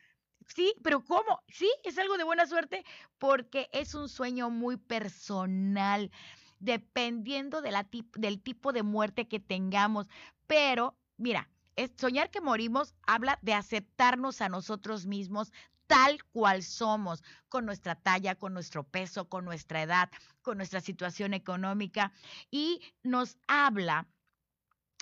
Sí, 0.48 0.76
pero 0.84 1.04
¿cómo? 1.04 1.42
Sí, 1.48 1.72
es 1.84 1.98
algo 1.98 2.18
de 2.18 2.24
buena 2.24 2.46
suerte 2.46 2.86
porque 3.18 3.68
es 3.72 3.96
un 3.96 4.08
sueño 4.10 4.52
muy 4.52 4.78
personal, 4.78 6.12
dependiendo 6.60 7.64
del 7.64 8.42
tipo 8.42 8.72
de 8.72 8.84
muerte 8.84 9.28
que 9.28 9.40
tengamos. 9.40 10.08
Pero, 10.46 10.96
mira, 11.18 11.50
soñar 11.98 12.30
que 12.30 12.42
morimos 12.42 12.96
habla 13.06 13.40
de 13.42 13.54
aceptarnos 13.54 14.42
a 14.42 14.50
nosotros 14.50 15.06
mismos 15.06 15.52
tal 15.88 16.24
cual 16.26 16.64
somos, 16.64 17.24
con 17.50 17.66
nuestra 17.66 17.96
talla, 17.96 18.36
con 18.36 18.54
nuestro 18.54 18.84
peso, 18.84 19.30
con 19.30 19.46
nuestra 19.46 19.82
edad, 19.82 20.10
con 20.42 20.58
nuestra 20.58 20.82
situación 20.82 21.34
económica 21.34 22.12
y 22.50 22.82
nos 23.04 23.38
habla 23.48 24.08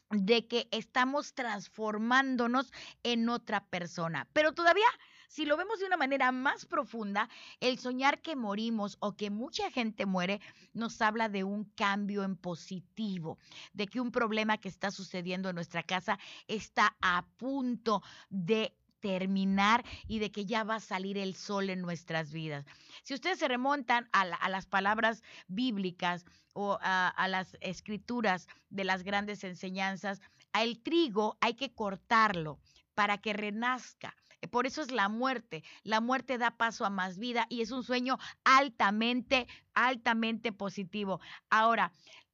de 0.09 0.47
que 0.47 0.67
estamos 0.71 1.33
transformándonos 1.33 2.71
en 3.01 3.29
otra 3.29 3.65
persona. 3.65 4.27
Pero 4.33 4.53
todavía 4.53 4.85
si 5.33 5.45
lo 5.45 5.57
vemos 5.57 5.79
de 5.79 5.87
una 5.87 5.97
manera 5.97 6.31
más 6.31 6.67
profunda, 6.67 7.27
el 7.59 7.79
soñar 7.79 8.21
que 8.21 8.35
morimos 8.35 8.97
o 8.99 9.15
que 9.15 9.31
mucha 9.31 9.71
gente 9.71 10.05
muere 10.05 10.39
nos 10.73 11.01
habla 11.01 11.27
de 11.27 11.43
un 11.43 11.63
cambio 11.63 12.23
en 12.23 12.35
positivo, 12.35 13.39
de 13.73 13.87
que 13.87 13.99
un 13.99 14.11
problema 14.11 14.59
que 14.59 14.69
está 14.69 14.91
sucediendo 14.91 15.49
en 15.49 15.55
nuestra 15.55 15.81
casa 15.81 16.19
está 16.47 16.95
a 17.01 17.25
punto 17.37 18.03
de 18.29 18.75
terminar 18.99 19.83
y 20.07 20.19
de 20.19 20.31
que 20.31 20.45
ya 20.45 20.63
va 20.63 20.75
a 20.75 20.79
salir 20.79 21.17
el 21.17 21.33
sol 21.33 21.71
en 21.71 21.81
nuestras 21.81 22.31
vidas. 22.31 22.63
Si 23.01 23.15
ustedes 23.15 23.39
se 23.39 23.47
remontan 23.47 24.07
a, 24.11 24.49
las 24.49 24.67
palabras 24.67 25.23
bíblicas 25.47 26.25
o 26.53 26.77
a, 26.79 27.07
a, 27.07 27.27
las 27.27 27.57
escrituras 27.59 28.47
de 28.69 28.83
las 28.83 29.01
grandes 29.01 29.43
enseñanzas, 29.43 30.21
al 30.51 30.77
trigo 30.77 31.39
hay 31.41 31.55
que 31.55 31.73
cortarlo 31.73 32.59
para 32.93 33.17
que 33.17 33.33
renazca. 33.33 34.15
Por 34.51 34.67
eso 34.67 34.81
es 34.81 34.91
la 34.91 35.09
muerte. 35.09 35.63
La 35.83 36.01
muerte 36.01 36.37
da 36.37 36.51
paso 36.51 36.85
a 36.85 36.89
más 36.89 37.17
vida 37.17 37.45
y 37.49 37.61
es 37.61 37.71
un 37.71 37.83
sueño 37.83 38.17
altamente, 38.43 39.47
altamente 39.73 40.51
positivo. 40.51 41.19
Ahora, 41.49 41.91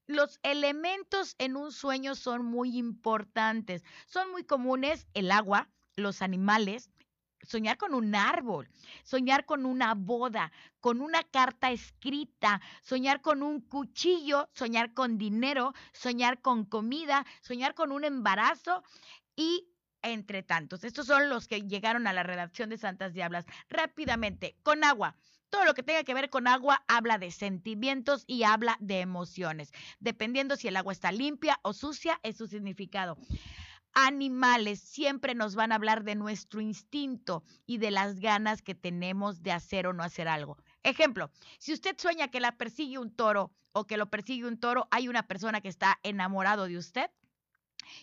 los 0.07 0.39
elementos 0.41 1.35
en 1.37 1.55
un 1.55 1.71
sueño 1.71 2.15
son 2.15 2.43
muy 2.45 2.77
importantes. 2.77 3.83
Son 4.07 4.31
muy 4.31 4.43
comunes 4.43 5.07
el 5.13 5.31
agua, 5.31 5.69
los 5.95 6.21
animales, 6.21 6.89
soñar 7.43 7.77
con 7.77 7.93
un 7.93 8.15
árbol, 8.15 8.69
soñar 9.03 9.45
con 9.45 9.65
una 9.65 9.93
boda, 9.93 10.51
con 10.79 11.01
una 11.01 11.23
carta 11.23 11.71
escrita, 11.71 12.61
soñar 12.81 13.21
con 13.21 13.43
un 13.43 13.61
cuchillo, 13.61 14.49
soñar 14.53 14.93
con 14.93 15.17
dinero, 15.17 15.73
soñar 15.93 16.41
con 16.41 16.65
comida, 16.65 17.25
soñar 17.41 17.75
con 17.75 17.91
un 17.91 18.03
embarazo 18.03 18.83
y 19.35 19.67
entre 20.01 20.43
tantos. 20.43 20.83
Estos 20.83 21.07
son 21.07 21.29
los 21.29 21.47
que 21.47 21.61
llegaron 21.61 22.07
a 22.07 22.13
la 22.13 22.23
redacción 22.23 22.69
de 22.69 22.77
Santas 22.77 23.13
Diablas. 23.13 23.45
Rápidamente, 23.69 24.55
con 24.63 24.83
agua. 24.83 25.15
Todo 25.49 25.65
lo 25.65 25.73
que 25.73 25.83
tenga 25.83 26.03
que 26.03 26.13
ver 26.13 26.29
con 26.29 26.47
agua 26.47 26.83
habla 26.87 27.17
de 27.17 27.31
sentimientos 27.31 28.23
y 28.27 28.43
habla 28.43 28.77
de 28.79 28.99
emociones. 28.99 29.71
Dependiendo 29.99 30.55
si 30.55 30.67
el 30.67 30.77
agua 30.77 30.93
está 30.93 31.11
limpia 31.11 31.59
o 31.63 31.73
sucia, 31.73 32.19
es 32.21 32.37
su 32.37 32.47
significado. 32.47 33.17
Animales 33.93 34.79
siempre 34.79 35.33
nos 35.33 35.55
van 35.55 35.71
a 35.71 35.75
hablar 35.75 36.03
de 36.03 36.13
nuestro 36.13 36.61
instinto 36.61 37.43
y 37.65 37.79
de 37.79 37.89
las 37.89 38.19
ganas 38.19 38.61
que 38.61 38.75
tenemos 38.75 39.41
de 39.41 39.51
hacer 39.51 39.87
o 39.87 39.93
no 39.93 40.03
hacer 40.03 40.27
algo. 40.27 40.57
Ejemplo, 40.83 41.31
si 41.57 41.73
usted 41.73 41.97
sueña 41.97 42.27
que 42.27 42.39
la 42.39 42.55
persigue 42.55 42.99
un 42.99 43.15
toro 43.15 43.51
o 43.71 43.87
que 43.87 43.97
lo 43.97 44.09
persigue 44.11 44.45
un 44.45 44.59
toro, 44.59 44.87
hay 44.91 45.07
una 45.07 45.27
persona 45.27 45.61
que 45.61 45.69
está 45.69 45.99
enamorado 46.03 46.65
de 46.65 46.77
usted 46.77 47.09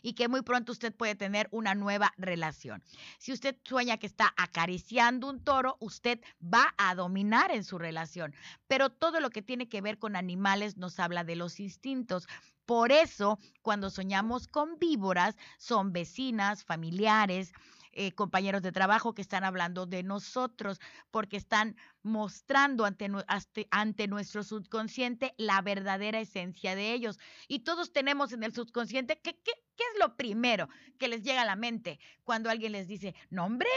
y 0.02 0.14
que 0.14 0.28
muy 0.28 0.42
pronto 0.42 0.72
usted 0.72 0.94
puede 0.94 1.14
tener 1.14 1.48
una 1.50 1.74
nueva 1.74 2.12
relación. 2.16 2.82
Si 3.18 3.32
usted 3.32 3.56
sueña 3.64 3.96
que 3.96 4.06
está 4.06 4.32
acariciando 4.36 5.28
un 5.28 5.42
toro, 5.42 5.76
usted 5.80 6.20
va 6.42 6.74
a 6.78 6.94
dominar 6.94 7.50
en 7.50 7.64
su 7.64 7.78
relación. 7.78 8.34
Pero 8.68 8.90
todo 8.90 9.20
lo 9.20 9.30
que 9.30 9.42
tiene 9.42 9.68
que 9.68 9.80
ver 9.80 9.98
con 9.98 10.16
animales 10.16 10.76
nos 10.76 10.98
habla 10.98 11.24
de 11.24 11.36
los 11.36 11.60
instintos. 11.60 12.26
Por 12.66 12.90
eso, 12.90 13.38
cuando 13.62 13.90
soñamos 13.90 14.48
con 14.48 14.78
víboras, 14.78 15.36
son 15.58 15.92
vecinas, 15.92 16.64
familiares, 16.64 17.52
eh, 17.98 18.12
compañeros 18.12 18.60
de 18.60 18.72
trabajo 18.72 19.14
que 19.14 19.22
están 19.22 19.42
hablando 19.42 19.86
de 19.86 20.02
nosotros, 20.02 20.80
porque 21.10 21.38
están 21.38 21.76
mostrando 22.02 22.84
ante, 22.84 24.06
nuestro 24.06 24.42
subconsciente 24.42 25.34
la 25.38 25.62
verdadera 25.62 26.20
esencia 26.20 26.76
de 26.76 26.92
ellos. 26.92 27.18
Y 27.48 27.60
todos 27.60 27.92
tenemos 27.92 28.32
en 28.32 28.44
el 28.44 28.52
subconsciente 28.52 29.18
que, 29.18 29.40
¿qué 29.40 29.52
es 29.52 29.98
lo 29.98 30.14
primero 30.14 30.68
que 30.98 31.08
les 31.08 31.22
llega 31.22 31.40
a 31.40 31.46
la 31.46 31.56
mente 31.56 31.98
cuando 32.22 32.50
alguien 32.50 32.72
les 32.72 32.86
dice, 32.86 33.14
no 33.30 33.46
hombre, 33.46 33.68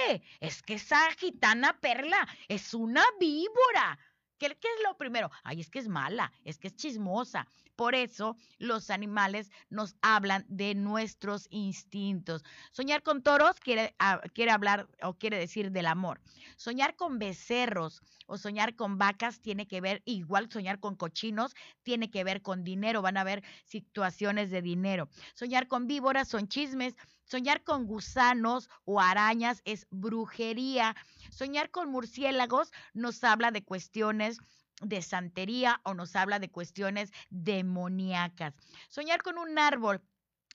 es 0.41 0.61
que 0.63 0.73
esa 0.73 0.99
gitana 1.13 1.79
perla 1.79 2.27
es 2.49 2.73
una 2.73 3.03
víbora? 3.21 3.97
¿Qué, 4.39 4.47
es 4.47 4.83
lo 4.87 4.97
primero? 4.97 5.29
Ay, 5.43 5.59
es 5.59 5.69
que 5.69 5.79
es 5.79 5.87
mala, 5.87 6.31
es 6.45 6.57
que 6.57 6.69
es 6.69 6.75
chismosa. 6.75 7.45
Por 7.75 7.93
eso 7.93 8.35
los 8.57 8.89
animales 8.89 9.51
nos 9.69 9.95
hablan 10.01 10.45
de 10.47 10.75
nuestros 10.75 11.47
instintos. 11.49 12.43
Soñar 12.71 13.03
con 13.03 13.21
toros 13.21 13.59
quiere, 13.59 13.95
ah, 13.99 14.21
quiere 14.33 14.51
hablar 14.51 14.87
o 15.01 15.13
quiere 15.13 15.37
decir 15.37 15.71
del 15.71 15.85
amor. 15.85 16.19
Soñar 16.57 16.95
con 16.95 17.19
becerros 17.19 18.01
o 18.27 18.37
soñar 18.37 18.75
con 18.75 18.97
vacas 18.97 19.41
tiene 19.41 19.67
que 19.67 19.81
ver, 19.81 20.01
igual 20.05 20.49
soñar 20.51 20.79
con 20.79 20.95
cochinos 20.95 21.53
tiene 21.83 22.09
que 22.09 22.23
ver 22.23 22.41
con 22.41 22.63
dinero. 22.63 23.01
Van 23.01 23.17
a 23.17 23.21
haber 23.21 23.43
situaciones 23.65 24.51
de 24.51 24.61
dinero. 24.61 25.09
Soñar 25.33 25.67
con 25.67 25.87
víboras 25.87 26.27
son 26.27 26.47
chismes. 26.47 26.95
Soñar 27.29 27.63
con 27.63 27.85
gusanos 27.85 28.69
o 28.85 28.99
arañas 28.99 29.61
es 29.63 29.85
brujería. 29.91 30.95
Soñar 31.29 31.69
con 31.69 31.91
murciélagos 31.91 32.71
nos 32.93 33.23
habla 33.23 33.51
de 33.51 33.63
cuestiones 33.63 34.39
de 34.81 35.03
santería 35.03 35.79
o 35.83 35.93
nos 35.93 36.15
habla 36.15 36.39
de 36.39 36.49
cuestiones 36.49 37.11
demoníacas. 37.29 38.55
Soñar 38.89 39.21
con 39.21 39.37
un 39.37 39.59
árbol 39.59 40.01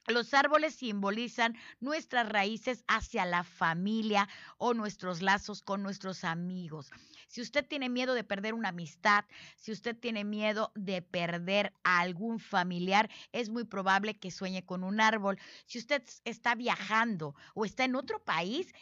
los 0.07 0.35
árboles 0.35 0.75
simbolizan 0.75 1.57
nuestras 1.81 2.29
raíces 2.29 2.85
hacia 2.89 3.25
la 3.25 3.45
familia 3.45 4.29
o 4.59 4.75
nuestros 4.75 5.23
lazos 5.23 5.63
con 5.63 5.83
nuestros 5.83 6.25
amigos. 6.25 6.91
Si 7.29 7.41
usted 7.41 7.67
tiene 7.67 7.89
miedo 7.89 8.15
de 8.15 8.23
perder 8.23 8.55
una 8.55 8.69
amistad, 8.69 9.25
si 9.57 9.73
usted 9.73 9.97
tiene 9.97 10.25
miedo 10.25 10.71
de 10.75 11.03
perder 11.03 11.73
a 11.83 12.01
algún 12.01 12.39
familiar, 12.39 13.11
es 13.33 13.49
muy 13.49 13.65
probable 13.65 14.15
que 14.15 14.31
sueñe 14.31 14.65
con 14.65 14.85
un 14.85 15.01
árbol. 15.01 15.39
Si 15.67 15.79
usted 15.79 16.03
está 16.25 16.55
viajando 16.55 17.35
o 17.55 17.65
está 17.65 17.85
en 17.85 17.97
otro 17.97 18.23
país, 18.23 18.73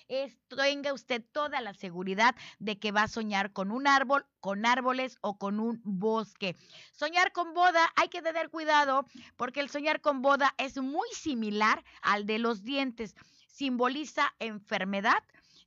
tenga 0.48 0.92
usted 0.92 1.22
toda 1.32 1.60
la 1.60 1.72
seguridad 1.74 2.34
de 2.58 2.78
que 2.78 2.92
va 2.92 3.04
a 3.04 3.08
soñar 3.08 3.52
con 3.52 3.70
un 3.70 3.86
árbol, 3.86 4.26
con 4.40 4.66
árboles 4.66 5.16
o 5.20 5.38
con 5.38 5.60
un 5.60 5.80
bosque. 5.84 6.56
Soñar 6.92 7.32
con 7.32 7.54
boda, 7.54 7.90
hay 7.96 8.08
que 8.08 8.22
tener 8.22 8.50
cuidado 8.50 9.06
porque 9.36 9.60
el 9.60 9.70
soñar 9.70 10.00
con 10.00 10.20
boda 10.20 10.54
es 10.58 10.76
muy 10.76 11.08
similar 11.12 11.84
al 12.02 12.26
de 12.26 12.38
los 12.38 12.62
dientes. 12.64 13.14
Simboliza 13.48 14.34
enfermedad, 14.38 15.22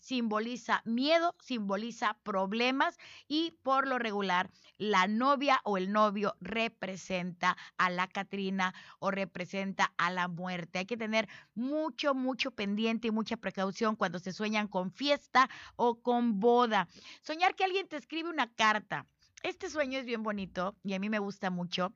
simboliza 0.05 0.83
miedo, 0.85 1.35
simboliza 1.39 2.17
problemas 2.23 2.97
y 3.27 3.57
por 3.63 3.87
lo 3.87 3.97
regular 3.97 4.51
la 4.77 5.07
novia 5.07 5.61
o 5.63 5.77
el 5.77 5.91
novio 5.91 6.35
representa 6.41 7.57
a 7.77 7.89
la 7.89 8.07
Catrina 8.07 8.75
o 8.99 9.09
representa 9.09 9.93
a 9.97 10.11
la 10.11 10.27
muerte. 10.27 10.79
Hay 10.79 10.85
que 10.85 10.97
tener 10.97 11.27
mucho, 11.55 12.13
mucho 12.13 12.51
pendiente 12.51 13.07
y 13.07 13.11
mucha 13.11 13.37
precaución 13.37 13.95
cuando 13.95 14.19
se 14.19 14.31
sueñan 14.31 14.67
con 14.67 14.91
fiesta 14.91 15.49
o 15.75 16.01
con 16.01 16.39
boda. 16.39 16.87
Soñar 17.21 17.55
que 17.55 17.63
alguien 17.63 17.87
te 17.87 17.97
escribe 17.97 18.29
una 18.29 18.53
carta. 18.53 19.07
Este 19.41 19.69
sueño 19.69 19.97
es 19.97 20.05
bien 20.05 20.21
bonito 20.21 20.75
y 20.83 20.93
a 20.93 20.99
mí 20.99 21.09
me 21.09 21.19
gusta 21.19 21.49
mucho 21.49 21.93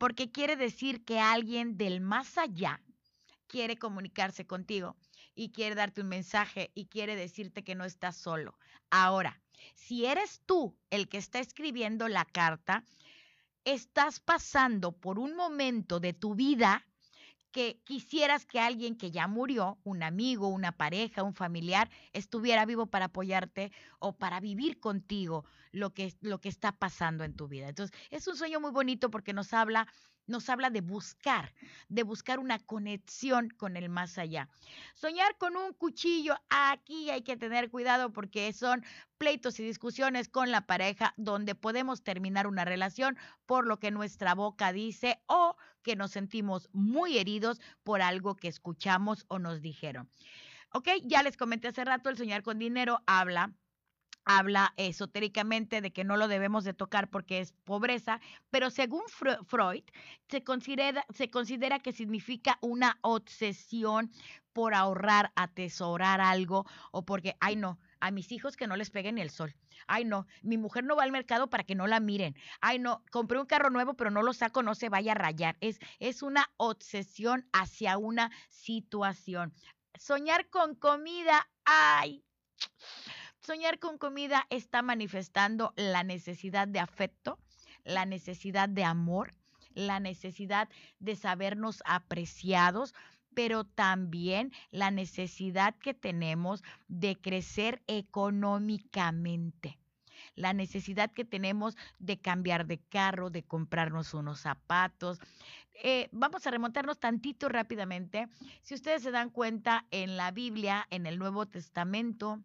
porque 0.00 0.32
quiere 0.32 0.56
decir 0.56 1.04
que 1.04 1.20
alguien 1.20 1.76
del 1.76 2.00
más 2.00 2.38
allá 2.38 2.80
quiere 3.46 3.76
comunicarse 3.76 4.46
contigo 4.46 4.96
y 5.34 5.52
quiere 5.52 5.74
darte 5.74 6.00
un 6.00 6.08
mensaje 6.08 6.70
y 6.74 6.86
quiere 6.86 7.16
decirte 7.16 7.62
que 7.64 7.74
no 7.74 7.84
estás 7.84 8.16
solo. 8.16 8.58
Ahora, 8.88 9.42
si 9.74 10.06
eres 10.06 10.40
tú 10.46 10.74
el 10.88 11.10
que 11.10 11.18
está 11.18 11.38
escribiendo 11.38 12.08
la 12.08 12.24
carta, 12.24 12.82
estás 13.66 14.20
pasando 14.20 14.92
por 14.92 15.18
un 15.18 15.36
momento 15.36 16.00
de 16.00 16.14
tu 16.14 16.34
vida 16.34 16.86
que 17.50 17.80
quisieras 17.84 18.46
que 18.46 18.60
alguien 18.60 18.96
que 18.96 19.10
ya 19.10 19.26
murió, 19.26 19.78
un 19.84 20.02
amigo, 20.02 20.48
una 20.48 20.72
pareja, 20.72 21.22
un 21.22 21.34
familiar, 21.34 21.90
estuviera 22.12 22.64
vivo 22.64 22.86
para 22.86 23.06
apoyarte 23.06 23.72
o 23.98 24.16
para 24.16 24.40
vivir 24.40 24.78
contigo 24.80 25.44
lo 25.72 25.92
que, 25.92 26.14
lo 26.20 26.40
que 26.40 26.48
está 26.48 26.72
pasando 26.72 27.24
en 27.24 27.34
tu 27.34 27.48
vida. 27.48 27.68
Entonces, 27.68 27.96
es 28.10 28.26
un 28.26 28.36
sueño 28.36 28.60
muy 28.60 28.70
bonito 28.70 29.10
porque 29.10 29.32
nos 29.32 29.52
habla 29.52 29.86
nos 30.30 30.48
habla 30.48 30.70
de 30.70 30.80
buscar, 30.80 31.52
de 31.88 32.02
buscar 32.02 32.38
una 32.38 32.58
conexión 32.58 33.50
con 33.50 33.76
el 33.76 33.88
más 33.88 34.16
allá. 34.16 34.48
Soñar 34.94 35.36
con 35.36 35.56
un 35.56 35.74
cuchillo, 35.74 36.34
aquí 36.48 37.10
hay 37.10 37.22
que 37.22 37.36
tener 37.36 37.70
cuidado 37.70 38.12
porque 38.12 38.52
son 38.52 38.84
pleitos 39.18 39.60
y 39.60 39.64
discusiones 39.64 40.28
con 40.28 40.50
la 40.50 40.66
pareja 40.66 41.12
donde 41.16 41.54
podemos 41.54 42.02
terminar 42.02 42.46
una 42.46 42.64
relación 42.64 43.18
por 43.44 43.66
lo 43.66 43.78
que 43.78 43.90
nuestra 43.90 44.34
boca 44.34 44.72
dice 44.72 45.20
o 45.26 45.56
que 45.82 45.96
nos 45.96 46.12
sentimos 46.12 46.70
muy 46.72 47.18
heridos 47.18 47.60
por 47.82 48.00
algo 48.00 48.36
que 48.36 48.48
escuchamos 48.48 49.24
o 49.28 49.38
nos 49.38 49.60
dijeron. 49.60 50.08
Ok, 50.72 50.88
ya 51.02 51.22
les 51.22 51.36
comenté 51.36 51.68
hace 51.68 51.84
rato, 51.84 52.08
el 52.08 52.16
soñar 52.16 52.42
con 52.42 52.58
dinero 52.58 53.02
habla 53.06 53.52
habla 54.24 54.74
esotéricamente 54.76 55.80
de 55.80 55.92
que 55.92 56.04
no 56.04 56.16
lo 56.16 56.28
debemos 56.28 56.64
de 56.64 56.74
tocar 56.74 57.08
porque 57.08 57.40
es 57.40 57.52
pobreza, 57.64 58.20
pero 58.50 58.70
según 58.70 59.02
Freud 59.46 59.84
se 60.28 60.44
considera, 60.44 61.04
se 61.10 61.30
considera 61.30 61.80
que 61.80 61.92
significa 61.92 62.58
una 62.60 62.98
obsesión 63.02 64.10
por 64.52 64.74
ahorrar, 64.74 65.32
atesorar 65.36 66.20
algo 66.20 66.66
o 66.90 67.04
porque, 67.04 67.36
ay 67.40 67.56
no, 67.56 67.78
a 68.00 68.10
mis 68.10 68.32
hijos 68.32 68.56
que 68.56 68.66
no 68.66 68.76
les 68.76 68.90
peguen 68.90 69.18
el 69.18 69.30
sol. 69.30 69.54
Ay, 69.86 70.04
no, 70.04 70.26
mi 70.42 70.58
mujer 70.58 70.84
no 70.84 70.96
va 70.96 71.04
al 71.04 71.12
mercado 71.12 71.48
para 71.48 71.64
que 71.64 71.74
no 71.74 71.86
la 71.86 72.00
miren. 72.00 72.36
Ay, 72.60 72.78
no, 72.78 73.04
compré 73.10 73.38
un 73.38 73.46
carro 73.46 73.70
nuevo, 73.70 73.94
pero 73.94 74.10
no 74.10 74.22
lo 74.22 74.32
saco, 74.32 74.62
no 74.62 74.74
se 74.74 74.88
vaya 74.88 75.12
a 75.12 75.16
rayar. 75.16 75.56
Es, 75.60 75.78
es 75.98 76.22
una 76.22 76.50
obsesión 76.56 77.48
hacia 77.52 77.98
una 77.98 78.30
situación. 78.48 79.54
Soñar 79.98 80.48
con 80.48 80.74
comida, 80.74 81.48
ay. 81.64 82.24
Soñar 83.40 83.78
con 83.78 83.96
comida 83.96 84.46
está 84.50 84.82
manifestando 84.82 85.72
la 85.74 86.02
necesidad 86.04 86.68
de 86.68 86.78
afecto, 86.78 87.38
la 87.84 88.04
necesidad 88.04 88.68
de 88.68 88.84
amor, 88.84 89.34
la 89.74 89.98
necesidad 89.98 90.68
de 90.98 91.16
sabernos 91.16 91.82
apreciados, 91.86 92.94
pero 93.32 93.64
también 93.64 94.52
la 94.70 94.90
necesidad 94.90 95.74
que 95.76 95.94
tenemos 95.94 96.62
de 96.88 97.16
crecer 97.16 97.82
económicamente 97.86 99.78
la 100.34 100.52
necesidad 100.52 101.10
que 101.10 101.24
tenemos 101.24 101.76
de 101.98 102.18
cambiar 102.18 102.66
de 102.66 102.78
carro, 102.78 103.30
de 103.30 103.42
comprarnos 103.42 104.14
unos 104.14 104.40
zapatos. 104.40 105.18
Eh, 105.82 106.08
vamos 106.12 106.46
a 106.46 106.50
remontarnos 106.50 106.98
tantito 106.98 107.48
rápidamente. 107.48 108.28
Si 108.62 108.74
ustedes 108.74 109.02
se 109.02 109.10
dan 109.10 109.30
cuenta, 109.30 109.86
en 109.90 110.16
la 110.16 110.30
Biblia, 110.30 110.86
en 110.90 111.06
el 111.06 111.18
Nuevo 111.18 111.46
Testamento, 111.46 112.40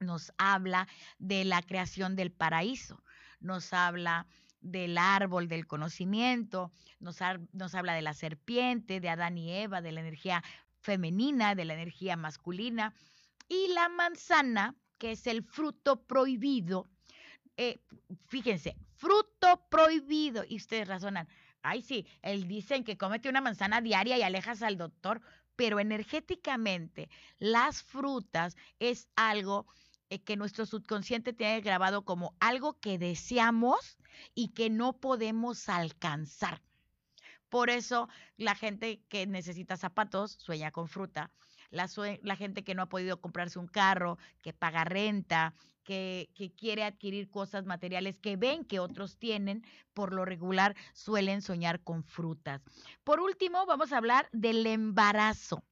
nos 0.00 0.32
habla 0.38 0.88
de 1.18 1.44
la 1.44 1.62
creación 1.62 2.16
del 2.16 2.32
paraíso, 2.32 3.02
nos 3.38 3.72
habla 3.72 4.26
del 4.60 4.98
árbol 4.98 5.48
del 5.48 5.66
conocimiento, 5.66 6.72
nos, 6.98 7.22
habla 7.22 7.94
de 7.94 8.02
la 8.02 8.14
serpiente, 8.14 9.00
de 9.00 9.08
Adán 9.08 9.38
y 9.38 9.52
Eva, 9.52 9.80
de 9.80 9.92
la 9.92 10.00
energía 10.00 10.42
femenina, 10.80 11.54
de 11.54 11.64
la 11.64 11.74
energía 11.74 12.16
masculina, 12.16 12.94
y 13.48 13.68
la 13.68 13.88
manzana, 13.88 14.74
que 14.98 15.12
es 15.12 15.26
el 15.26 15.42
fruto 15.42 16.02
prohibido. 16.02 16.86
Eh, 17.56 17.80
fíjense, 18.26 18.76
fruto 18.96 19.66
prohibido, 19.70 20.44
y 20.46 20.56
ustedes 20.56 20.88
razonan, 20.88 21.28
ay 21.62 21.82
sí, 21.82 22.06
él 22.22 22.48
dicen 22.48 22.84
que 22.84 22.96
cómete 22.96 23.28
una 23.28 23.40
manzana 23.40 23.80
diaria 23.80 24.18
y 24.18 24.22
alejas 24.22 24.62
al 24.62 24.76
doctor, 24.76 25.20
pero 25.56 25.80
energéticamente 25.80 27.10
las 27.38 27.82
frutas 27.82 28.56
es 28.78 29.08
algo 29.16 29.66
eh, 30.10 30.20
que 30.20 30.36
nuestro 30.36 30.66
subconsciente 30.66 31.32
tiene 31.32 31.60
grabado 31.60 32.04
como 32.04 32.34
algo 32.40 32.78
que 32.80 32.98
deseamos 32.98 33.96
y 34.34 34.48
que 34.48 34.68
no 34.68 34.92
podemos 34.92 35.68
alcanzar. 35.68 36.60
Por 37.48 37.70
eso 37.70 38.08
la 38.36 38.54
gente 38.54 39.02
que 39.08 39.26
necesita 39.26 39.76
zapatos 39.76 40.32
sueña 40.32 40.72
con 40.72 40.88
fruta. 40.88 41.30
La, 41.70 41.86
gente 42.36 42.64
que 42.64 42.74
no 42.74 42.82
ha 42.82 42.88
podido 42.88 43.20
comprarse 43.20 43.60
un 43.60 43.68
carro, 43.68 44.18
que 44.42 44.52
paga 44.52 44.82
renta, 44.82 45.54
que, 45.84 46.28
que, 46.34 46.52
quiere 46.52 46.82
adquirir 46.82 47.30
cosas 47.30 47.64
materiales 47.64 48.18
que 48.18 48.36
ven 48.36 48.64
que 48.64 48.80
otros 48.80 49.16
tienen, 49.16 49.64
por 49.94 50.12
lo 50.12 50.24
regular 50.24 50.74
suelen 50.92 51.42
soñar 51.42 51.80
con 51.84 52.02
frutas. 52.02 52.60
Por 53.04 53.20
último, 53.20 53.66
vamos 53.66 53.92
a 53.92 53.98
hablar 53.98 54.28
del 54.32 54.66
embarazo. 54.66 55.62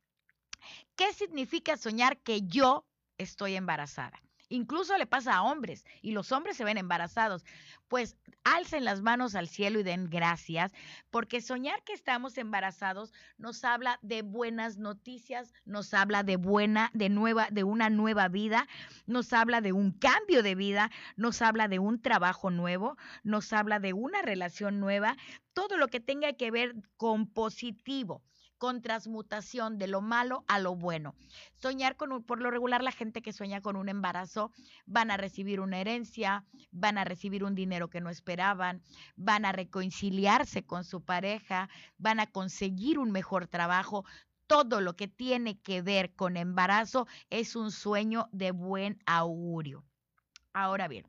¿Qué 0.95 1.13
significa 1.13 1.77
soñar 1.77 2.19
que 2.19 2.43
yo 2.43 2.87
estoy 3.19 3.57
embarazada? 3.57 4.21
Incluso 4.49 4.97
le 4.97 5.07
pasa 5.07 5.37
a 5.37 5.43
hombres 5.43 5.85
y 6.01 6.13
los 6.13 6.33
hombres 6.33 6.57
se 6.57 6.65
ven 6.65 6.79
embarazados. 6.79 7.45
Pues 7.89 8.17
alcen 8.45 8.85
las 8.85 9.03
manos 9.03 9.35
al 9.35 9.49
cielo 9.49 9.81
y 9.81 9.83
den 9.83 10.09
gracias, 10.09 10.73
porque 11.11 11.41
soñar 11.41 11.83
que 11.85 11.93
estamos 11.93 12.39
embarazados 12.39 13.13
nos 13.37 13.65
habla 13.65 13.99
de 14.03 14.23
buenas 14.23 14.79
noticias, 14.79 15.53
nos 15.65 15.93
habla 15.93 16.23
de 16.23 16.37
buena, 16.37 16.91
de 16.95 17.09
nueva, 17.09 17.49
de 17.51 17.65
una 17.65 17.91
nueva 17.91 18.29
vida, 18.29 18.67
nos 19.07 19.33
habla 19.33 19.61
de 19.61 19.73
un 19.73 19.93
cambio 19.93 20.43
de 20.43 20.55
vida, 20.55 20.91
nos 21.17 21.43
habla 21.43 21.69
de 21.69 21.79
un 21.79 22.01
trabajo 22.01 22.51
nuevo, 22.51 22.97
nos 23.23 23.53
habla 23.53 23.81
de 23.81 23.93
una 23.93 24.23
relación 24.23 24.81
nueva, 24.81 25.17
todo 25.53 25.77
lo 25.77 25.89
que 25.89 26.01
tenga 26.01 26.33
que 26.35 26.51
ver 26.51 26.75
con 26.97 27.27
positivo 27.27 28.23
con 28.59 28.83
transmutación 28.83 29.79
de 29.79 29.87
lo 29.87 30.01
malo 30.01 30.45
a 30.49 30.59
lo 30.59 30.75
bueno. 30.75 31.15
Soñar 31.55 31.97
con 31.97 32.13
un, 32.13 32.23
por 32.23 32.41
lo 32.41 32.51
regular 32.51 32.83
la 32.83 32.93
gente 32.93 33.23
que 33.23 33.33
sueña 33.33 33.61
con 33.61 33.77
un 33.77 33.89
embarazo 33.89 34.53
van 34.87 35.11
a 35.11 35.17
recibir 35.17 35.61
una 35.61 35.79
herencia, 35.79 36.45
van 36.71 36.99
a 36.99 37.05
recibir 37.05 37.45
un 37.45 37.55
dinero 37.55 37.89
que 37.89 38.01
no 38.01 38.11
esperaban, 38.11 38.83
van 39.17 39.45
a 39.45 39.53
reconciliarse 39.53 40.67
con 40.67 40.85
su 40.85 41.05
pareja, 41.05 41.69
van 41.97 42.21
a 42.21 42.27
conseguir 42.27 42.99
un 42.99 43.13
mejor 43.13 43.47
trabajo. 43.47 44.05
Todo 44.47 44.81
lo 44.81 44.97
que 44.97 45.09
tiene 45.09 45.61
que 45.61 45.83
ver 45.83 46.15
con 46.15 46.37
embarazo 46.37 47.07
es 47.31 47.55
un 47.55 47.71
sueño 47.71 48.29
de 48.33 48.51
buen 48.51 48.99
augurio. 49.07 49.85
Ahora 50.53 50.89
bien, 50.89 51.07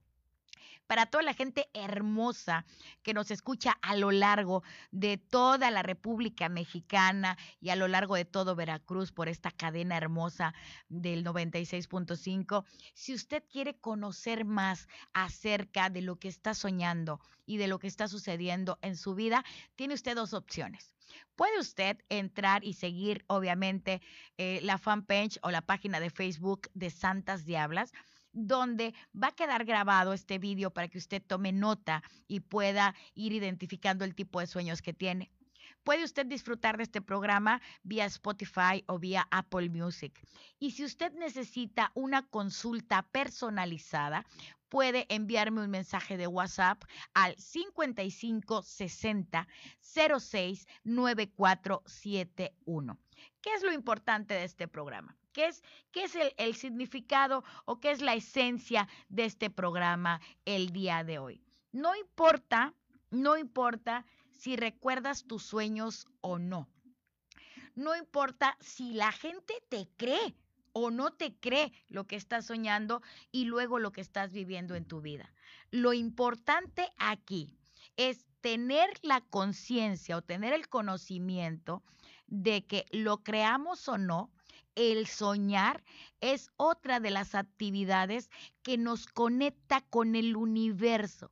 para 0.90 1.06
toda 1.06 1.24
la 1.24 1.36
gente 1.36 1.70
hermosa 1.76 2.66
que 3.04 3.14
nos 3.14 3.30
escucha 3.30 3.78
a 3.84 3.96
lo 3.96 4.10
largo 4.10 4.64
de 4.90 5.18
toda 5.18 5.70
la 5.70 5.84
República 5.84 6.50
Mexicana 6.50 7.38
y 7.62 7.70
a 7.70 7.76
lo 7.76 7.88
largo 7.88 8.16
de 8.16 8.26
todo 8.26 8.56
Veracruz 8.56 9.12
por 9.12 9.30
esta 9.30 9.52
cadena 9.52 9.98
hermosa 9.98 10.56
del 10.88 11.24
96.5. 11.24 12.66
Si 12.96 13.14
usted 13.14 13.44
quiere 13.52 13.78
conocer 13.78 14.46
más 14.46 14.88
acerca 15.14 15.92
de 15.92 16.02
lo 16.02 16.16
que 16.16 16.28
está 16.28 16.56
soñando 16.56 17.20
y 17.46 17.58
de 17.58 17.68
lo 17.68 17.78
que 17.78 17.86
está 17.86 18.08
sucediendo 18.08 18.80
en 18.82 18.98
su 18.98 19.14
vida, 19.14 19.46
tiene 19.76 19.94
usted 19.94 20.16
dos 20.16 20.34
opciones. 20.34 20.96
Puede 21.36 21.60
usted 21.60 21.98
entrar 22.10 22.64
y 22.64 22.74
seguir, 22.74 23.24
obviamente, 23.28 24.02
eh, 24.40 24.60
la 24.64 24.80
fanpage 24.80 25.38
o 25.44 25.52
la 25.52 25.62
página 25.62 26.00
de 26.00 26.10
Facebook 26.10 26.72
de 26.74 26.90
Santas 26.90 27.46
Diablas 27.46 27.94
donde 28.48 28.96
va 29.14 29.28
a 29.28 29.36
quedar 29.36 29.66
grabado 29.66 30.14
este 30.14 30.40
vídeo 30.40 30.72
para 30.72 30.88
que 30.88 30.98
usted 30.98 31.22
tome 31.22 31.52
nota 31.52 32.02
y 32.28 32.40
pueda 32.40 32.96
ir 33.14 33.34
identificando 33.34 34.06
el 34.06 34.16
tipo 34.16 34.40
de 34.40 34.48
sueños 34.48 34.82
que 34.82 34.94
tiene. 34.94 35.30
Puede 35.84 36.04
usted 36.04 36.26
disfrutar 36.26 36.78
de 36.78 36.84
este 36.84 37.02
programa 37.02 37.62
vía 37.84 38.06
Spotify 38.06 38.84
o 38.88 39.00
vía 39.00 39.28
Apple 39.32 39.70
Music. 39.70 40.20
Y 40.60 40.72
si 40.72 40.84
usted 40.84 41.14
necesita 41.14 41.94
una 41.96 42.28
consulta 42.28 43.04
personalizada, 43.12 44.26
puede 44.70 45.06
enviarme 45.10 45.64
un 45.64 45.70
mensaje 45.70 46.18
de 46.18 46.28
WhatsApp 46.28 46.84
al 47.14 47.36
5560 47.38 49.48
06 49.82 50.68
9471. 50.84 53.00
¿Qué 53.42 53.54
es 53.54 53.64
lo 53.64 53.72
importante 53.74 54.34
de 54.34 54.44
este 54.44 54.68
programa? 54.68 55.19
¿Qué 55.40 55.46
es, 55.46 55.64
qué 55.94 56.04
es 56.04 56.16
el, 56.16 56.34
el 56.36 56.54
significado 56.54 57.46
o 57.64 57.80
qué 57.80 57.92
es 57.92 58.02
la 58.02 58.14
esencia 58.14 58.90
de 59.08 59.24
este 59.24 59.50
programa 59.50 60.20
el 60.44 60.74
día 60.74 61.06
de 61.06 61.18
hoy? 61.18 61.42
No 61.72 61.96
importa, 61.96 62.74
no 63.10 63.38
importa 63.38 64.06
si 64.34 64.58
recuerdas 64.58 65.24
tus 65.24 65.44
sueños 65.44 66.10
o 66.20 66.40
no. 66.40 66.68
No 67.74 67.96
importa 67.96 68.58
si 68.60 68.92
la 68.92 69.14
gente 69.14 69.54
te 69.70 69.88
cree 69.96 70.36
o 70.74 70.92
no 70.92 71.12
te 71.14 71.34
cree 71.34 71.72
lo 71.88 72.06
que 72.06 72.18
estás 72.18 72.48
soñando 72.48 73.02
y 73.32 73.46
luego 73.46 73.80
lo 73.80 73.94
que 73.94 74.02
estás 74.02 74.34
viviendo 74.34 74.76
en 74.76 74.84
tu 74.84 75.00
vida. 75.00 75.34
Lo 75.72 75.94
importante 75.94 76.92
aquí 76.98 77.58
es 77.96 78.26
tener 78.42 78.90
la 79.04 79.22
conciencia 79.22 80.18
o 80.18 80.22
tener 80.22 80.52
el 80.52 80.68
conocimiento 80.68 81.82
de 82.28 82.68
que 82.68 82.86
lo 82.92 83.24
creamos 83.24 83.88
o 83.88 83.98
no, 83.98 84.34
el 84.80 85.08
soñar 85.08 85.84
es 86.22 86.50
otra 86.58 87.00
de 87.00 87.12
las 87.12 87.36
actividades 87.36 88.30
que 88.64 88.78
nos 88.78 89.08
conecta 89.08 89.82
con 89.82 90.16
el 90.16 90.36
universo 90.36 91.32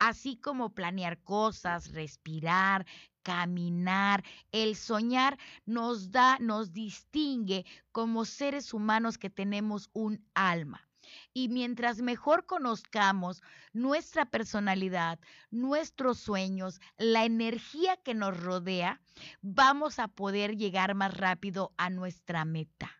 así 0.00 0.36
como 0.36 0.74
planear 0.74 1.22
cosas, 1.22 1.92
respirar, 1.92 2.86
caminar, 3.22 4.24
el 4.50 4.74
soñar 4.74 5.38
nos 5.66 6.10
da, 6.10 6.38
nos 6.40 6.72
distingue 6.72 7.64
como 7.92 8.24
seres 8.24 8.74
humanos 8.74 9.18
que 9.18 9.30
tenemos 9.30 9.90
un 9.92 10.26
alma. 10.34 10.89
Y 11.32 11.48
mientras 11.48 12.02
mejor 12.02 12.46
conozcamos 12.46 13.42
nuestra 13.72 14.26
personalidad, 14.26 15.18
nuestros 15.50 16.18
sueños, 16.18 16.80
la 16.98 17.24
energía 17.24 17.96
que 17.98 18.14
nos 18.14 18.40
rodea, 18.40 19.00
vamos 19.40 19.98
a 19.98 20.08
poder 20.08 20.56
llegar 20.56 20.94
más 20.94 21.16
rápido 21.16 21.72
a 21.76 21.88
nuestra 21.90 22.44
meta. 22.44 22.90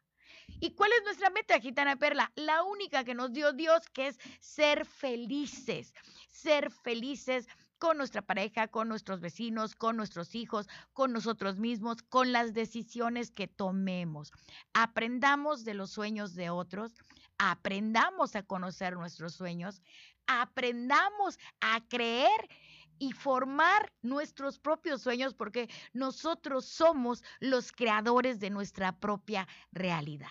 ¿Y 0.60 0.74
cuál 0.74 0.90
es 0.92 1.04
nuestra 1.04 1.30
meta, 1.30 1.58
Gitana 1.60 1.96
Perla? 1.96 2.32
La 2.36 2.62
única 2.62 3.04
que 3.04 3.14
nos 3.14 3.32
dio 3.32 3.52
Dios, 3.52 3.88
que 3.92 4.08
es 4.08 4.18
ser 4.40 4.84
felices, 4.84 5.94
ser 6.28 6.70
felices 6.70 7.46
con 7.78 7.96
nuestra 7.96 8.20
pareja, 8.20 8.68
con 8.68 8.88
nuestros 8.88 9.20
vecinos, 9.20 9.74
con 9.74 9.96
nuestros 9.96 10.34
hijos, 10.34 10.68
con 10.92 11.12
nosotros 11.12 11.58
mismos, 11.58 12.02
con 12.02 12.30
las 12.30 12.52
decisiones 12.52 13.30
que 13.30 13.48
tomemos. 13.48 14.32
Aprendamos 14.74 15.64
de 15.64 15.72
los 15.72 15.90
sueños 15.90 16.34
de 16.34 16.50
otros, 16.50 16.92
aprendamos 17.42 18.36
a 18.36 18.42
conocer 18.42 18.96
nuestros 18.96 19.32
sueños, 19.32 19.82
aprendamos 20.26 21.38
a 21.62 21.80
creer 21.88 22.48
y 22.98 23.12
formar 23.12 23.90
nuestros 24.02 24.58
propios 24.58 25.00
sueños 25.00 25.32
porque 25.32 25.70
nosotros 25.94 26.66
somos 26.66 27.24
los 27.40 27.72
creadores 27.72 28.40
de 28.40 28.50
nuestra 28.50 28.92
propia 29.00 29.48
realidad. 29.72 30.28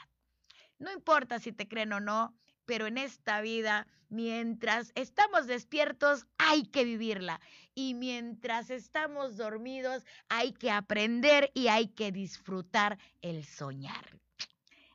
No 0.78 0.92
importa 0.94 1.40
si 1.40 1.52
te 1.52 1.68
creen 1.68 1.94
o 1.94 2.00
no, 2.00 2.38
pero 2.66 2.86
en 2.86 3.00
esta 3.00 3.42
vida, 3.42 3.88
mientras 4.10 4.92
estamos 4.94 5.48
despiertos, 5.48 6.28
hay 6.38 6.62
que 6.62 6.84
vivirla. 6.84 7.42
Y 7.74 7.96
mientras 7.96 8.70
estamos 8.70 9.36
dormidos, 9.36 10.06
hay 10.30 10.54
que 10.54 10.70
aprender 10.70 11.50
y 11.56 11.70
hay 11.70 11.88
que 11.88 12.12
disfrutar 12.12 13.00
el 13.24 13.46
soñar. 13.46 14.20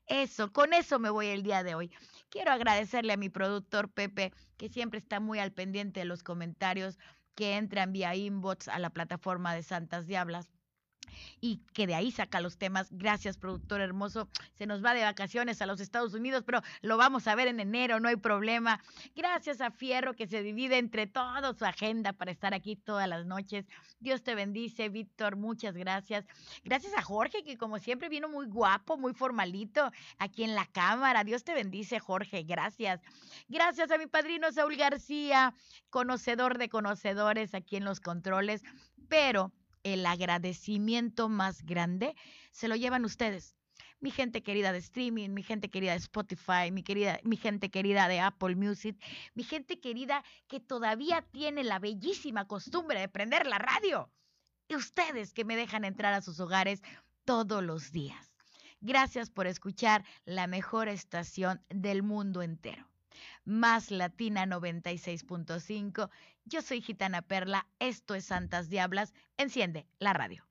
Eso, 0.07 0.53
con 0.53 0.73
eso 0.75 0.99
me 0.99 1.11
voy 1.11 1.29
el 1.29 1.43
día 1.43 1.63
de 1.63 1.75
hoy. 1.75 1.91
Quiero 2.29 2.53
agradecerle 2.53 3.13
a 3.15 3.17
mi 3.17 3.29
productor 3.29 3.91
Pepe, 3.91 4.33
que 4.57 4.69
siempre 4.69 4.99
está 4.99 5.21
muy 5.21 5.39
al 5.39 5.53
pendiente 5.53 6.01
de 6.01 6.07
los 6.07 6.23
comentarios 6.23 6.99
que 7.35 7.57
entran 7.57 7.93
vía 7.93 8.15
inbox 8.15 8.69
a 8.69 8.79
la 8.79 8.91
plataforma 8.91 9.55
de 9.55 9.63
Santas 9.63 10.07
Diablas 10.07 10.51
y 11.41 11.61
que 11.73 11.87
de 11.87 11.95
ahí 11.95 12.11
saca 12.11 12.41
los 12.41 12.59
temas. 12.59 12.89
Gracias, 12.91 13.39
productor 13.39 13.81
hermoso. 13.81 14.29
Se 14.55 14.67
nos 14.67 14.85
va 14.85 14.95
de 14.95 15.03
vacaciones 15.03 15.61
a 15.62 15.67
los 15.67 15.81
Estados 15.81 16.15
Unidos, 16.15 16.43
pero 16.45 16.62
lo 16.83 16.97
vamos 16.97 17.27
a 17.27 17.35
ver 17.35 17.49
en 17.49 17.61
enero, 17.61 18.01
no 18.01 18.09
hay 18.09 18.17
problema. 18.17 18.83
Gracias 19.15 19.61
a 19.61 19.71
Fierro 19.71 20.15
que 20.15 20.27
se 20.27 20.43
divide 20.43 20.79
entre 20.79 21.07
toda 21.07 21.55
su 21.55 21.65
agenda 21.65 22.12
para 22.12 22.31
estar 22.31 22.55
aquí 22.55 22.77
todas 22.77 23.09
las 23.09 23.27
noches. 23.27 23.67
Dios 24.01 24.23
te 24.23 24.35
bendice, 24.35 24.89
Víctor, 24.89 25.37
muchas 25.37 25.75
gracias. 25.75 26.27
Gracias 26.65 26.93
a 26.97 27.03
Jorge, 27.03 27.43
que 27.45 27.57
como 27.57 27.79
siempre 27.79 28.09
vino 28.09 28.29
muy 28.29 28.47
guapo, 28.47 28.97
muy 28.97 29.15
formalito 29.15 29.91
aquí 30.19 30.45
en 30.45 30.55
la 30.55 30.67
cámara. 30.67 31.25
Dios 31.25 31.45
te 31.45 31.55
bendice, 31.55 31.99
Jorge, 31.99 32.43
gracias. 32.43 33.01
Gracias 33.49 33.91
a 33.91 33.99
mi 33.99 34.07
padrino 34.07 34.51
Saúl 34.53 34.77
García, 34.77 35.55
conocedor 35.91 36.59
de 36.59 36.69
conocedores 36.69 37.55
aquí 37.55 37.77
en 37.77 37.85
los 37.85 38.01
controles, 38.01 38.62
pero 39.09 39.53
el 39.85 40.05
agradecimiento 40.07 41.28
más 41.28 41.64
grande 41.64 42.16
se 42.51 42.66
lo 42.66 42.74
llevan 42.74 43.05
ustedes. 43.05 43.55
Mi 44.01 44.11
gente 44.11 44.43
querida 44.43 44.72
de 44.72 44.78
streaming, 44.78 45.30
mi 45.30 45.43
gente 45.43 45.70
querida 45.70 45.93
de 45.93 45.99
Spotify, 45.99 46.70
mi, 46.72 46.82
querida, 46.82 47.20
mi 47.22 47.37
gente 47.37 47.70
querida 47.70 48.09
de 48.09 48.20
Apple 48.20 48.57
Music, 48.57 49.01
mi 49.35 49.45
gente 49.45 49.80
querida 49.80 50.24
que 50.49 50.61
todavía 50.61 51.22
tiene 51.22 51.64
la 51.64 51.78
bellísima 51.78 52.47
costumbre 52.47 53.01
de 53.01 53.09
prender 53.09 53.47
la 53.47 53.59
radio. 53.59 54.11
Y 54.68 54.76
ustedes 54.76 55.32
que 55.32 55.45
me 55.45 55.57
dejan 55.57 55.85
entrar 55.85 56.12
a 56.12 56.22
sus 56.22 56.41
hogares 56.41 56.82
todos 57.24 57.62
los 57.62 57.93
días. 57.93 58.35
Gracias 58.80 59.30
por 59.30 59.47
escuchar 59.47 60.05
la 60.24 60.47
mejor 60.47 60.89
estación 60.89 61.62
del 61.70 62.03
mundo 62.03 62.43
entero 62.43 62.93
más 63.45 63.90
Latina 63.90 64.47
96.5. 64.47 66.11
Yo 66.45 66.62
soy 66.62 66.80
Gitana 66.80 67.22
Perla, 67.22 67.66
esto 67.78 68.14
es 68.14 68.26
Santas 68.26 68.68
Diablas. 68.68 69.14
Enciende 69.36 69.86
la 69.99 70.12
radio. 70.12 70.45